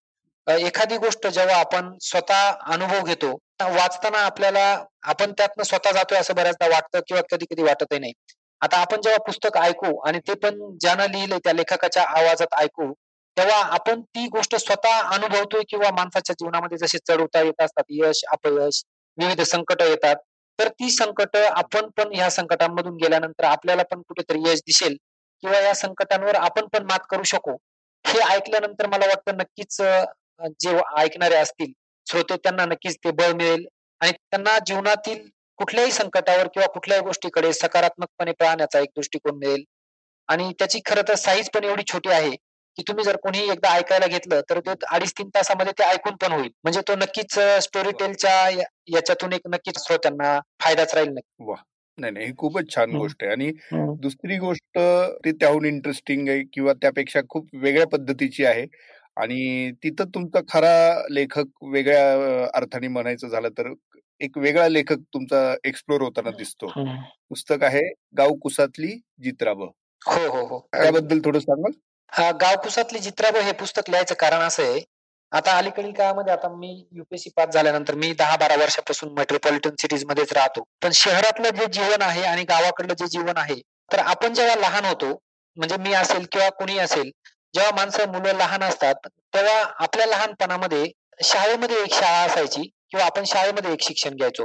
एखादी 0.47 0.97
गोष्ट 0.97 1.27
जेव्हा 1.27 1.57
आपण 1.57 1.93
स्वतः 2.01 2.51
अनुभव 2.67 3.05
घेतो 3.05 3.31
वाचताना 3.61 4.19
आपल्याला 4.19 4.85
आपण 5.03 5.33
त्यातनं 5.33 5.63
स्वतः 5.63 5.93
जातोय 5.93 6.19
असं 6.19 6.35
बऱ्याचदा 6.35 6.67
वाटतं 6.69 7.01
किंवा 7.09 7.23
कधी 7.31 7.45
कधी 7.51 7.63
वाटतही 7.63 7.99
नाही. 7.99 8.13
आता 8.63 8.77
आपण 8.77 9.01
जेव्हा 9.01 9.19
पुस्तक 9.27 9.57
ऐकू 9.59 9.97
आणि 10.01 10.19
ते 10.19 10.35
पण 10.35 10.59
ज्यानं 10.81 11.11
लिहिलंय 11.11 11.39
त्या 11.45 11.53
लेखकाच्या 11.53 12.03
आवाजात 12.11 12.55
ऐकू 12.61 12.93
तेव्हा 13.37 13.59
आपण 13.75 14.01
ती 14.05 14.27
गोष्ट 14.29 14.57
स्वतः 14.57 15.01
अनुभवतोय 15.15 15.63
किंवा 15.69 15.91
माणसाच्या 15.91 16.35
जीवनामध्ये 16.35 16.79
जसे 16.79 16.99
चढ 17.09 17.21
उतार 17.21 17.45
येत 17.45 17.63
असतात 17.63 17.85
यश 17.91 18.23
अपयश 18.33 18.83
विविध 19.19 19.41
संकट 19.43 19.83
येतात 19.83 20.17
तर 20.59 20.69
ती 20.71 20.91
संकट 20.91 21.37
आपण 21.37 21.89
पण 21.97 22.13
ह्या 22.15 22.31
संकटांमधून 22.31 22.97
गेल्यानंतर 22.97 23.45
आपल्याला 23.45 23.83
पण 23.91 24.01
कुठेतरी 24.01 24.41
यश 24.47 24.61
दिसेल 24.67 24.97
किंवा 25.43 25.59
या 25.61 25.75
संकटांवर 25.75 26.35
आपण 26.37 26.67
पण 26.67 26.85
मात 26.85 27.01
करू 27.11 27.23
शकू. 27.23 27.53
हे 28.05 28.19
ऐकल्यानंतर 28.27 28.87
मला 28.87 29.07
वाटतं 29.07 29.37
नक्कीच 29.37 29.77
जे 30.61 30.77
ऐकणारे 30.97 31.35
असतील 31.37 31.73
श्रोते 32.07 32.37
त्यांना 32.37 32.65
नक्कीच 32.65 32.97
ते 32.97 33.11
बळ 33.13 33.33
मिळेल 33.33 33.65
आणि 34.01 34.13
त्यांना 34.13 34.59
जीवनातील 34.67 35.27
कुठल्याही 35.59 35.91
संकटावर 35.93 36.47
किंवा 36.47 36.67
कुठल्याही 36.67 37.05
गोष्टीकडे 37.05 37.53
सकारात्मकपणे 37.53 38.33
पाहण्याचा 38.33 38.81
एक 38.81 38.89
दृष्टिकोन 38.97 39.39
मिळेल. 39.39 39.65
आणि 40.29 40.53
त्याची 40.59 40.81
खरं 40.87 41.03
तर 41.09 41.15
साईज 41.15 41.49
पण 41.51 41.65
एवढी 41.65 41.83
छोटी 41.93 42.09
आहे 42.09 42.31
की 42.77 42.83
तुम्ही 42.89 43.05
जर 43.05 43.17
कोणी 43.17 43.39
एकदा 43.51 43.73
ऐकायला 43.75 44.07
घेतलं 44.07 44.41
तर 44.51 44.59
ते 44.61 44.71
अडीच 44.87 45.13
तीन 45.19 45.29
तासामध्ये 45.35 45.73
ते 45.79 45.85
ऐकून 45.85 46.17
पण 46.17 46.33
होईल. 46.33 46.51
म्हणजे 46.65 46.81
तो 46.89 46.95
नक्कीच 46.97 47.39
स्टोरी 47.63 47.93
टेलच्या 47.99 48.49
याच्यातून 48.89 49.33
एक 49.33 49.49
नक्कीच 49.49 49.79
श्रोत्यांना 49.87 50.39
फायदाच 50.61 50.95
राहील 50.95 51.09
नक्की. 51.09 51.55
नाही 51.99 52.13
नाही 52.13 52.27
ही 52.27 52.33
खूपच 52.39 52.75
छान 52.75 52.91
गोष्ट 52.97 53.23
आहे. 53.25 53.33
आणि 53.33 53.51
दुसरी 54.03 54.37
गोष्ट 54.39 54.79
ती 55.25 55.33
त्याहून 55.33 55.65
इंटरेस्टिंग 55.65 56.29
आहे 56.29 56.43
किंवा 56.53 56.73
त्यापेक्षा 56.73 57.21
खूप 57.29 57.49
वेगळ्या 57.55 57.87
पद्धतीची 57.87 58.45
आहे. 58.45 58.67
आणि 59.19 59.71
तिथं 59.83 60.05
तुमचा 60.05 60.41
खरा 60.53 61.03
लेखक 61.11 61.65
वेगळ्या 61.65 62.47
अर्थाने 62.55 62.89
म्हणायचं 62.89 63.29
झालं 63.29 63.49
तर 63.49 63.73
एक 64.21 64.39
वेगळा 64.39 64.69
लेखक 64.69 65.01
तुमचा 65.15 65.41
एक्सप्लोर 65.65 66.03
होताना 66.03 66.31
दिसतो. 66.31 66.67
पुस्तक 67.29 67.65
आहे 67.65 67.83
गाव 68.19 68.35
कुसातली 68.35 68.93
जित्राब. 69.23 69.63
हो 70.03 70.27
हो 70.29 70.45
हो. 70.47 70.59
त्याबद्दल 70.73 71.21
थोडं 71.25 71.41
सांगाल? 71.41 71.73
हा 72.13 72.31
गाव 72.31 72.57
कुसातली 72.63 72.99
जित्राब 72.99 73.37
हे 73.37 73.53
पुस्तक 73.53 73.91
लिहायचं 73.91 74.15
कारण 74.15 74.41
असं 74.41 74.63
आहे. 74.63 74.81
आता 75.33 75.57
अलीकडील 75.59 75.93
काळामध्ये 75.93 76.33
आता 76.33 76.49
मी 76.49 76.71
युपीएससी 76.93 77.31
पास 77.37 77.55
झाल्यानंतर 77.55 77.95
मी 77.95 78.13
दहा 78.13 78.37
बारा 78.37 78.57
वर्षापासून 78.57 79.13
मेट्रोपॉलिटन 79.13 79.75
सिटीज 79.81 80.05
मध्येच 80.05 80.33
राहतो. 80.33 80.63
पण 80.83 80.91
शहरातलं 80.95 81.51
जे 81.51 81.67
जीवन 81.73 82.03
आहे 82.03 82.23
आणि 82.23 82.45
गावाकडलं 82.45 82.95
जे 82.95 83.07
जीवन 83.07 83.37
आहे 83.37 83.61
तर 83.93 83.99
आपण 83.99 84.35
जेव्हा 84.35 84.55
लहान 84.57 84.85
होतो 84.85 85.11
म्हणजे 85.57 85.77
मी 85.77 85.93
असेल 85.93 86.27
किंवा 86.33 86.49
कुणी 86.49 86.79
असेल 86.79 87.11
जेव्हा 87.55 87.71
माणसं 87.77 88.11
मुलं 88.13 88.35
लहान 88.35 88.63
असतात 88.63 89.09
तेव्हा 89.35 89.63
आपल्या 89.79 90.07
लहानपणामध्ये 90.07 90.85
शाळेमध्ये 91.25 91.77
एक 91.77 91.95
शाळा 91.95 92.19
असायची 92.23 92.63
किंवा 92.63 93.05
आपण 93.07 93.25
शाळेमध्ये 93.25 93.73
एक 93.73 93.83
शिक्षण 93.83 94.17
घ्यायचो. 94.17 94.45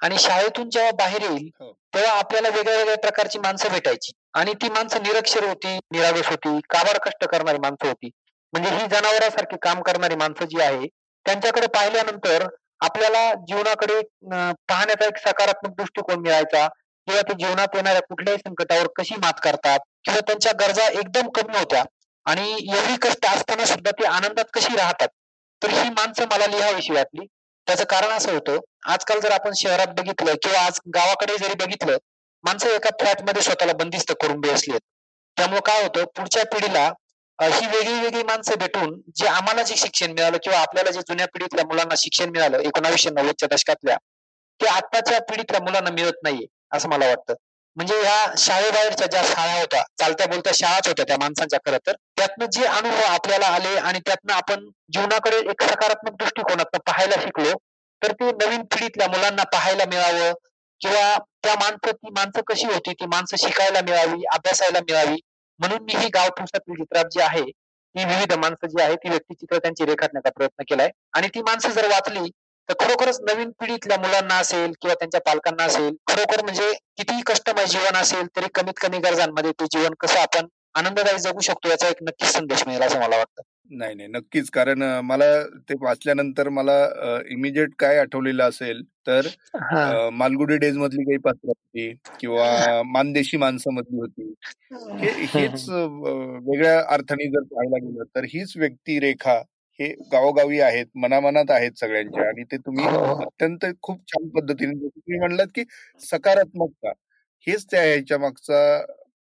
आणि 0.00 0.18
शाळेतून 0.18 0.68
जेव्हा 0.70 0.90
बाहेर 0.98 1.22
येईल 1.22 1.48
हो. 1.60 1.72
तेव्हा 1.94 2.12
आपल्याला 2.12 2.48
वेगळ्या 2.48 2.76
वेगळ्या 2.76 2.96
प्रकारची 2.98 3.38
माणसं 3.38 3.68
भेटायची. 3.68 4.12
आणि 4.34 4.52
ती 4.62 4.68
माणसं 4.68 5.02
निरक्षर 5.02 5.44
होती 5.44 5.76
निरागस 5.92 6.28
होती 6.28 6.58
काबाड 6.70 6.98
कष्ट 6.98 7.24
करणारी 7.24 7.58
माणसं 7.58 7.88
होती. 7.88 8.10
म्हणजे 8.52 8.70
ही 8.70 8.86
जनावरांसारखी 8.86 9.56
काम 9.62 9.82
करणारी 9.82 10.16
माणसं 10.16 10.44
जी 10.44 10.60
आहे 10.62 10.86
त्यांच्याकडे 11.26 11.66
पाहिल्यानंतर 11.66 12.46
आपल्याला 12.80 13.32
जीवनाकडे 13.48 14.00
पाहण्याचा 14.68 15.06
एक 15.06 15.16
सकारात्मक 15.18 15.74
दृष्टिकोन 15.76 16.20
मिळायचा. 16.20 16.66
किंवा 17.06 17.20
ते 17.22 17.34
जीवनात 17.34 17.74
येणाऱ्या 17.74 18.00
कुठल्याही 18.02 18.38
संकटावर 18.38 18.86
कशी 18.96 19.14
मात 19.16 19.40
करतात 19.42 19.80
किंवा 20.04 20.20
त्यांच्या 20.20 20.52
गरजा 20.60 20.86
एकदम 20.90 21.28
कमी 21.34 21.56
होत्या 21.58 21.82
आणि 22.28 22.50
एवढी 22.52 22.96
कष्ट 23.02 23.26
असताना 23.26 23.64
सुद्धा 23.64 23.90
ते 23.90 24.06
आनंदात 24.06 24.44
कशी 24.54 24.76
राहतात? 24.76 25.08
तर 25.62 25.70
ही 25.70 25.88
माणसं 25.90 26.24
मला 26.30 26.46
लिहावीशी 26.46 26.92
वाटली. 26.92 27.26
त्याचं 27.66 27.84
कारण 27.84 28.10
असं 28.10 28.32
होतं 28.32 28.58
आजकाल 28.88 29.18
जर 29.20 29.30
आपण 29.32 29.52
शहरात 29.56 29.86
बघितलं 29.96 30.34
किंवा 30.42 30.60
आज 30.60 30.78
गावाकडे 30.94 31.36
जरी 31.38 31.54
बघितलं 31.54 31.96
माणसं 32.44 32.68
एका 32.68 32.90
फ्लॅटमध्ये 33.00 33.42
स्वतःला 33.42 33.72
बंदिस्त 33.72 34.12
करून 34.22 34.40
बसलेत 34.40 34.80
त्यामुळे 35.36 35.60
काय 35.66 35.82
होतं 35.82 36.04
पुढच्या 36.16 36.44
पिढीला 36.52 36.84
ही 37.38 37.66
वेगळी 37.66 37.98
वेगळी 38.00 38.22
माणसं 38.22 38.58
भेटून 38.58 38.94
जे 39.16 39.26
आम्हाला 39.28 39.62
जे 39.62 39.76
शिक्षण 39.76 40.12
मिळालं 40.12 40.38
किंवा 40.42 40.58
आपल्याला 40.58 40.90
जे 40.90 41.00
जुन्या 41.00 41.26
पिढीतल्या 41.26 41.64
मुलांना 41.66 41.94
शिक्षण 41.98 42.30
मिळालं 42.30 42.60
एकोणावीसशे 42.60 43.10
नव्वदच्या 43.10 43.48
दशकातल्या 43.52 43.96
ते 44.60 44.66
आत्ताच्या 44.66 45.18
पिढीतल्या 45.20 45.60
मुलांना 45.60 45.90
मिळत 45.90 46.22
नाहीये 46.22 46.46
असं 46.72 46.88
मला 46.88 47.06
वाटतं. 47.06 47.34
म्हणजे 47.76 48.00
ह्या 48.02 48.34
शाळेबाहेरच्या 48.38 49.06
ज्या 49.06 49.22
शाळा 49.24 49.58
होत्या 49.60 49.82
चालत्या 49.98 50.26
बोलत्या 50.26 50.52
शाळाच 50.54 50.88
होत्या 50.88 51.04
त्या 51.08 51.16
माणसांच्या 51.16 51.58
खरं 51.66 51.78
तर 51.86 51.92
त्यातनं 52.16 52.46
जे 52.52 52.64
अनुभव 52.64 53.02
आपल्याला 53.08 53.46
आले 53.46 53.76
आणि 53.76 53.98
त्यातनं 54.06 54.32
आपण 54.32 54.68
जीवनाकडे 54.92 55.36
एक 55.50 55.62
सकारात्मक 55.62 56.12
दृष्टिकोनात 56.12 56.76
पाहायला 56.86 57.20
शिकलो 57.20 57.52
तर 58.02 58.12
ते 58.12 58.30
नवीन 58.34 58.62
पिढीतल्या 58.62 59.08
मुलांना 59.08 59.42
पाहायला 59.42 59.84
मिळावं 59.84 60.32
किंवा 60.80 61.16
त्या 61.42 61.54
माणसं 61.54 61.92
ती 61.92 62.10
माणसं 62.10 62.40
कशी 62.46 62.66
होती 62.66 62.92
ती 62.92 63.06
माणसं 63.06 63.36
शिकायला 63.36 63.80
मिळावी 63.80 64.22
अभ्यासायला 64.32 64.80
मिळावी 64.80 65.16
म्हणून 65.60 65.82
मी 65.82 65.96
ही 65.96 66.08
गाव 66.08 66.28
चित्रात 66.38 67.04
जी 67.04 67.20
आहे 67.20 67.42
ती 67.44 68.04
विविध 68.04 68.32
माणसं 68.32 68.66
जी 68.66 68.82
आहे 68.82 68.94
ती 68.94 69.08
व्यक्तिचित्र 69.08 69.58
त्यांची 69.58 69.84
रेखाटण्याचा 69.84 70.30
प्रयत्न 70.30 70.62
केलाय. 70.68 70.90
आणि 71.12 71.28
ती 71.28 71.42
माणसं 71.42 71.70
जर 71.70 71.86
वाचली 71.86 72.28
तर 72.68 72.74
खरोखरच 72.80 73.18
नवीन 73.22 73.50
पिढीतल्या 73.60 73.98
मुलांना 73.98 74.34
असेल 74.34 74.72
किंवा 74.72 74.94
त्यांच्या 74.94 75.20
पालकांना 75.20 75.64
असेल 75.64 75.94
खरोखर 76.06 76.42
म्हणजे 76.44 76.72
कितीही 76.96 77.22
कष्टमय 77.26 77.66
जीवन 77.66 77.96
असेल 77.96 78.26
तरी 78.36 78.48
कमीत 78.54 78.80
कमी 78.82 78.98
गरजांमध्ये 78.98 79.52
ते 79.52 79.64
जीवन 79.72 79.94
कसं 80.00 80.18
आपण 80.20 80.46
आनंददायी 80.74 81.18
जगू 81.18 81.40
शकतो 81.40 81.68
याचा 81.68 81.88
एक 81.88 82.02
नक्कीच 82.02 82.28
संदेश 82.28 82.62
मिळेल 82.66 82.82
असं 82.82 83.00
मला 83.00 83.16
वाटतं. 83.16 83.42
नाही 83.70 83.94
नाही. 83.94 84.08
नक्कीच. 84.08 84.50
कारण 84.50 84.82
मला 85.04 85.24
ते 85.68 85.74
वाचल्यानंतर 85.80 86.48
मला 86.48 86.76
इमिजिएट 87.30 87.70
काय 87.78 87.98
आठवलेलं 87.98 88.44
असेल 88.44 88.82
तर 89.06 89.26
मालगुडी 90.12 90.56
डेज 90.56 90.76
मधली 90.76 91.04
काही 91.04 91.18
पात्र 91.18 91.48
होती 91.48 91.92
किंवा 92.20 92.82
मानदेशी 92.86 93.36
माणसं 93.36 93.72
मधली 93.72 93.98
होती. 93.98 94.32
हे. 94.72 95.10
हेच 95.34 95.68
वेगळ्या 95.68 96.78
अर्थाने 96.88 97.30
जर 97.30 97.42
पाहायला 97.44 97.84
गेलं 97.86 98.04
तर 98.16 98.24
हीच 98.24 98.56
व्यक्तिरेखा 98.56 99.40
हे 99.80 99.88
गावोगावी 100.12 100.60
आहेत 100.60 100.86
मनामनात 100.96 101.50
आहेत 101.50 101.78
सगळ्यांच्या 101.80 102.26
आणि 102.28 102.44
ते 102.44 102.56
तुम्ही 102.56 102.84
हो, 102.84 102.98
हो. 102.98 103.14
अत्यंत 103.22 103.64
खूप 103.82 104.00
छान 104.08 104.28
पद्धतीने 104.28 104.72
तुम्ही 104.74 105.18
म्हणलात 105.18 105.46
की 105.54 105.64
सकारात्मकता 106.00 106.92
हेच 107.46 107.66
त्या 107.70 107.82
ह्याच्या 107.82 108.18
मागचा 108.18 108.58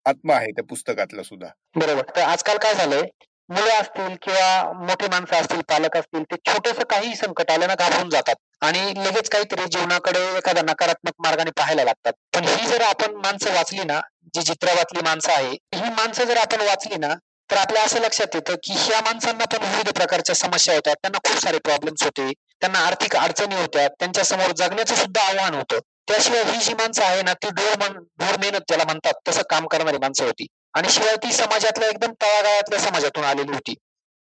आत्मा 0.07 0.35
आहे 0.35 0.51
त्या 0.51 0.65
पुस्तकातला 0.65 1.23
सुद्धा. 1.23 1.47
बरोबर. 1.77 2.03
तर 2.17 2.21
आजकाल 2.23 2.57
काय 2.59 2.75
झालंय? 2.75 3.03
मुलं 3.49 3.81
असतील 3.81 4.15
किंवा 4.23 4.73
मोठी 4.79 5.07
माणसं 5.09 5.37
असतील 5.37 5.61
पालक 5.69 5.97
असतील 5.97 6.23
ते 6.23 6.37
छोटस 6.47 6.79
काही 6.91 7.15
संकट 7.17 7.51
आलं 7.51 7.67
ना 7.67 7.75
घाबरून 7.75 8.09
जातात 8.11 8.37
आणि 8.63 8.81
लगेच 8.97 9.29
काहीतरी 9.29 9.67
जीवनाकडे 9.69 10.21
एखाद्या 10.39 10.63
नकारात्मक 10.63 11.13
मार्गाने 11.19 11.51
पाहायला 11.51 11.85
लागतात. 11.85 12.13
पण 12.35 12.45
ही 12.45 12.67
जर 12.67 12.83
आपण 12.83 13.15
माणसं 13.17 13.55
वाचली 13.55 13.85
ना 13.85 14.01
जी 14.35 14.43
चित्रावातली 14.43 15.03
माणसं 15.05 15.33
आहे 15.33 15.51
ही 15.75 15.91
माणसं 15.91 16.25
जर 16.25 16.37
आपण 16.37 16.61
वाचली 16.61 16.97
ना 16.99 17.15
तर 17.51 17.57
आपल्या 17.57 17.82
असं 17.82 18.01
लक्षात 18.01 18.34
येतं 18.34 18.55
की 18.62 18.72
ह्या 18.72 19.01
माणसांना 19.01 19.44
पण 19.44 19.64
विविध 19.64 19.88
प्रकारच्या 19.88 20.34
समस्या 20.34 20.74
होत्या. 20.74 20.94
त्यांना 20.94 21.18
खूप 21.28 21.38
सारे 21.40 21.59
प्रॉब्लेम्स 21.59 22.03
होते. 22.03 22.30
त्यांना 22.61 22.78
आर्थिक 22.78 23.16
अडचणी 23.16 23.55
होत्या. 23.55 23.86
त्यांच्यासमोर 23.88 24.53
जगण्याचं 24.53 24.94
सुद्धा 24.94 25.22
आव्हान 25.22 25.55
होतं. 25.55 25.78
त्याशिवाय 26.09 26.42
ही 26.44 26.59
जी 26.59 26.74
माणसं 26.74 27.05
आहे 27.05 27.22
ना 27.22 27.32
ती 27.34 27.51
ढोर 27.51 27.74
ढोर 28.18 28.36
मेहनत 28.38 28.61
त्याला 28.68 28.84
म्हणतात. 28.84 29.12
तसं 29.28 29.42
काम 29.51 29.66
करणारी 29.66 29.99
माणसं 29.99 30.24
होती. 30.24 30.47
आणि 30.74 30.88
शिवाय 30.90 31.16
ती 31.16 31.32
समाजातल्या 31.32 31.88
एकदम 31.88 32.12
तळागाळातल्या 32.22 32.78
समाजातून 32.80 33.24
आलेली 33.24 33.53
होती. 33.53 33.74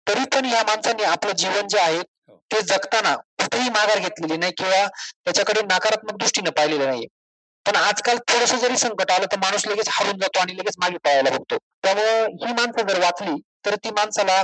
तरी 0.08 0.26
पण 0.26 0.46
या 0.46 0.64
माणसांनी 0.64 1.04
आपलं 1.04 1.32
जीवन 1.32 1.68
जे 1.68 1.80
आहे 1.80 2.02
ते 2.52 2.62
जगताना 2.62 3.16
कुठेही 3.16 3.70
माघार 3.70 4.00
घेतलेली 4.00 4.38
नाही 4.38 4.52
किंवा 4.58 4.86
त्याच्याकडे 5.26 5.62
नकारात्मक 5.62 6.18
दृष्टीने 6.18 6.50
पाहिलेलं 6.50 6.86
नाही 6.86 7.06
पण 7.66 7.76
आजकाल 7.78 8.18
थोडस 8.28 8.54
जरी 8.62 8.78
संकट 8.78 9.12
आलं 9.12 9.26
तर 9.32 9.38
माणूस 9.40 9.66
लगेच 9.68 9.90
हरून 9.92 10.20
जातो 10.20 10.40
आणि 10.40 10.58
लगेच 10.58 10.76
मागे 10.80 10.98
पळायला 10.98 11.30
बघतो. 11.30 11.58
त्यामुळं 11.84 12.36
ही 12.42 12.54
माणसं 12.54 12.88
जर 12.88 13.00
वाचली 13.00 13.36
तर 13.66 13.76
ती 13.84 13.90
माणसाला 13.92 14.42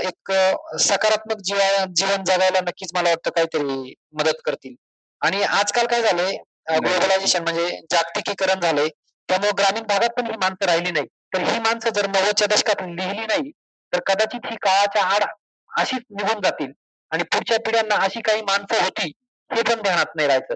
एक 0.00 0.32
सकारात्मक 0.80 1.40
जीवा 1.44 1.84
जीवन 1.96 2.24
जगायला 2.24 2.60
नक्कीच 2.60 2.90
मला 2.94 3.08
वाटतं 3.08 3.30
काहीतरी 3.30 3.94
मदत 4.12 4.40
करतील. 4.44 4.74
आणि 5.22 5.42
आजकाल 5.42 5.86
काय 5.86 6.02
झालंय 6.02 6.36
ग्लोबलायझेशन 6.70 7.42
म्हणजे 7.42 7.68
जागतिकीकरण 7.90 8.60
झालंय. 8.60 8.88
त्यामुळे 9.28 9.50
ग्रामीण 9.58 9.82
भागात 9.86 10.10
पण 10.16 10.26
ही 10.26 10.36
माणसं 10.40 10.66
राहिली 10.66 10.90
नाही 10.90 11.06
तर 11.34 11.40
ही 11.42 11.58
माणसं 11.60 11.90
जर 11.94 12.06
नव्वदच्या 12.06 12.46
दशकात 12.46 12.82
लिहिली 12.82 13.26
नाही 13.26 13.50
तर 13.92 14.00
कदाचित 14.06 14.46
ही 14.50 14.56
काळाच्या 14.62 15.02
आड 15.06 15.24
अशीच 15.70 16.02
निघून 16.10 16.40
जातील. 16.42 16.70
आणि 17.12 17.22
पुढच्या 17.24 17.58
पिढ्यांना 17.66 17.94
अशी 18.04 18.20
काही 18.20 18.42
माणसं 18.42 18.82
होती 18.84 19.10
हे 19.50 19.62
पण 19.62 19.80
ध्यानात 19.82 20.14
नाही 20.16 20.28
राहायचं. 20.28 20.54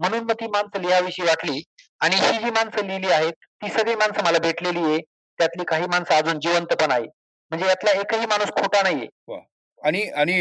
म्हणून 0.00 0.20
मग 0.20 0.32
ती 0.40 0.46
माणसं 0.46 0.80
लिहावीशी 0.80 1.22
वाटली. 1.22 1.62
आणि 2.00 2.16
ही 2.16 2.38
जी 2.38 2.50
माणसं 2.50 2.86
लिहिली 2.86 3.10
आहेत 3.12 3.32
ती 3.62 3.68
सगळी 3.68 3.94
माणसं 3.94 4.24
मला 4.24 4.38
भेटलेली 4.38 4.82
आहे. 4.82 4.98
त्यातली 5.38 5.64
काही 5.64 5.86
माणसं 5.86 6.14
अजून 6.14 6.38
जिवंत 6.40 6.72
पण 6.82 6.90
आहे 6.90 7.04
म्हणजे 7.52 7.66
यातला 7.66 7.90
एकही 8.00 8.26
माणूस 8.26 8.50
खोटा 8.52 8.82
नाहीये. 8.82 9.06
आणि 9.82 10.02
आणि 10.12 10.34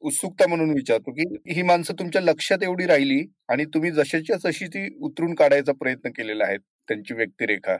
उत्सुकता 0.00 0.46
म्हणून 0.46 0.70
विचारतो 0.70 1.12
की 1.12 1.24
ही 1.54 1.62
माणसं 1.62 1.94
तुमच्या 1.98 2.20
लक्षात 2.22 2.62
एवढी 2.62 2.86
राहिली 2.86 3.20
आणि 3.48 3.64
तुम्ही 3.64 3.90
जशाच्या 3.90 4.36
तशी 4.44 4.66
ती 4.66 4.86
उतरून 5.02 5.34
काढायचा 5.34 5.72
प्रयत्न 5.72 6.10
केलेला 6.10 6.44
आहे 6.44 6.56
त्यांची 6.56 7.14
व्यक्तिरेखा 7.14 7.76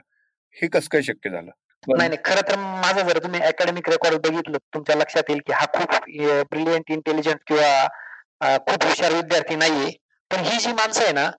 हे 0.57 0.67
कसं 0.67 0.87
काय 0.91 1.01
शक्य 1.01 1.29
झालं? 1.29 1.49
नाही 1.87 2.09
नाही. 2.09 2.21
खरं 2.25 2.41
तर 2.49 2.55
माझं 2.55 3.07
जर 3.07 3.17
तुम्ही 3.23 3.39
अकॅडमिक 3.41 3.89
रेकॉर्ड 3.89 4.17
बघितलं 4.27 4.57
तुमच्या 4.73 4.95
लक्षात 4.95 5.29
येईल 5.29 5.39
की 5.47 5.53
हा 5.53 5.65
खूप 5.73 5.95
ब्रिलियंट 6.51 6.91
इंटेलिजंट 6.91 7.39
किंवा 7.47 8.57
खूप 8.57 8.83
हुशार 8.83 9.13
विद्यार्थी 9.13 9.55
नाहीये. 9.55 9.91
पण 10.31 10.39
ही 10.39 10.57
जी 10.59 10.71
माणसं 10.73 11.03
आहे 11.03 11.11
ना 11.11 11.29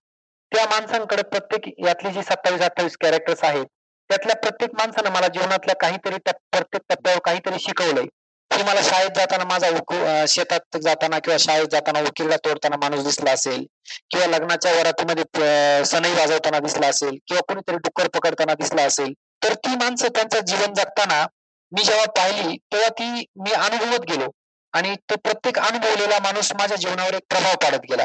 त्या 0.53 0.64
माणसांकडे 0.64 1.22
प्रत्येक 1.22 1.68
यातली 1.86 2.11
जी 2.12 2.22
सत्तावीस 2.22 2.62
अठ्ठावीस 2.62 2.97
कॅरेक्टर्स 3.01 3.45
आहेत 3.45 3.66
त्यातल्या 4.11 4.36
प्रत्येक 4.36 4.70
माणसानं 4.74 5.11
मला 5.11 5.28
जीवनातल्या 5.28 5.74
काहीतरी 5.80 6.16
प्रत्येक 6.26 6.82
टप्प्यावर 6.88 7.18
काहीतरी 7.24 7.59
शिकवलंय. 7.61 8.07
की 8.51 8.62
मला 8.62 8.80
शाळेत 8.82 9.11
जाताना 9.16 9.45
माझा 9.45 10.24
शेतात 10.28 10.76
जाताना 10.82 11.18
किंवा 11.18 11.36
शाळेत 11.41 11.66
जाताना 11.72 12.01
उकिरला 12.01 12.36
तोडताना 12.36 12.76
माणूस 12.76 13.05
दिसला 13.05 13.30
असेल 13.30 13.64
किंवा 14.11 14.26
लग्नाच्या 14.26 14.72
वरातीमध्ये 14.72 15.84
सनई 15.84 16.12
वाजवताना 16.14 16.59
दिसला 16.59 16.86
असेल 16.86 17.16
किंवा 17.28 17.41
कोणीतरी 17.49 17.76
डुक्कर 17.76 18.09
पकडताना 18.09 18.55
दिसला 18.55 18.82
असेल 18.82 19.12
तर 19.45 19.55
ती 19.55 19.74
माणसं 19.76 20.09
त्यांचं 20.14 20.41
जीवन 20.47 20.74
जगताना 20.74 21.24
मी 21.72 21.82
जेव्हा 21.84 22.05
पाहिली 22.16 22.57
तेव्हा 22.72 22.88
ती 22.88 23.24
मी 23.36 23.53
अनुभवत 23.53 24.11
गेलो. 24.11 24.28
आणि 24.74 24.95
तो 25.11 25.14
प्रत्येक 25.24 25.59
अनुभवलेला 25.59 26.18
माणूस 26.22 26.53
माझ्या 26.53 26.76
जीवनावर 26.76 27.14
एक 27.14 27.22
प्रभाव 27.30 27.55
पाडत 27.62 27.86
गेला. 27.91 28.05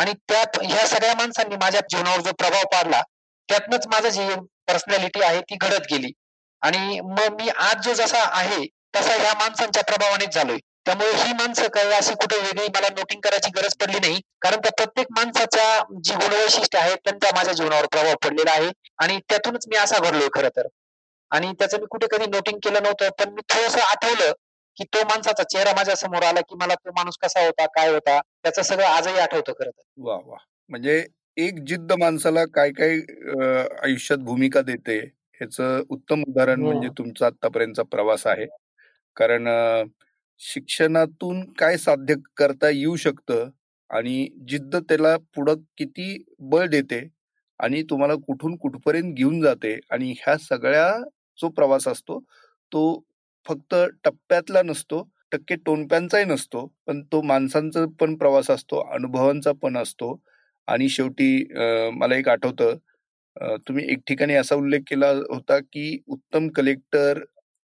आणि 0.00 0.12
त्यात 0.28 0.58
ह्या 0.62 0.86
सगळ्या 0.86 1.14
माणसांनी 1.14 1.56
माझ्या 1.56 1.80
जीवनावर 1.90 2.20
जो 2.20 2.32
प्रभाव 2.32 2.62
पाडला 2.64 3.02
त्यातनच 3.48 3.86
माझं 3.86 4.08
जे 4.08 4.34
पर्सनॅलिटी 4.66 5.22
आहे 5.22 5.40
ती 5.40 5.56
घडत 5.60 5.86
गेली. 5.92 6.12
आणि 6.62 7.00
मग 7.00 7.40
मी 7.40 7.48
आज 7.48 7.84
जो 7.84 7.92
जसा 7.94 8.22
आहे 8.32 8.64
तसा 8.96 9.14
ह्या 9.14 9.32
माणसांच्या 9.34 9.82
प्रभावानेच 9.82 10.34
झालोय. 10.34 10.58
त्यामुळे 10.86 11.12
ही 11.12 11.32
माणसं 11.32 11.68
काही 11.68 11.92
अशी 11.92 12.14
कुठे 12.14 12.36
वेगळी 12.36 12.66
मला 12.74 12.88
नोटिंग 12.88 13.20
करायची 13.20 13.50
गरज 13.56 13.74
पडली 13.74 13.98
नाही. 13.98 14.20
कारण 14.42 14.60
त्या 14.60 14.72
प्रत्येक 14.72 15.06
माणसाच्या 15.10 15.84
जी 16.04 16.14
गुणवैशिष्ट्य 16.14 16.78
आहेत 16.78 16.96
त्यांचा 17.04 17.30
माझ्या 17.36 17.54
जीवनावर 17.54 17.86
प्रभाव 17.86 18.14
पडलेला 18.24 18.50
आहे. 18.50 18.70
आणि 18.98 19.18
त्यातूनच 19.28 19.64
मी 19.68 19.76
असा 19.76 19.98
घडलोय 19.98 20.28
खरं 20.34 20.48
तर. 20.48 20.66
आणि 21.30 21.52
त्याचं 21.52 21.80
मी 21.80 21.86
कुठे 21.90 22.06
कधी 22.10 22.26
नोटिंग 22.26 22.58
केलं 22.58 22.82
नव्हतं 22.82 23.08
पण 23.18 23.28
मी 23.28 23.40
थोडस 23.48 23.76
आठवलं 23.76 24.32
की 24.80 24.84
तो 24.86 25.02
माणसाचा 25.04 25.42
चेहरा 25.44 25.72
माझ्यासमोर 25.76 26.22
आला 26.22 26.40
की 26.40 26.54
मला 26.56 26.74
तो 26.76 26.90
माणूस 26.90 27.16
कसा 27.22 27.44
होता 27.44 27.64
काय 27.74 27.88
होता 27.92 28.20
त्याचं 28.20 28.62
सगळं 28.62 28.84
आजही 28.86 29.18
आठवतं 29.18 29.52
खरं 29.52 29.70
तर. 29.70 29.82
वा 29.98 30.14
वा. 30.16 30.36
म्हणजे 30.70 31.04
एक 31.36 31.58
जिद्द 31.66 31.92
माणसाला 31.98 32.44
काय 32.54 32.70
काय 32.70 32.96
आयुष्यात 33.82 34.18
भूमिका 34.20 34.60
देते 34.62 34.98
ह्याच 35.40 35.60
उत्तम 35.88 36.22
उदाहरण 36.22 36.60
म्हणजे 36.60 36.86
हो. 36.88 36.92
तुमचा 36.98 37.26
आतापर्यंतचा 37.26 37.82
प्रवास 37.82 38.26
आहे. 38.26 38.46
कारण 39.16 39.48
शिक्षणातून 40.40 41.42
काय 41.52 41.76
साध्य 41.76 42.14
करता 42.36 42.68
येऊ 42.70 42.96
शकतं 42.96 43.48
आणि 43.90 44.28
जिद्द 44.48 44.76
त्याला 44.78 45.16
पुढं 45.36 45.54
किती 45.78 46.16
बळ 46.50 46.66
देते 46.68 47.06
आणि 47.60 47.82
तुम्हाला 47.90 48.14
कुठून 48.26 48.56
कुठपर्यंत 48.56 49.14
घेऊन 49.14 49.40
जाते 49.40 49.78
आणि 49.90 50.12
ह्या 50.18 50.36
सगळ्या 50.40 50.90
जो 51.38 51.48
प्रवास 51.48 51.88
असतो 51.88 52.18
तो 52.72 52.82
फक्त 53.46 53.74
टप्प्यातला 54.04 54.62
नसतो 54.62 55.02
टक्के 55.32 55.56
टोनप्यांचाही 55.66 56.24
नसतो 56.24 56.66
पण 56.86 57.02
तो 57.12 57.20
माणसांचा 57.22 57.84
पण 58.00 58.14
प्रवास 58.18 58.50
असतो 58.50 58.80
अनुभवांचा 58.94 59.52
पण 59.62 59.76
असतो. 59.76 60.18
आणि 60.68 60.88
शेवटी 60.88 61.44
मला 61.92 62.16
एक 62.16 62.28
आठवतं 62.28 62.76
तुम्ही 63.68 63.84
एक 63.92 63.98
ठिकाणी 64.08 64.34
असा 64.34 64.54
उल्लेख 64.54 64.80
केला 64.86 65.10
होता 65.10 65.58
की 65.58 65.98
उत्तम 66.08 66.48
collector 66.56 67.18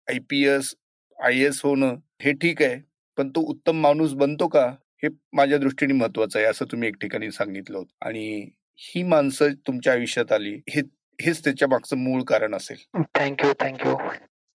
I 0.08 0.18
P 0.30 0.42
S 0.48 0.74
I 1.18 1.40
S 1.46 1.60
होणं 1.64 1.94
हे 2.22 2.32
ठीक 2.42 2.62
आहे 2.62 2.76
पण 3.18 3.28
तो 3.36 3.40
उत्तम 3.50 3.80
माणूस 3.80 4.12
बनतो 4.14 4.46
का? 4.48 4.66
हे 5.02 5.08
माझ्या 5.36 5.58
दृष्टीने 5.58 5.94
महत्वाचं 5.94 6.38
आहे 6.38 6.48
असं 6.48 6.64
तुम्ही 6.72 6.88
एक 6.88 6.96
ठिकाणी 7.00 7.30
सांगितलं 7.30 7.78
होतं. 7.78 7.92
आणि 8.06 8.50
ही 8.78 9.02
माणसं 9.02 9.52
तुमच्या 9.66 9.92
आयुष्यात 9.92 10.32
आली 10.32 10.54
हे 10.70 10.80
हेच 11.18 11.42
त्याच्या 11.44 11.68
मागचं 11.68 11.96
मूळ 11.98 12.22
कारण 12.28 12.54
असेल. 12.54 12.76
Thank you 13.14 13.52
thank you. 13.60 13.94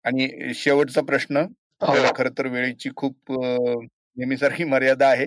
आणि 0.04 0.52
शेवटचा 0.54 1.00
प्रश्न 1.02 1.36
हो. 1.80 1.94
खर 2.16 2.28
तर 2.38 2.46
वेळेची 2.48 2.90
खूप 2.96 3.32
नेहमीसारखी 3.32 4.64
मर्यादा 4.64 5.08
आहे. 5.08 5.26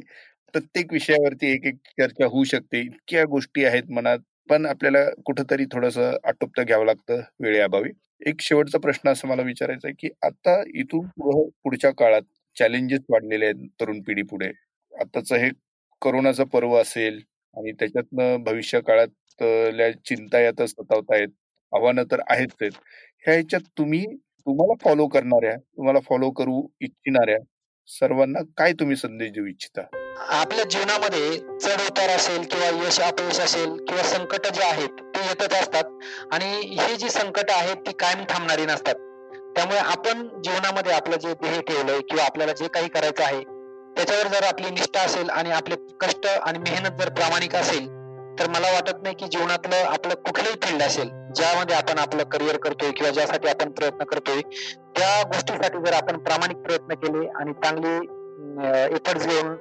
प्रत्येक 0.54 0.92
विषयावरती 0.94 1.52
एक 1.54 1.66
एक 1.68 1.76
चर्चा 2.00 2.26
होऊ 2.26 2.44
शकते. 2.44 2.80
इतक्या 2.82 3.24
गोष्टी 3.26 3.64
आहेत 3.66 3.92
मनात 3.92 4.20
पण 4.50 4.66
आपल्याला 4.66 5.04
कुठंतरी 5.26 5.66
थोडस 5.72 5.98
आटोपतं 5.98 6.64
घ्यावं 6.66 6.86
लागतं 6.86 7.22
वेळेअभावी. 7.40 7.90
एक 8.22 8.42
शेवटचा 8.42 8.78
प्रश्न 8.80 9.10
असं 9.10 9.28
मला 9.28 9.42
विचारायचा 9.42 9.88
आहे 9.88 9.96
की 10.00 10.10
आता 10.24 10.62
इथून 10.76 11.08
पुढच्या 11.64 11.92
काळात 11.94 12.22
चॅलेंजेस 12.58 13.00
वाढलेले 13.10 13.46
आहेत 13.46 13.68
तरुण 13.82 14.02
पिढी 14.08 14.22
पुढे 14.24 14.52
आताच 14.94 15.32
हे 15.34 15.50
करोनाचं 16.02 16.44
पर्व 16.46 16.76
असेल 16.78 17.20
आणि 17.56 17.72
त्याच्यातनं 17.72 18.44
भविष्य 18.44 18.80
काळात 18.82 19.08
चिंता 20.08 20.40
यात 20.40 20.62
सतावतायत. 20.64 21.28
आव्हानं 21.74 22.04
तर 22.12 22.20
आहेच 22.28 22.50
आहेत. 22.62 22.72
ह्या 23.26 23.34
ह्याच्यात 23.34 23.62
तुम्ही 23.78 24.06
तुम्हाला 24.48 24.74
फॉलो 24.84 25.08
करणाऱ्या 25.08 25.56
तुम्हाला 25.58 26.00
फॉलो 26.00 26.30
करू 26.32 26.62
इच्छिणाऱ्या 26.82 27.38
सर्वांना 27.90 28.40
काय 28.58 28.74
तुम्ही 28.74 28.96
संदेश 28.96 29.32
देऊ 29.32 29.46
इच्छिता? 29.46 29.82
आपल्या 30.30 30.66
जीवनामध्ये 30.66 31.38
चढ 31.38 31.82
उतार 31.82 32.10
असेल 32.10 32.42
किंवा 32.42 32.68
यश 32.88 33.00
अपयश 33.00 33.40
असेल 33.40 33.76
किंवा 33.88 34.04
संकट 34.04 34.48
जे 34.48 34.64
आहेत 34.64 35.02
ते 35.16 35.26
येतच 35.28 35.54
असतात. 35.54 35.84
आणि 36.32 36.46
हे 36.80 36.96
जी 36.96 37.10
संकट 37.10 37.52
आहेत 37.52 37.76
ती 37.78 37.92
कायम 37.92 38.24
थांबणारी 38.30 38.66
नसतात. 38.66 38.96
त्यामुळे 39.56 39.80
आपण 39.80 40.28
जीवनामध्ये 40.42 40.92
आपलं 40.92 41.18
जे 41.18 41.34
ध्येय 41.34 41.62
ठेवलंय 41.62 42.00
किंवा 42.00 42.24
आपल्याला 42.24 42.54
जे 42.54 42.68
काही 42.68 42.88
करायचं 42.88 43.24
आहे 43.24 43.42
त्याच्यावर 43.96 44.28
जर 44.28 44.44
आपली 44.44 44.70
निष्ठा 44.70 45.00
असेल 45.00 45.30
आणि 45.30 45.52
आपले 45.52 45.76
कष्ट 46.02 46.28
आणि 46.28 46.60
मेहनत 46.60 47.00
जर 47.00 47.10
प्रामाणिक 47.10 47.56
असेल 47.56 47.88
तर 48.40 48.48
मला 48.50 48.72
वाटत 48.72 49.02
नाही 49.04 49.16
की 49.16 49.26
जीवनातलं 49.28 49.76
आपलं 49.88 50.14
कुठलंही 50.18 50.56
फील्ड 50.64 50.82
असेल 50.82 51.10
ज्यामध्ये 51.36 51.76
आपण 51.76 52.00
आपलं 52.00 52.24
करिअर 52.24 52.58
करतोय 52.58 52.92
किंवा 52.92 53.12
ज्यासाठी 53.12 53.48
आपण 53.48 53.72
प्रयत्न 53.72 54.04
करतोय 54.04 54.42
त्या 54.96 55.22
गोष्टीसाठी 55.24 55.80
जर 55.86 55.94
आपण 55.94 56.18
प्रामाणिक 56.20 56.58
प्रयत्न 56.58 56.96
केले 56.96 57.28
आणि 57.40 57.54
चांगले 57.64 57.96
एफर्ट्स 58.96 59.28
घेऊन 59.28 59.56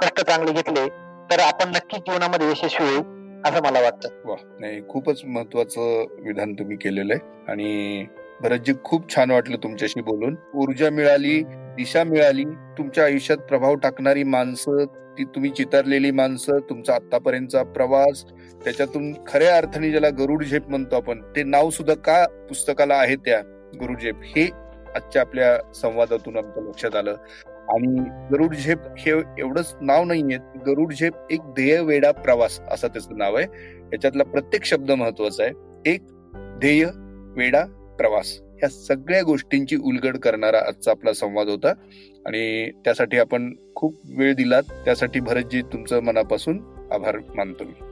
कष्ट 0.00 0.20
चांगले 0.20 0.52
घेतले 0.52 0.86
तर 1.30 1.40
आपण 1.40 1.68
नक्कीच 1.68 2.00
जीवनामध्ये 2.00 2.50
यशस्वी 2.50 2.86
होईल 2.86 3.14
असं 3.46 3.62
मला 3.62 3.80
वाटतं. 3.80 4.08
वा 4.24 4.36
नाही 4.60 4.80
खूपच 4.88 5.20
महत्वाचं 5.24 6.04
विधान 6.24 6.52
तुम्ही 6.52 6.76
केलेलं 6.76 7.14
आहे. 7.14 7.34
आणि 7.48 8.06
भरतजी 8.42 8.72
खूप 8.84 9.14
छान 9.14 9.30
वाटलं 9.30 9.56
तुमच्याशी 9.62 10.00
बोलून. 10.00 10.34
ऊर्जा 10.54 10.90
मिळाली 10.90 11.42
दिशा 11.76 12.04
मिळाली 12.04 12.44
तुमच्या 12.78 13.04
आयुष्यात 13.04 13.38
प्रभाव 13.48 13.74
टाकणारी 13.74 14.22
माणसं 14.24 14.84
ती 15.18 15.24
तुम्ही 15.24 15.50
चितारलेली 15.50 16.10
माणसं 16.10 16.58
तुमचा 16.58 16.94
आतापर्यंतचा 16.94 17.62
प्रवास 17.62 18.24
त्याच्यातून 18.64 19.12
खऱ्या 19.26 19.56
अर्थाने 19.56 19.90
ज्याला 19.90 20.08
गरुड 20.08 20.44
झेप 20.44 20.68
म्हणतो 20.68 20.96
आपण 20.96 21.22
ते 21.36 21.42
नाव 21.42 21.70
सुद्धा 21.70 21.94
का 21.94 22.26
पुस्तकाला 22.48 22.94
आहे 22.94 23.16
त्या 23.16 23.40
गरुड 23.80 24.00
झेप? 24.00 24.14
हे 24.22 24.50
आजच्या 24.94 25.22
आपल्या 25.22 25.72
संवादातून 25.72 26.36
आमच्या 26.36 26.62
लक्षात 26.62 26.96
आलं. 26.96 27.16
आणि 27.68 28.00
गरुड 28.32 28.54
झेप 28.54 28.78
हे 28.98 29.12
एवढंच 29.38 29.74
नाव 29.80 30.04
नाहीये 30.04 30.38
गरुड 30.66 30.92
झेप 30.92 31.12
एक 31.30 31.40
ध्येय 31.40 31.80
वेडा 31.80 32.12
प्रवास 32.12 32.60
असं 32.70 32.88
त्याचं 32.88 33.18
नाव 33.18 33.34
आहे. 33.34 33.46
याच्यातला 33.92 34.24
प्रत्येक 34.24 34.64
शब्द 34.64 34.90
महत्त्वाचा 34.90 35.44
आहे. 35.44 35.52
एक 35.92 36.00
ध्येय 36.36 36.84
वेडा 37.36 37.64
प्रवास. 37.98 38.38
ह्या 38.40 38.68
सगळ्या 38.68 39.22
गोष्टींची 39.22 39.76
उलगड 39.76 40.16
करणारा 40.16 40.58
आजचा 40.58 40.90
आपला 40.90 41.12
संवाद 41.12 41.48
होता. 41.48 41.72
आणि 42.26 42.70
त्यासाठी 42.70 43.18
आपण 43.18 43.54
खूप 43.74 44.00
वेळ 44.18 44.34
दिलात. 44.34 44.62
त्यासाठी 44.84 45.20
भरतजी 45.20 45.62
तुमचं 45.62 46.00
मनापासून 46.00 46.60
आभार 46.92 47.18
मानतो 47.34 47.64
मी. 47.64 47.85